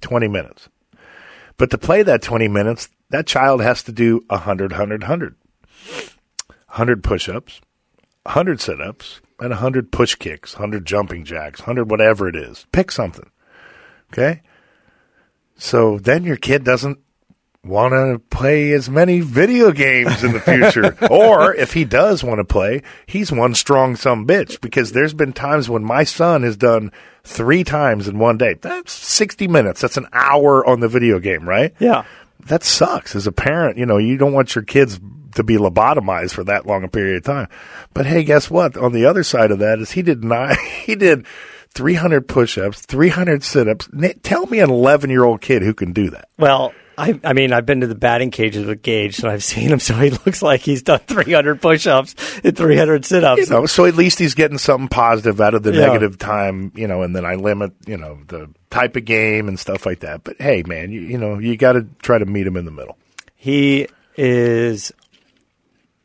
20 0.00 0.28
minutes. 0.28 0.68
But 1.56 1.70
to 1.70 1.78
play 1.78 2.02
that 2.02 2.22
20 2.22 2.48
minutes, 2.48 2.88
that 3.10 3.26
child 3.26 3.62
has 3.62 3.82
to 3.84 3.92
do 3.92 4.24
100, 4.28 4.72
100, 4.72 5.02
100. 5.02 5.36
100 6.68 7.02
push 7.02 7.28
ups, 7.28 7.60
100 8.24 8.60
sit 8.60 8.80
ups, 8.80 9.20
and 9.40 9.50
100 9.50 9.90
push 9.90 10.14
kicks, 10.16 10.54
100 10.54 10.84
jumping 10.84 11.24
jacks, 11.24 11.60
100 11.60 11.90
whatever 11.90 12.28
it 12.28 12.36
is. 12.36 12.66
Pick 12.72 12.90
something. 12.92 13.30
Okay? 14.12 14.42
So 15.58 15.98
then 15.98 16.24
your 16.24 16.36
kid 16.36 16.64
doesn't 16.64 16.98
want 17.64 17.92
to 17.92 18.20
play 18.34 18.72
as 18.72 18.88
many 18.88 19.20
video 19.20 19.72
games 19.72 20.24
in 20.24 20.32
the 20.32 20.40
future. 20.40 20.96
or 21.10 21.54
if 21.54 21.74
he 21.74 21.84
does 21.84 22.24
want 22.24 22.38
to 22.38 22.44
play, 22.44 22.82
he's 23.06 23.30
one 23.30 23.54
strong 23.54 23.96
some 23.96 24.26
bitch 24.26 24.60
because 24.60 24.92
there's 24.92 25.14
been 25.14 25.32
times 25.32 25.68
when 25.68 25.84
my 25.84 26.04
son 26.04 26.42
has 26.42 26.56
done 26.56 26.92
three 27.24 27.64
times 27.64 28.08
in 28.08 28.18
one 28.18 28.38
day. 28.38 28.54
That's 28.54 28.92
60 28.92 29.48
minutes. 29.48 29.80
That's 29.80 29.96
an 29.96 30.06
hour 30.12 30.64
on 30.66 30.80
the 30.80 30.88
video 30.88 31.18
game, 31.18 31.46
right? 31.46 31.74
yeah. 31.78 32.04
that 32.46 32.62
sucks 32.62 33.14
as 33.14 33.26
a 33.26 33.32
parent. 33.32 33.76
You 33.76 33.86
know, 33.86 33.98
you 33.98 34.16
don't 34.16 34.32
want 34.32 34.54
your 34.54 34.64
kids 34.64 34.98
to 35.34 35.42
be 35.42 35.56
lobotomized 35.56 36.32
for 36.32 36.44
that 36.44 36.66
long 36.66 36.84
a 36.84 36.88
period 36.88 37.18
of 37.18 37.24
time. 37.24 37.48
But 37.92 38.06
hey, 38.06 38.24
guess 38.24 38.50
what? 38.50 38.76
On 38.76 38.92
the 38.92 39.04
other 39.04 39.22
side 39.22 39.50
of 39.50 39.58
that 39.58 39.78
is 39.78 39.90
he 39.90 40.02
did 40.02 40.24
not, 40.24 40.56
he 40.84 40.94
did 40.94 41.26
300 41.74 42.26
push-ups, 42.28 42.82
300 42.82 43.42
sit-ups. 43.44 43.88
Tell 44.22 44.46
me 44.46 44.60
an 44.60 44.70
11 44.70 45.10
year 45.10 45.24
old 45.24 45.40
kid 45.40 45.62
who 45.62 45.74
can 45.74 45.92
do 45.92 46.10
that. 46.10 46.28
Well, 46.38 46.72
I, 46.96 47.20
I 47.22 47.32
mean, 47.32 47.52
I've 47.52 47.64
been 47.66 47.82
to 47.82 47.86
the 47.86 47.94
batting 47.94 48.32
cages 48.32 48.66
with 48.66 48.82
Gage, 48.82 49.20
and 49.20 49.28
I've 49.30 49.44
seen 49.52 49.68
him, 49.70 49.78
so 49.78 49.94
he 49.94 50.10
looks 50.10 50.42
like 50.42 50.60
he's 50.62 50.82
done 50.82 50.98
300 51.00 51.62
push-ups 51.62 52.16
and 52.42 52.56
300 52.56 53.04
sit-ups. 53.04 53.48
You 53.48 53.54
know, 53.54 53.66
so 53.66 53.84
at 53.84 53.94
least 53.94 54.18
he's 54.18 54.34
getting 54.34 54.58
something 54.58 54.88
positive 54.88 55.40
out 55.40 55.54
of 55.54 55.62
the 55.62 55.72
Yeah. 55.72 55.86
negative 55.86 56.18
time, 56.18 56.72
you 56.74 56.88
know, 56.88 57.02
and 57.02 57.14
then 57.14 57.24
I 57.24 57.36
limit, 57.36 57.72
you 57.86 57.96
know, 57.96 58.18
the 58.26 58.50
type 58.70 58.96
of 58.96 59.04
game 59.04 59.46
and 59.46 59.58
stuff 59.58 59.86
like 59.86 60.00
that. 60.00 60.24
But 60.24 60.36
hey, 60.40 60.64
man, 60.66 60.90
you, 60.90 61.00
you 61.02 61.18
know, 61.18 61.38
you 61.38 61.56
got 61.56 61.72
to 61.74 61.86
try 62.02 62.18
to 62.18 62.26
meet 62.26 62.46
him 62.46 62.56
in 62.56 62.64
the 62.64 62.70
middle. 62.72 62.98
He 63.36 63.86
is 64.16 64.90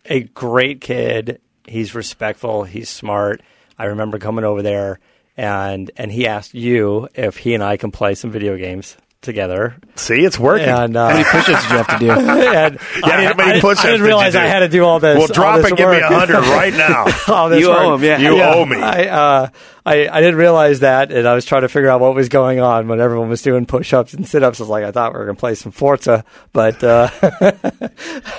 a 0.05 0.21
great 0.21 0.79
kid. 0.81 1.41
He's 1.67 1.95
respectful. 1.95 2.65
He's 2.65 2.89
smart. 2.89 3.41
I 3.79 3.85
remember 3.85 4.19
coming 4.19 4.45
over 4.45 4.61
there, 4.61 4.99
and 5.37 5.91
and 5.97 6.11
he 6.11 6.27
asked 6.27 6.53
you 6.53 7.07
if 7.15 7.37
he 7.37 7.53
and 7.53 7.63
I 7.63 7.77
can 7.77 7.91
play 7.91 8.15
some 8.15 8.31
video 8.31 8.57
games. 8.57 8.95
together. 9.21 9.77
See, 9.95 10.15
it's 10.25 10.37
working. 10.37 10.67
And 10.67 10.97
uh, 10.97 11.07
How 11.07 11.13
many 11.13 11.23
push-ups 11.23 11.63
did 11.63 11.71
you 11.71 11.77
have 11.77 11.87
to 11.87 11.99
do? 11.99 12.11
and 12.11 12.79
Yeah, 13.07 13.07
I, 13.07 13.23
how 13.23 13.33
many 13.35 13.61
push-ups 13.61 13.79
I 13.79 13.91
didn't 13.91 14.01
did 14.01 14.05
realize 14.07 14.33
do? 14.33 14.39
I 14.39 14.47
had 14.47 14.59
to 14.59 14.67
do 14.67 14.83
all 14.83 14.99
this. 14.99 15.17
well, 15.17 15.27
drop 15.27 15.55
all 15.55 15.61
this 15.61 15.71
it. 15.71 15.77
Give 15.77 15.89
me 15.89 15.99
a 15.99 16.07
hundred 16.07 16.41
right 16.41 16.73
now. 16.73 17.05
all 17.33 17.47
this 17.47 17.61
You 17.61 17.69
work. 17.69 17.79
owe 17.79 17.95
him, 17.95 18.03
yeah. 18.03 18.17
You 18.17 18.41
owe 18.41 18.65
me. 18.65 18.75
I, 18.81 19.05
uh, 19.07 19.47
I 19.85 20.07
I 20.07 20.21
didn't 20.21 20.37
realize 20.37 20.79
that, 20.79 21.11
and 21.11 21.27
I 21.27 21.33
was 21.35 21.43
trying 21.45 21.63
to 21.63 21.67
figure 21.69 21.89
out 21.89 21.99
what 21.99 22.15
was 22.15 22.29
going 22.29 22.59
on 22.61 22.87
when 22.87 22.99
everyone 23.01 23.27
was 23.29 23.41
doing 23.41 23.65
push-ups 23.65 24.13
and 24.13 24.25
sit-ups. 24.27 24.59
I 24.59 24.63
was 24.63 24.69
like, 24.69 24.83
I 24.85 24.91
thought 24.91 25.13
we 25.13 25.19
were 25.19 25.25
going 25.25 25.35
to 25.35 25.39
play 25.39 25.55
some 25.55 25.71
Forza, 25.73 26.23
but 26.53 26.81
uh, 26.83 27.09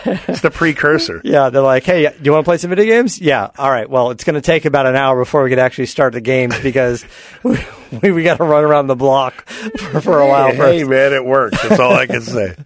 It's 0.07 0.41
the 0.41 0.51
precursor. 0.53 1.21
yeah, 1.25 1.51
they're 1.51 1.63
like, 1.63 1.85
hey, 1.85 2.05
do 2.09 2.15
you 2.23 2.33
want 2.33 2.45
to 2.45 2.49
play 2.49 2.57
some 2.59 2.71
video 2.71 2.87
games? 2.87 3.21
Yeah, 3.21 3.51
all 3.59 3.71
right. 3.71 3.89
Well, 3.89 4.11
it's 4.11 4.25
going 4.25 4.35
to 4.35 4.41
take 4.41 4.65
about 4.65 4.87
an 4.87 4.97
hour 4.97 5.19
before 5.19 5.43
we 5.45 5.51
could 5.51 5.59
actually 5.59 5.87
start 5.87 6.13
the 6.15 6.21
games 6.21 6.59
because 6.61 7.05
we, 7.43 7.59
we, 8.03 8.11
we 8.13 8.23
got 8.23 8.39
to 8.39 8.45
run 8.45 8.65
around 8.65 8.87
the 8.87 8.97
block 8.97 9.47
for, 9.47 10.01
for 10.01 10.21
a 10.21 10.27
while 10.29 10.51
Hey, 10.51 10.57
first. 10.57 10.79
hey, 10.79 10.85
man, 10.85 11.13
it 11.13 11.25
works. 11.25 11.63
That's 11.63 11.81
all 11.81 11.93
I 11.93 12.07
can 12.07 12.23
say. 12.23 12.55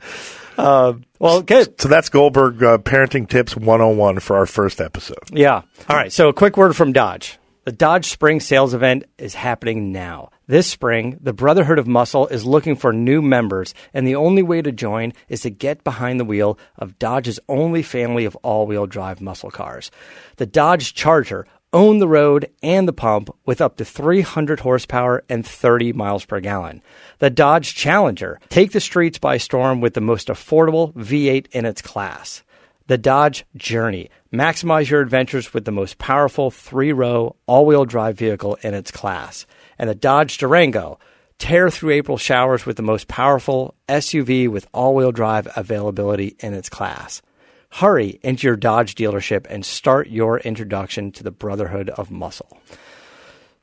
Well, 0.57 1.43
good. 1.43 1.81
So 1.81 1.89
that's 1.89 2.09
Goldberg 2.09 2.63
uh, 2.63 2.79
Parenting 2.79 3.29
Tips 3.29 3.57
101 3.57 4.19
for 4.21 4.37
our 4.37 4.47
first 4.47 4.81
episode. 4.81 5.19
Yeah. 5.33 5.63
All 5.89 5.97
right. 5.97 6.13
So, 6.13 6.29
a 6.29 6.33
quick 6.33 6.57
word 6.57 6.75
from 6.77 6.93
Dodge. 6.93 7.39
The 7.69 7.73
Dodge 7.73 8.07
Spring 8.07 8.41
Sales 8.41 8.73
Event 8.73 9.05
is 9.19 9.35
happening 9.35 9.93
now. 9.93 10.31
This 10.47 10.67
spring, 10.67 11.19
the 11.21 11.35
Brotherhood 11.35 11.79
of 11.79 11.87
Muscle 11.87 12.27
is 12.29 12.47
looking 12.47 12.77
for 12.77 12.95
new 12.95 13.21
members, 13.21 13.75
and 13.93 14.07
the 14.07 14.17
only 14.17 14.43
way 14.43 14.63
to 14.63 14.73
join 14.73 15.13
is 15.29 15.43
to 15.43 15.51
get 15.51 15.85
behind 15.85 16.19
the 16.19 16.25
wheel 16.25 16.59
of 16.79 16.99
Dodge's 16.99 17.39
only 17.47 17.83
family 17.83 18.25
of 18.25 18.37
all 18.37 18.67
wheel 18.67 18.87
drive 18.87 19.21
muscle 19.21 19.51
cars. 19.51 19.91
The 20.37 20.47
Dodge 20.47 20.95
Charger 20.95 21.47
own 21.75 21.99
the 21.99 22.09
road 22.09 22.51
and 22.63 22.89
the 22.89 22.95
pump 22.95 23.29
with 23.45 23.61
up 23.61 23.77
to 23.77 23.85
300 23.85 24.61
horsepower 24.61 25.23
and 25.29 25.47
30 25.47 25.93
miles 25.93 26.25
per 26.25 26.41
gallon. 26.41 26.81
The 27.19 27.29
Dodge 27.29 27.75
Challenger 27.75 28.41
take 28.49 28.73
the 28.73 28.81
streets 28.81 29.19
by 29.19 29.37
storm 29.37 29.83
with 29.83 29.93
the 29.93 30.01
most 30.01 30.29
affordable 30.29 30.95
V8 30.95 31.49
in 31.49 31.67
its 31.67 31.83
class. 31.83 32.43
The 32.89 32.99
Dodge 32.99 33.45
Journey. 33.55 34.09
Maximize 34.33 34.89
your 34.89 35.03
adventures 35.03 35.53
with 35.53 35.67
the 35.67 35.71
most 35.71 35.99
powerful 35.99 36.51
three 36.51 36.91
row 36.91 37.37
all 37.47 37.67
wheel 37.67 37.85
drive 37.85 38.17
vehicle 38.17 38.57
in 38.63 38.73
its 38.73 38.91
class. 38.91 39.45
And 39.79 39.91
the 39.91 39.95
Dodge 39.95 40.39
Durango. 40.39 40.99
Tear 41.39 41.71
through 41.71 41.91
April 41.91 42.17
showers 42.17 42.67
with 42.67 42.77
the 42.77 42.83
most 42.83 43.07
powerful 43.07 43.75
SUV 43.89 44.49
with 44.49 44.67
all 44.73 44.95
wheel 44.95 45.13
drive 45.13 45.47
availability 45.55 46.35
in 46.41 46.55
its 46.55 46.69
class. 46.71 47.23
Hurry 47.71 48.19
into 48.23 48.47
your 48.47 48.57
Dodge 48.57 48.95
dealership 48.95 49.47
and 49.51 49.65
start 49.65 50.09
your 50.09 50.41
introduction 50.41 51.13
to 51.13 51.23
the 51.23 51.31
Brotherhood 51.31 51.91
of 51.91 52.11
Muscle. 52.11 52.59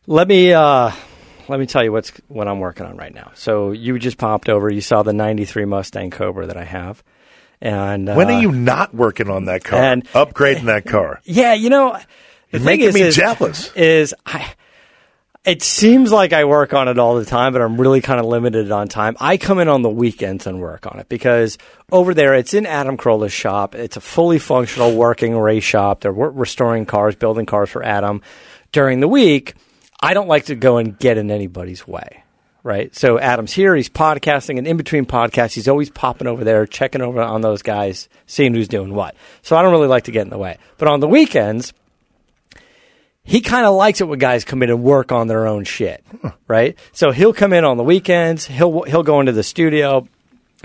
Let 0.06 0.28
me 0.28 0.54
uh, 0.54 0.92
let 1.48 1.60
me 1.60 1.66
tell 1.66 1.84
you 1.84 1.92
what's 1.92 2.12
what 2.28 2.48
I'm 2.48 2.60
working 2.60 2.86
on 2.86 2.96
right 2.96 3.14
now. 3.14 3.32
So 3.34 3.72
you 3.72 3.98
just 3.98 4.20
popped 4.20 4.50
over. 4.50 4.72
You 4.72 4.82
saw 4.82 5.02
the 5.02 5.14
'93 5.14 5.66
Mustang 5.66 6.12
Cobra 6.12 6.46
that 6.46 6.58
I 6.58 6.64
have, 6.64 7.04
and 7.66 8.10
uh, 8.10 8.14
When 8.14 8.30
are 8.30 8.40
you 8.40 8.52
not 8.52 8.94
working 8.94 9.30
on 9.30 9.46
that 9.46 9.64
car? 9.64 9.80
and- 9.82 10.08
upgrading 10.10 10.66
that 10.66 10.86
car? 10.86 11.20
Yeah, 11.26 11.54
you 11.54 11.70
know, 11.70 11.94
the 11.94 12.00
You're 12.52 12.60
thing 12.60 12.66
making 12.66 12.88
is, 12.90 12.94
me 12.94 13.02
is, 13.02 13.16
jealous. 13.16 13.74
Is 13.76 14.14
I. 14.26 14.54
It 15.44 15.62
seems 15.62 16.12
like 16.12 16.34
I 16.34 16.46
work 16.46 16.74
on 16.74 16.88
it 16.88 16.98
all 16.98 17.16
the 17.18 17.26
time, 17.26 17.54
but 17.54 17.62
I'm 17.62 17.80
really 17.80 18.02
kind 18.02 18.20
of 18.20 18.26
limited 18.26 18.72
on 18.72 18.88
time. 18.88 19.16
I 19.20 19.38
come 19.38 19.60
in 19.60 19.68
on 19.68 19.84
the 19.84 19.92
weekends 19.92 20.48
and 20.48 20.60
work 20.60 20.88
on 20.88 21.00
it 21.00 21.08
because 21.08 21.60
over 21.92 22.16
there 22.16 22.34
it's 22.34 22.56
in 22.56 22.66
Adam 22.66 22.98
Carolla's 22.98 23.32
shop. 23.34 23.76
It's 23.76 23.96
a 23.96 24.02
fully 24.02 24.40
functional 24.40 24.96
working 24.96 25.38
race 25.38 25.64
shop. 25.64 26.02
They're 26.02 26.12
restoring 26.12 26.88
cars, 26.88 27.16
building 27.16 27.46
cars 27.46 27.70
for 27.70 27.84
Adam. 27.84 28.22
During 28.72 29.02
the 29.02 29.08
week, 29.08 29.54
I 30.02 30.16
don't 30.16 30.28
like 30.28 30.46
to 30.46 30.56
go 30.56 30.78
and 30.78 30.98
get 30.98 31.18
in 31.20 31.30
anybody's 31.30 31.88
way 31.88 32.24
right? 32.66 32.96
So 32.96 33.20
Adam's 33.20 33.54
here, 33.54 33.76
he's 33.76 33.90
podcasting, 33.90 34.58
and 34.58 34.68
in 34.68 34.76
between 34.76 35.06
podcasts, 35.06 35.54
he's 35.54 35.68
always 35.68 35.92
popping 35.92 36.26
over 36.26 36.44
there, 36.44 36.66
checking 36.66 37.00
over 37.00 37.22
on 37.22 37.42
those 37.42 37.62
guys, 37.62 38.10
seeing 38.26 38.56
who's 38.56 38.68
doing 38.68 38.96
what. 38.96 39.16
So 39.44 39.56
I 39.56 39.62
don't 39.62 39.72
really 39.72 39.88
like 39.88 40.06
to 40.06 40.12
get 40.12 40.24
in 40.24 40.32
the 40.32 40.40
way. 40.40 40.58
But 40.80 40.88
on 40.88 41.00
the 41.00 41.08
weekends, 41.08 41.74
he 43.24 43.42
kind 43.42 43.68
of 43.68 43.76
likes 43.76 44.02
it 44.02 44.08
when 44.08 44.18
guys 44.18 44.44
come 44.44 44.64
in 44.64 44.72
and 44.72 44.82
work 44.82 45.12
on 45.12 45.28
their 45.28 45.46
own 45.46 45.64
shit, 45.64 46.04
right? 46.48 46.76
So 46.92 47.12
he'll 47.12 47.34
come 47.34 47.54
in 47.54 47.66
on 47.66 47.78
the 47.78 47.84
weekends, 47.84 48.48
he'll 48.48 48.82
he'll 48.82 49.04
go 49.04 49.20
into 49.20 49.32
the 49.32 49.44
studio, 49.44 50.08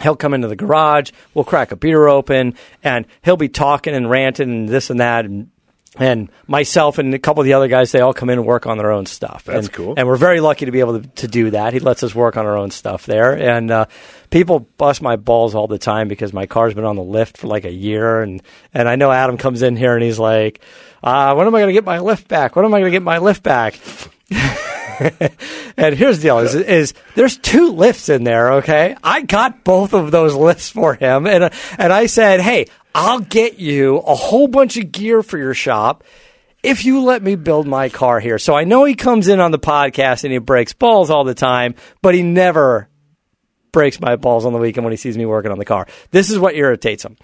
he'll 0.01 0.17
come 0.17 0.33
into 0.33 0.49
the 0.49 0.57
garage, 0.57 1.11
we'll 1.35 1.45
crack 1.45 1.71
a 1.71 1.77
beer 1.77 2.09
open, 2.09 2.55
and 2.83 3.05
he'll 3.23 3.37
be 3.37 3.51
talking 3.51 3.95
and 3.95 4.09
ranting 4.09 4.51
and 4.51 4.69
this 4.71 4.89
and 4.89 5.01
that 5.01 5.27
and 5.27 5.51
and 5.99 6.31
myself 6.47 6.99
and 6.99 7.13
a 7.15 7.19
couple 7.19 7.41
of 7.41 7.47
the 7.47 7.55
other 7.55 7.67
guys, 7.67 7.91
they 7.91 8.01
all 8.01 8.13
come 8.13 8.31
in 8.31 8.39
and 8.39 8.47
work 8.47 8.67
on 8.67 8.79
their 8.79 8.93
own 8.93 9.07
stuff. 9.07 9.45
That's 9.45 9.67
and, 9.67 9.75
cool. 9.75 9.95
And 9.97 10.07
we're 10.07 10.17
very 10.17 10.41
lucky 10.41 10.67
to 10.67 10.71
be 10.71 10.81
able 10.81 11.01
to, 11.01 11.09
to 11.09 11.29
do 11.29 11.51
that. 11.51 11.73
He 11.73 11.81
lets 11.81 12.05
us 12.05 12.15
work 12.15 12.37
on 12.37 12.47
our 12.47 12.57
own 12.57 12.71
stuff 12.71 13.07
there. 13.07 13.37
And 13.37 13.73
uh, 13.73 13.87
people 14.31 14.61
bust 14.61 15.03
my 15.03 15.17
balls 15.17 15.57
all 15.57 15.67
the 15.67 15.79
time 15.79 16.07
because 16.07 16.33
my 16.33 16.47
car's 16.47 16.75
been 16.75 16.85
on 16.85 16.95
the 16.95 17.03
lift 17.03 17.39
for 17.39 17.49
like 17.49 17.65
a 17.65 17.73
year. 17.73 18.23
And, 18.23 18.41
and 18.73 18.89
I 18.89 18.95
know 18.95 19.11
Adam 19.11 19.37
comes 19.37 19.63
in 19.63 19.77
here 19.77 19.95
and 19.95 20.05
he's 20.05 20.19
like, 20.19 20.61
uh, 21.03 21.35
when 21.35 21.47
am 21.47 21.55
I 21.55 21.59
going 21.59 21.71
to 21.71 21.75
get 21.75 21.85
my 21.85 21.99
lift 21.99 22.29
back? 22.29 22.55
When 22.55 22.65
am 22.65 22.73
I 22.73 22.79
going 22.79 22.93
to 22.93 22.97
get 22.97 23.03
my 23.03 23.19
lift 23.19 23.43
back? 23.43 23.81
and 25.77 25.95
here's 25.95 26.19
the 26.19 26.23
deal: 26.23 26.39
is, 26.41 26.55
is 26.55 26.95
there's 27.15 27.39
two 27.39 27.73
lifts 27.73 28.09
in 28.09 28.23
there. 28.23 28.53
Okay, 28.55 28.95
I 29.03 29.23
got 29.23 29.65
both 29.65 29.95
of 29.95 30.11
those 30.11 30.35
lifts 30.35 30.69
for 30.69 30.95
him, 30.95 31.27
and 31.27 31.51
and 31.79 31.93
I 31.93 32.07
said, 32.07 32.41
hey, 32.41 32.67
I'll 32.95 33.21
get 33.21 33.59
you 33.59 33.99
a 33.99 34.15
whole 34.15 34.49
bunch 34.49 34.77
of 34.77 34.91
gear 34.93 35.23
for 35.23 35.39
your 35.39 35.55
shop 35.55 36.05
if 36.63 36.85
you 36.85 37.03
let 37.03 37.23
me 37.23 37.37
build 37.37 37.67
my 37.67 37.89
car 37.89 38.21
here. 38.21 38.39
So 38.39 38.55
I 38.55 38.65
know 38.65 38.85
he 38.85 38.95
comes 38.95 39.29
in 39.29 39.41
on 39.41 39.51
the 39.51 39.59
podcast 39.59 40.25
and 40.25 40.33
he 40.33 40.39
breaks 40.39 40.73
balls 40.73 41.11
all 41.11 41.25
the 41.25 41.35
time, 41.35 41.75
but 42.03 42.15
he 42.15 42.23
never 42.23 42.89
breaks 43.73 44.01
my 44.01 44.17
balls 44.17 44.45
on 44.45 44.53
the 44.53 44.59
weekend 44.59 44.85
when 44.85 44.93
he 44.93 44.97
sees 44.97 45.17
me 45.17 45.27
working 45.27 45.53
on 45.53 45.59
the 45.59 45.65
car. 45.65 45.87
This 46.11 46.31
is 46.31 46.39
what 46.39 46.55
irritates 46.55 47.05
him. 47.05 47.17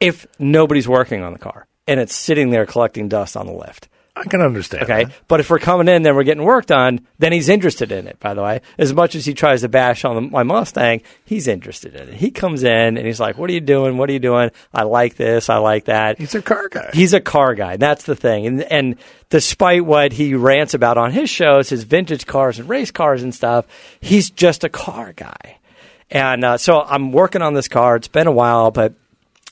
If 0.00 0.26
nobody's 0.38 0.88
working 0.88 1.22
on 1.22 1.32
the 1.32 1.38
car 1.38 1.66
and 1.86 2.00
it's 2.00 2.14
sitting 2.14 2.50
there 2.50 2.66
collecting 2.66 3.08
dust 3.08 3.36
on 3.36 3.46
the 3.46 3.52
lift. 3.52 3.88
I 4.16 4.24
can 4.24 4.40
understand. 4.40 4.84
Okay. 4.84 5.04
that. 5.04 5.12
But 5.26 5.40
if 5.40 5.50
we're 5.50 5.58
coming 5.58 5.88
in, 5.88 6.02
then 6.02 6.14
we're 6.14 6.22
getting 6.22 6.44
worked 6.44 6.70
on, 6.70 7.04
then 7.18 7.32
he's 7.32 7.48
interested 7.48 7.90
in 7.90 8.06
it, 8.06 8.20
by 8.20 8.32
the 8.32 8.42
way. 8.42 8.60
As 8.78 8.92
much 8.94 9.16
as 9.16 9.26
he 9.26 9.34
tries 9.34 9.62
to 9.62 9.68
bash 9.68 10.04
on 10.04 10.14
the, 10.14 10.20
my 10.20 10.44
Mustang, 10.44 11.02
he's 11.24 11.48
interested 11.48 11.96
in 11.96 12.08
it. 12.08 12.14
He 12.14 12.30
comes 12.30 12.62
in 12.62 12.96
and 12.96 13.06
he's 13.06 13.18
like, 13.18 13.36
What 13.36 13.50
are 13.50 13.52
you 13.52 13.60
doing? 13.60 13.96
What 13.96 14.08
are 14.08 14.12
you 14.12 14.20
doing? 14.20 14.52
I 14.72 14.84
like 14.84 15.16
this. 15.16 15.50
I 15.50 15.56
like 15.56 15.86
that. 15.86 16.18
He's 16.18 16.34
a 16.36 16.42
car 16.42 16.68
guy. 16.68 16.90
He's 16.92 17.12
a 17.12 17.20
car 17.20 17.54
guy. 17.54 17.76
That's 17.76 18.04
the 18.04 18.14
thing. 18.14 18.46
And, 18.46 18.62
and 18.62 18.96
despite 19.30 19.84
what 19.84 20.12
he 20.12 20.34
rants 20.34 20.74
about 20.74 20.96
on 20.96 21.10
his 21.10 21.28
shows, 21.28 21.68
his 21.68 21.82
vintage 21.82 22.24
cars 22.24 22.60
and 22.60 22.68
race 22.68 22.92
cars 22.92 23.24
and 23.24 23.34
stuff, 23.34 23.66
he's 24.00 24.30
just 24.30 24.62
a 24.62 24.68
car 24.68 25.12
guy. 25.12 25.58
And 26.08 26.44
uh, 26.44 26.58
so 26.58 26.82
I'm 26.82 27.10
working 27.10 27.42
on 27.42 27.54
this 27.54 27.66
car. 27.66 27.96
It's 27.96 28.06
been 28.06 28.28
a 28.28 28.32
while, 28.32 28.70
but 28.70 28.94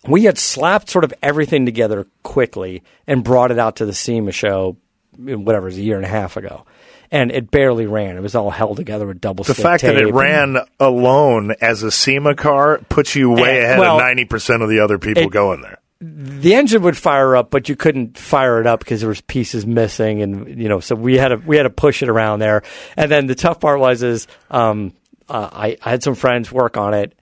we 0.08 0.24
had 0.24 0.38
slapped 0.38 0.90
sort 0.90 1.04
of 1.04 1.12
everything 1.22 1.64
together 1.66 2.06
quickly 2.22 2.82
and 3.06 3.22
brought 3.22 3.50
it 3.50 3.58
out 3.58 3.76
to 3.76 3.86
the 3.86 3.92
SEMA 3.94 4.32
show, 4.32 4.76
whatever, 5.16 5.66
it 5.66 5.70
was 5.70 5.78
a 5.78 5.82
year 5.82 5.96
and 5.96 6.04
a 6.04 6.08
half 6.08 6.36
ago. 6.36 6.64
And 7.10 7.30
it 7.30 7.50
barely 7.50 7.86
ran. 7.86 8.16
It 8.16 8.20
was 8.22 8.34
all 8.34 8.50
held 8.50 8.78
together 8.78 9.06
with 9.06 9.20
double 9.20 9.44
the 9.44 9.54
fact 9.54 9.82
that 9.82 9.96
it 9.96 10.14
ran 10.14 10.56
alone 10.80 11.54
as 11.60 11.82
a 11.82 11.90
SEMA 11.90 12.34
car 12.34 12.78
puts 12.88 13.14
you 13.14 13.30
way 13.30 13.58
Eh, 13.58 13.62
ahead 13.64 13.78
well, 13.78 13.96
of 14.00 14.02
90% 14.02 14.62
of 14.62 14.70
the 14.70 14.80
other 14.80 14.98
people 14.98 15.24
it- 15.24 15.30
going 15.30 15.60
there. 15.60 15.78
the 16.00 16.54
engine 16.54 16.82
would 16.82 16.96
fire 16.96 17.36
up, 17.36 17.50
but 17.50 17.68
you 17.68 17.76
couldn't 17.76 18.16
fire 18.18 18.60
it 18.60 18.66
up 18.66 18.80
because 18.80 19.00
there 19.00 19.08
was 19.10 19.20
pieces 19.20 19.66
missing, 19.66 20.20
and 20.22 20.58
you 20.60 20.68
know, 20.70 20.80
so 20.80 20.94
we 20.96 21.16
had 21.18 21.28
to 21.28 21.36
we 21.36 21.56
had 21.58 21.62
to 21.64 21.70
push 21.70 22.02
it 22.02 22.08
around 22.08 22.38
there. 22.40 22.62
And 22.96 23.08
then 23.10 23.26
the 23.26 23.34
tough 23.36 23.60
part 23.60 23.78
was 23.78 24.02
is 24.02 24.26
um, 24.50 24.94
uh, 25.28 25.48
I, 25.52 25.76
I 25.82 25.90
had 25.90 26.02
some 26.02 26.14
friends 26.16 26.50
work 26.50 26.76
on 26.78 26.92
it 26.94 27.14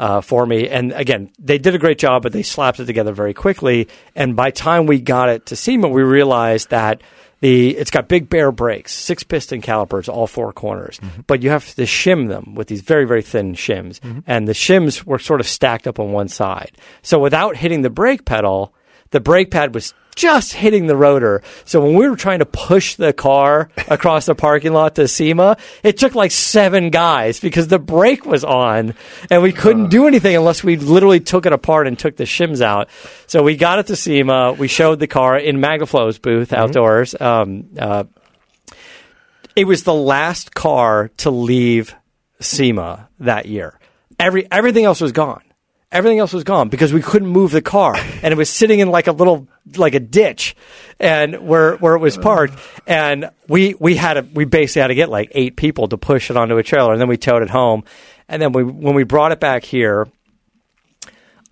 uh, 0.00 0.20
for 0.22 0.46
me, 0.46 0.68
and 0.68 0.92
again, 0.92 1.30
they 1.38 1.58
did 1.58 1.74
a 1.74 1.78
great 1.78 1.98
job, 1.98 2.22
but 2.22 2.32
they 2.32 2.42
slapped 2.42 2.80
it 2.80 2.86
together 2.86 3.12
very 3.12 3.34
quickly. 3.34 3.86
And 4.16 4.34
by 4.34 4.50
time 4.50 4.86
we 4.86 5.00
got 5.00 5.28
it 5.28 5.46
to 5.46 5.56
SEMA, 5.56 5.88
we 5.88 6.02
realized 6.02 6.70
that. 6.70 7.02
The, 7.42 7.74
it's 7.74 7.90
got 7.90 8.06
big 8.06 8.28
Baer 8.28 8.52
brakes, 8.52 8.92
six 8.92 9.22
piston 9.22 9.62
calipers, 9.62 10.10
all 10.10 10.26
four 10.26 10.52
corners, 10.52 11.00
but 11.26 11.42
you 11.42 11.48
have 11.48 11.74
to 11.76 11.84
shim 11.84 12.28
them 12.28 12.54
with 12.54 12.68
these 12.68 12.82
very, 12.82 13.06
very 13.06 13.22
thin 13.22 13.54
shims. 13.54 13.98
And 14.26 14.46
the 14.46 14.52
shims 14.52 15.04
were 15.04 15.18
sort 15.18 15.40
of 15.40 15.48
stacked 15.48 15.86
up 15.86 15.98
on 15.98 16.12
one 16.12 16.28
side. 16.28 16.72
So 17.00 17.18
without 17.18 17.56
hitting 17.56 17.80
the 17.80 17.88
brake 17.88 18.26
pedal, 18.26 18.74
the 19.10 19.20
brake 19.20 19.50
pad 19.50 19.74
was 19.74 19.94
just 20.20 20.52
hitting 20.52 20.86
the 20.86 20.96
rotor. 20.96 21.42
So 21.64 21.80
when 21.80 21.94
we 21.94 22.06
were 22.06 22.16
trying 22.16 22.40
to 22.40 22.46
push 22.46 22.96
the 22.96 23.14
car 23.14 23.70
across 23.88 24.26
the 24.26 24.34
parking 24.34 24.74
lot 24.74 24.96
to 24.96 25.08
SEMA, 25.08 25.56
it 25.82 25.96
took 25.96 26.14
like 26.14 26.30
seven 26.30 26.90
guys 26.90 27.40
because 27.40 27.68
the 27.68 27.78
brake 27.78 28.26
was 28.26 28.44
on 28.44 28.94
and 29.30 29.42
we 29.42 29.52
couldn't 29.52 29.88
do 29.88 30.06
anything 30.06 30.36
unless 30.36 30.62
we 30.62 30.76
literally 30.76 31.20
took 31.20 31.46
it 31.46 31.54
apart 31.54 31.86
and 31.86 31.98
took 31.98 32.16
the 32.16 32.24
shims 32.24 32.60
out. 32.60 32.90
So 33.26 33.42
we 33.42 33.56
got 33.56 33.78
it 33.78 33.86
to 33.86 33.96
SEMA. 33.96 34.52
We 34.52 34.68
showed 34.68 35.00
the 35.00 35.06
car 35.06 35.38
in 35.38 35.56
Magnaflow's 35.56 36.18
booth 36.18 36.52
outdoors. 36.52 37.18
Um, 37.18 37.70
uh, 37.78 38.04
it 39.56 39.64
was 39.64 39.84
the 39.84 39.94
last 39.94 40.54
car 40.54 41.10
to 41.18 41.30
leave 41.30 41.94
SEMA 42.40 43.08
that 43.20 43.46
year. 43.46 43.78
Every 44.18 44.50
everything 44.52 44.84
else 44.84 45.00
was 45.00 45.12
gone. 45.12 45.42
Everything 45.92 46.20
else 46.20 46.32
was 46.32 46.44
gone 46.44 46.68
because 46.68 46.92
we 46.92 47.02
couldn't 47.02 47.28
move 47.28 47.50
the 47.50 47.62
car, 47.62 47.96
and 48.22 48.32
it 48.32 48.36
was 48.36 48.48
sitting 48.48 48.78
in 48.78 48.90
like 48.90 49.06
a 49.06 49.12
little 49.12 49.48
like 49.76 49.94
a 49.94 50.00
ditch, 50.00 50.54
and 50.98 51.46
where 51.46 51.76
where 51.76 51.94
it 51.94 51.98
was 51.98 52.16
uh. 52.16 52.22
parked. 52.22 52.54
And 52.86 53.30
we 53.48 53.74
we 53.74 53.96
had 53.96 54.14
to, 54.14 54.22
we 54.22 54.44
basically 54.44 54.82
had 54.82 54.88
to 54.88 54.94
get 54.94 55.08
like 55.08 55.32
eight 55.32 55.56
people 55.56 55.88
to 55.88 55.98
push 55.98 56.30
it 56.30 56.36
onto 56.36 56.56
a 56.56 56.62
trailer, 56.62 56.92
and 56.92 57.00
then 57.00 57.08
we 57.08 57.16
towed 57.16 57.42
it 57.42 57.50
home. 57.50 57.84
And 58.28 58.40
then 58.40 58.52
we, 58.52 58.62
when 58.62 58.94
we 58.94 59.02
brought 59.02 59.32
it 59.32 59.40
back 59.40 59.64
here, 59.64 60.06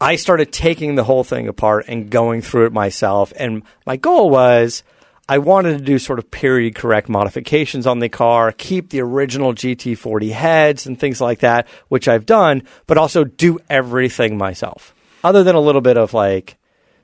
I 0.00 0.14
started 0.14 0.52
taking 0.52 0.94
the 0.94 1.02
whole 1.02 1.24
thing 1.24 1.48
apart 1.48 1.86
and 1.88 2.08
going 2.08 2.40
through 2.40 2.66
it 2.66 2.72
myself. 2.72 3.32
And 3.36 3.64
my 3.84 3.96
goal 3.96 4.30
was 4.30 4.84
I 5.28 5.38
wanted 5.38 5.78
to 5.78 5.84
do 5.84 5.98
sort 5.98 6.18
of 6.18 6.30
period 6.30 6.74
correct 6.74 7.08
modifications 7.08 7.86
on 7.86 7.98
the 7.98 8.08
car, 8.08 8.50
keep 8.52 8.88
the 8.90 9.02
original 9.02 9.52
GT40 9.52 10.30
heads 10.32 10.86
and 10.86 10.98
things 10.98 11.20
like 11.20 11.40
that, 11.40 11.68
which 11.88 12.08
I've 12.08 12.24
done, 12.24 12.62
but 12.86 12.96
also 12.96 13.24
do 13.24 13.58
everything 13.68 14.38
myself, 14.38 14.94
other 15.22 15.44
than 15.44 15.54
a 15.54 15.60
little 15.60 15.82
bit 15.82 15.98
of 15.98 16.14
like 16.14 16.56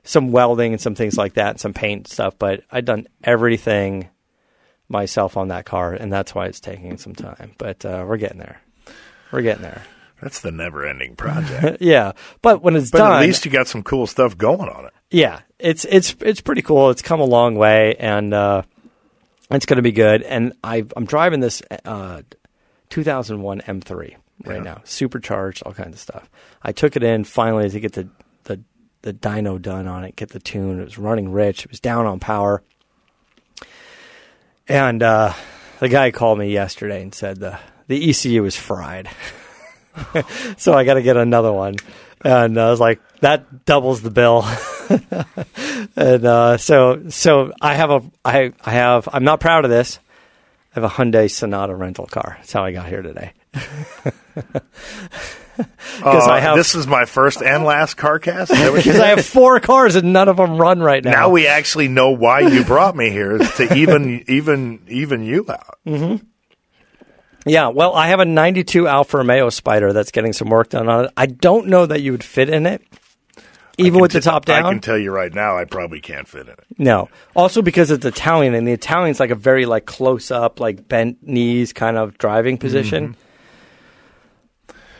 some 0.03 0.31
welding 0.31 0.73
and 0.73 0.81
some 0.81 0.95
things 0.95 1.17
like 1.17 1.33
that 1.35 1.49
and 1.51 1.59
some 1.59 1.73
paint 1.73 2.07
stuff. 2.07 2.35
But 2.39 2.63
I've 2.71 2.85
done 2.85 3.07
everything 3.23 4.09
myself 4.89 5.37
on 5.37 5.49
that 5.49 5.65
car, 5.65 5.93
and 5.93 6.11
that's 6.11 6.33
why 6.33 6.45
it's 6.47 6.59
taking 6.59 6.97
some 6.97 7.13
time. 7.13 7.53
But 7.57 7.85
uh, 7.85 8.05
we're 8.07 8.17
getting 8.17 8.39
there. 8.39 8.59
We're 9.31 9.41
getting 9.43 9.63
there. 9.63 9.83
That's 10.21 10.39
the 10.39 10.51
never-ending 10.51 11.15
project. 11.15 11.77
Yeah, 11.81 12.13
but 12.41 12.63
when 12.63 12.75
it's 12.75 12.89
but 12.89 12.99
done, 12.99 13.21
at 13.21 13.25
least 13.27 13.45
you 13.45 13.51
got 13.51 13.67
some 13.67 13.83
cool 13.83 14.07
stuff 14.07 14.37
going 14.37 14.69
on 14.69 14.85
it. 14.85 14.93
yeah, 15.11 15.41
it's 15.59 15.85
it's 15.85 16.15
it's 16.21 16.41
pretty 16.41 16.61
cool. 16.61 16.89
It's 16.89 17.01
come 17.01 17.19
a 17.19 17.25
long 17.25 17.55
way, 17.55 17.95
and 17.95 18.33
uh, 18.33 18.61
it's 19.51 19.65
going 19.65 19.77
to 19.77 19.83
be 19.83 19.91
good. 19.91 20.21
And 20.23 20.53
I 20.63 20.85
I'm 20.95 21.05
driving 21.05 21.39
this 21.39 21.61
uh, 21.85 22.21
2001 22.89 23.61
M3 23.61 24.15
right 24.45 24.55
Yeah. 24.57 24.59
now, 24.63 24.81
supercharged, 24.83 25.63
all 25.63 25.73
kinds 25.73 25.93
of 25.93 25.99
stuff. 25.99 26.29
I 26.61 26.71
took 26.71 26.95
it 26.95 27.03
in 27.03 27.23
finally 27.23 27.69
to 27.69 27.79
get 27.79 27.93
the 27.93 28.09
the 28.43 28.61
the 29.03 29.13
dyno 29.13 29.61
done 29.61 29.87
on 29.87 30.03
it, 30.03 30.15
get 30.15 30.29
the 30.29 30.39
tune. 30.39 30.79
It 30.79 30.83
was 30.83 30.97
running 30.97 31.31
rich. 31.31 31.63
It 31.65 31.71
was 31.71 31.79
down 31.79 32.05
on 32.05 32.19
power, 32.19 32.61
and 34.67 35.01
uh, 35.03 35.33
the 35.79 35.89
guy 35.89 36.11
called 36.11 36.39
me 36.39 36.51
yesterday 36.51 37.01
and 37.01 37.13
said 37.13 37.39
the 37.39 37.59
the 37.87 38.09
ECU 38.09 38.43
is 38.45 38.55
fried. 38.55 39.09
so 40.57 40.73
I 40.73 40.83
got 40.83 40.95
to 40.95 41.01
get 41.01 41.17
another 41.17 41.53
one. 41.53 41.75
And 42.23 42.59
I 42.59 42.71
was 42.71 42.79
like, 42.79 42.99
that 43.25 43.65
doubles 43.65 44.03
the 44.03 44.11
bill. 44.11 44.45
and 45.95 46.25
uh, 46.25 46.57
so, 46.57 47.09
so 47.09 47.51
I 47.59 47.73
have 47.73 47.89
a, 47.89 48.03
I, 48.23 48.53
I 48.63 48.71
have, 48.71 49.09
I'm 49.11 49.23
not 49.23 49.39
proud 49.39 49.65
of 49.65 49.71
this. 49.71 49.97
I 50.75 50.79
have 50.79 50.83
a 50.83 50.93
Hyundai 50.93 51.29
Sonata 51.31 51.73
rental 51.73 52.05
car. 52.05 52.35
That's 52.37 52.53
how 52.53 52.63
I 52.63 52.71
got 52.71 52.87
here 52.87 53.01
today. 53.01 53.33
Because 53.51 54.61
Uh, 56.03 56.27
I 56.29 56.39
have, 56.41 56.55
this 56.55 56.75
is 56.75 56.85
my 56.85 57.05
first 57.05 57.41
and 57.41 57.63
last 57.63 57.95
car 57.95 58.19
cast. 58.19 58.51
Is 58.51 58.59
that 58.59 58.71
what 58.71 58.85
you 58.85 58.91
because 58.91 59.01
I 59.01 59.07
have 59.07 59.25
four 59.25 59.59
cars 59.59 59.95
and 59.95 60.13
none 60.13 60.27
of 60.27 60.37
them 60.37 60.57
run 60.57 60.81
right 60.81 61.03
now. 61.03 61.11
now 61.11 61.29
we 61.29 61.47
actually 61.47 61.87
know 61.87 62.11
why 62.11 62.41
you 62.41 62.63
brought 62.65 62.95
me 62.95 63.09
here 63.09 63.41
is 63.41 63.55
to 63.55 63.73
even 63.73 64.25
even 64.27 64.81
even 64.89 65.23
you 65.23 65.45
out. 65.49 65.79
Yeah, 67.45 67.69
well, 67.69 67.93
I 67.93 68.07
have 68.07 68.19
a 68.19 68.25
92 68.25 68.87
Alfa 68.87 69.17
Romeo 69.17 69.49
Spider 69.49 69.93
that's 69.93 70.11
getting 70.11 70.33
some 70.33 70.49
work 70.49 70.69
done 70.69 70.89
on 70.89 71.05
it. 71.05 71.11
I 71.15 71.27
don't 71.27 71.67
know 71.67 71.85
that 71.85 72.01
you 72.01 72.11
would 72.11 72.23
fit 72.23 72.49
in 72.49 72.65
it, 72.65 72.81
even 73.77 73.99
with 73.99 74.11
the 74.11 74.21
top 74.21 74.45
down? 74.45 74.65
I 74.65 74.71
can 74.71 74.81
tell 74.81 74.97
you 74.97 75.11
right 75.11 75.33
now, 75.33 75.57
I 75.57 75.65
probably 75.65 76.01
can't 76.01 76.27
fit 76.27 76.43
in 76.43 76.53
it. 76.53 76.59
No. 76.77 77.09
Also 77.35 77.61
because 77.61 77.91
it's 77.91 78.05
Italian 78.05 78.53
and 78.53 78.67
the 78.67 78.71
Italian's 78.71 79.19
like 79.19 79.31
a 79.31 79.35
very 79.35 79.65
like 79.65 79.85
close 79.85 80.31
up, 80.31 80.59
like 80.59 80.87
bent 80.87 81.21
knees 81.21 81.73
kind 81.73 81.97
of 81.97 82.17
driving 82.17 82.57
position. 82.57 83.09
Mm-hmm. 83.09 83.21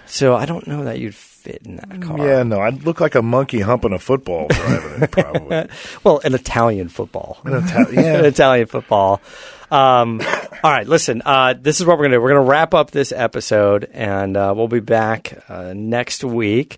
So 0.08 0.36
I 0.36 0.46
don't 0.46 0.68
know 0.68 0.84
that 0.84 1.00
you'd 1.00 1.16
fit 1.16 1.64
in 1.66 1.78
that 1.78 2.02
car. 2.02 2.18
Yeah, 2.18 2.44
no, 2.44 2.60
I'd 2.60 2.84
look 2.84 3.02
like 3.02 3.16
a 3.16 3.22
monkey 3.22 3.60
humping 3.60 3.94
a 3.94 4.00
football 4.00 4.48
driving 4.50 5.04
it. 5.04 5.12
Probably. 5.12 5.68
Well, 6.04 6.22
an 6.24 6.34
Italian 6.36 6.90
football. 6.90 7.40
An 7.44 7.56
Ita- 7.56 7.88
yeah. 7.94 8.20
an 8.20 8.26
Italian 8.26 8.68
football. 8.68 9.22
Um, 9.72 10.22
all 10.64 10.72
right, 10.72 10.88
listen. 10.88 11.22
Uh, 11.26 11.56
this 11.60 11.80
is 11.80 11.86
what 11.86 11.98
we're 11.98 12.06
gonna 12.06 12.18
do. 12.18 12.22
We're 12.22 12.30
gonna 12.30 12.42
wrap 12.42 12.74
up 12.74 12.92
this 12.92 13.12
episode, 13.12 13.90
and 13.94 14.38
uh, 14.38 14.54
we'll 14.56 14.68
be 14.68 14.80
back 14.80 15.44
uh, 15.50 15.74
next 15.76 16.24
week. 16.24 16.78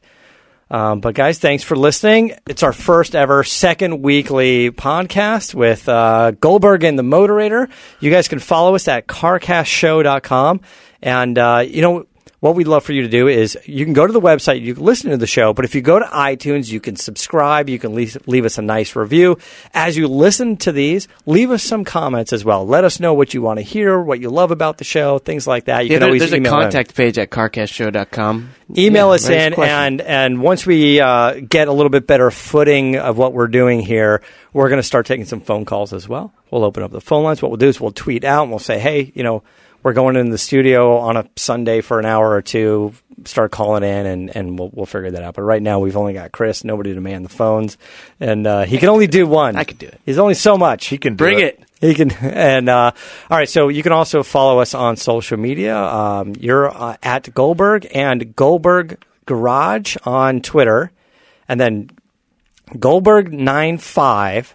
Um, 0.69 0.99
but 0.99 1.15
guys, 1.15 1.39
thanks 1.39 1.63
for 1.63 1.75
listening. 1.75 2.33
It's 2.47 2.63
our 2.63 2.73
first 2.73 3.15
ever 3.15 3.43
second 3.43 4.01
weekly 4.01 4.71
podcast 4.71 5.53
with 5.53 5.87
uh, 5.87 6.31
Goldberg 6.31 6.83
and 6.83 6.99
the 6.99 7.03
Motorator. 7.03 7.69
You 7.99 8.11
guys 8.11 8.27
can 8.27 8.39
follow 8.39 8.75
us 8.75 8.87
at 8.87 9.07
carcastshow.com. 9.07 10.61
And, 11.01 11.37
uh, 11.37 11.63
you 11.65 11.81
know, 11.81 12.05
what 12.39 12.55
we'd 12.55 12.67
love 12.67 12.83
for 12.83 12.93
you 12.93 13.01
to 13.03 13.07
do 13.07 13.27
is 13.27 13.57
you 13.65 13.83
can 13.85 13.93
go 13.93 14.05
to 14.07 14.13
the 14.13 14.21
website, 14.21 14.61
you 14.61 14.75
can 14.75 14.83
listen 14.83 15.11
to 15.11 15.17
the 15.17 15.27
show, 15.27 15.53
but 15.53 15.65
if 15.65 15.73
you 15.75 15.81
go 15.81 15.99
to 15.99 16.05
iTunes, 16.05 16.71
you 16.71 16.79
can 16.79 16.95
subscribe, 16.95 17.69
you 17.69 17.79
can 17.79 17.93
leave, 17.95 18.17
leave 18.27 18.45
us 18.45 18.57
a 18.57 18.61
nice 18.61 18.95
review. 18.95 19.37
As 19.73 19.97
you 19.97 20.07
listen 20.07 20.57
to 20.57 20.71
these, 20.71 21.07
leave 21.25 21.51
us 21.51 21.63
some 21.63 21.83
comments 21.83 22.33
as 22.33 22.43
well. 22.45 22.65
Let 22.67 22.83
us 22.83 22.99
know 22.99 23.13
what 23.13 23.33
you 23.33 23.41
want 23.41 23.59
to 23.59 23.63
hear, 23.63 23.99
what 23.99 24.19
you 24.19 24.29
love 24.29 24.51
about 24.51 24.77
the 24.77 24.83
show, 24.83 25.19
things 25.19 25.47
like 25.47 25.65
that. 25.65 25.85
You 25.85 25.91
Yeah, 25.91 25.95
can 25.95 25.99
there- 26.01 26.09
always 26.09 26.21
there's 26.21 26.33
a 26.33 26.35
email 26.37 26.55
in 26.55 26.61
contact 26.63 26.95
page 26.95 27.17
at 27.17 27.29
carcastshow.com. 27.29 28.49
email 28.77 29.07
Yeah, 29.07 29.13
us 29.13 29.29
in 29.29 29.53
questions. 29.53 29.77
and 29.77 30.01
and 30.01 30.41
once 30.41 30.65
we 30.65 30.99
uh, 30.99 31.33
get 31.47 31.67
a 31.67 31.71
little 31.71 31.89
bit 31.89 32.07
better 32.07 32.29
footing 32.31 32.97
of 32.97 33.17
what 33.17 33.33
we're 33.33 33.47
doing 33.47 33.79
here 33.79 34.21
we're 34.53 34.69
going 34.69 34.79
to 34.81 34.87
start 34.87 35.05
taking 35.05 35.25
some 35.25 35.39
phone 35.39 35.63
calls 35.65 35.93
as 35.93 36.09
well 36.09 36.33
we'll 36.51 36.63
open 36.65 36.83
up 36.83 36.91
the 36.91 36.99
phone 37.01 37.23
lines 37.23 37.41
what 37.41 37.49
we'll 37.49 37.57
do 37.57 37.67
is 37.67 37.79
we'll 37.79 37.91
tweet 37.91 38.23
out 38.25 38.41
and 38.43 38.51
we'll 38.51 38.59
say 38.59 38.77
hey 38.79 39.11
you 39.15 39.23
know 39.23 39.41
we're 39.87 39.93
going 39.93 40.17
in 40.17 40.31
the 40.31 40.37
studio 40.37 40.97
on 40.97 41.15
a 41.15 41.25
sunday 41.37 41.79
for 41.79 41.97
an 41.97 42.05
hour 42.05 42.31
or 42.31 42.41
two 42.41 42.93
start 43.23 43.51
calling 43.53 43.83
in 43.83 44.05
and, 44.05 44.35
and 44.35 44.59
we'll, 44.59 44.69
we'll 44.73 44.85
figure 44.85 45.11
that 45.11 45.23
out 45.23 45.33
but 45.33 45.43
right 45.43 45.61
now 45.61 45.79
we've 45.79 45.95
only 45.95 46.11
got 46.11 46.33
chris 46.33 46.65
nobody 46.65 46.93
to 46.93 46.99
man 46.99 47.23
the 47.23 47.29
phones 47.29 47.77
and 48.19 48.45
uh, 48.45 48.65
he 48.65 48.79
can 48.79 48.89
only 48.89 49.07
do 49.07 49.25
one 49.25 49.55
I 49.55 49.63
could 49.63 49.77
do 49.77 49.87
it. 49.87 49.97
he's 50.05 50.17
only 50.19 50.33
so 50.33 50.57
much 50.57 50.87
He 50.87 50.97
can 50.97 51.13
do 51.15 51.23
Bring 51.23 51.39
it. 51.39 51.63
he 51.79 51.93
can, 51.93 52.11
and 52.21 52.67
uh, 52.67 52.91
all 53.29 53.37
right. 53.37 53.47
So 53.47 53.69
you 53.69 53.81
can 53.81 53.93
also 53.93 54.23
follow 54.23 54.59
us 54.59 54.73
on 54.73 54.97
social 54.97 55.37
media. 55.37 55.77
Um, 55.77 56.33
you're 56.37 56.69
uh, 56.69 56.97
at 57.01 57.33
Goldberg 57.33 57.87
and 57.93 58.35
Goldberg 58.35 59.01
Garage 59.25 59.95
on 60.03 60.41
Twitter, 60.41 60.91
and 61.47 61.61
then 61.61 61.91
Goldberg 62.77 63.31
95 63.31 64.53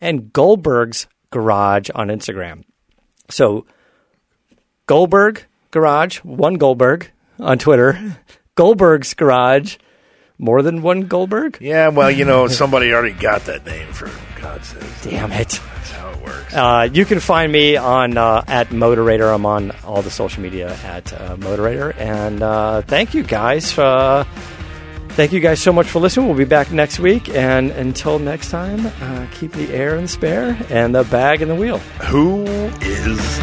and 0.00 0.32
Goldberg's 0.32 1.08
Garage 1.30 1.90
on 1.92 2.06
Instagram. 2.06 2.62
So 3.30 3.66
Goldberg 4.86 5.44
Garage, 5.70 6.18
one 6.18 6.54
Goldberg 6.54 7.10
on 7.38 7.58
Twitter, 7.58 8.16
Goldberg's 8.54 9.14
Garage, 9.14 9.76
more 10.38 10.62
than 10.62 10.82
one 10.82 11.02
Goldberg. 11.02 11.58
Yeah, 11.60 11.88
well, 11.88 12.10
you 12.10 12.24
know, 12.24 12.46
somebody 12.48 12.92
already 12.92 13.14
got 13.14 13.44
that 13.46 13.64
name 13.64 13.92
for 13.92 14.10
God's 14.40 14.68
sake. 14.68 14.82
Damn 15.02 15.32
it. 15.32 15.60
That's 15.74 15.90
how 15.92 16.10
it 16.10 16.22
works. 16.22 16.54
Uh, 16.54 16.88
you 16.92 17.04
can 17.04 17.20
find 17.20 17.50
me 17.50 17.76
on 17.76 18.18
uh, 18.18 18.44
at 18.46 18.68
Motorator. 18.68 19.34
I'm 19.34 19.46
on 19.46 19.70
all 19.84 20.02
the 20.02 20.10
social 20.10 20.42
media 20.42 20.74
at 20.84 21.12
uh, 21.12 21.36
Motorator. 21.36 21.96
And 21.98 22.42
uh, 22.42 22.82
thank 22.82 23.14
you 23.14 23.22
guys. 23.22 23.76
Uh, 23.78 24.24
thank 25.10 25.32
you 25.32 25.40
guys 25.40 25.62
so 25.62 25.72
much 25.72 25.86
for 25.86 25.98
listening. 26.00 26.26
We'll 26.26 26.36
be 26.36 26.44
back 26.44 26.70
next 26.70 26.98
week. 26.98 27.28
And 27.30 27.70
until 27.70 28.18
next 28.18 28.50
time, 28.50 28.86
uh, 29.00 29.26
keep 29.32 29.52
the 29.52 29.72
air 29.72 29.96
in 29.96 30.02
the 30.02 30.08
spare 30.08 30.58
and 30.68 30.94
the 30.94 31.04
bag 31.04 31.40
in 31.42 31.48
the 31.48 31.54
wheel. 31.54 31.78
Who 31.78 32.44
is 32.82 33.38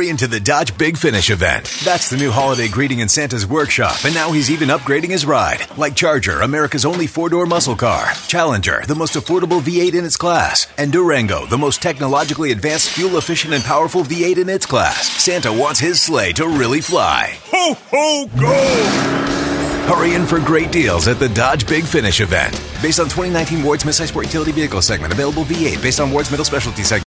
Hurry 0.00 0.08
into 0.08 0.28
the 0.28 0.40
Dodge 0.40 0.78
Big 0.78 0.96
Finish 0.96 1.28
event. 1.28 1.66
That's 1.84 2.08
the 2.08 2.16
new 2.16 2.30
holiday 2.30 2.68
greeting 2.68 3.00
in 3.00 3.08
Santa's 3.10 3.46
workshop, 3.46 4.02
and 4.02 4.14
now 4.14 4.32
he's 4.32 4.50
even 4.50 4.70
upgrading 4.70 5.10
his 5.10 5.26
ride. 5.26 5.66
Like 5.76 5.94
Charger, 5.94 6.40
America's 6.40 6.86
only 6.86 7.06
four 7.06 7.28
door 7.28 7.44
muscle 7.44 7.76
car, 7.76 8.06
Challenger, 8.26 8.82
the 8.86 8.94
most 8.94 9.12
affordable 9.12 9.60
V8 9.60 9.92
in 9.92 10.06
its 10.06 10.16
class, 10.16 10.66
and 10.78 10.90
Durango, 10.90 11.44
the 11.44 11.58
most 11.58 11.82
technologically 11.82 12.50
advanced, 12.50 12.88
fuel 12.88 13.18
efficient, 13.18 13.52
and 13.52 13.62
powerful 13.62 14.02
V8 14.02 14.38
in 14.38 14.48
its 14.48 14.64
class. 14.64 15.06
Santa 15.06 15.52
wants 15.52 15.80
his 15.80 16.00
sleigh 16.00 16.32
to 16.32 16.48
really 16.48 16.80
fly. 16.80 17.36
Ho, 17.50 17.74
ho, 17.90 18.26
go! 18.38 19.40
Hurry 19.90 20.14
in 20.14 20.24
for 20.24 20.38
great 20.38 20.70
deals 20.70 21.08
at 21.08 21.18
the 21.18 21.28
Dodge 21.28 21.66
Big 21.66 21.84
Finish 21.84 22.20
event. 22.20 22.52
Based 22.80 23.00
on 23.00 23.06
2019 23.06 23.64
Ward's 23.64 23.82
Midsize 23.82 24.08
Sport 24.08 24.26
Utility 24.26 24.52
Vehicle 24.52 24.80
segment, 24.80 25.12
available 25.12 25.44
V8 25.44 25.82
based 25.82 26.00
on 26.00 26.12
Ward's 26.12 26.30
Middle 26.30 26.46
Specialty 26.46 26.84
segment. 26.84 26.98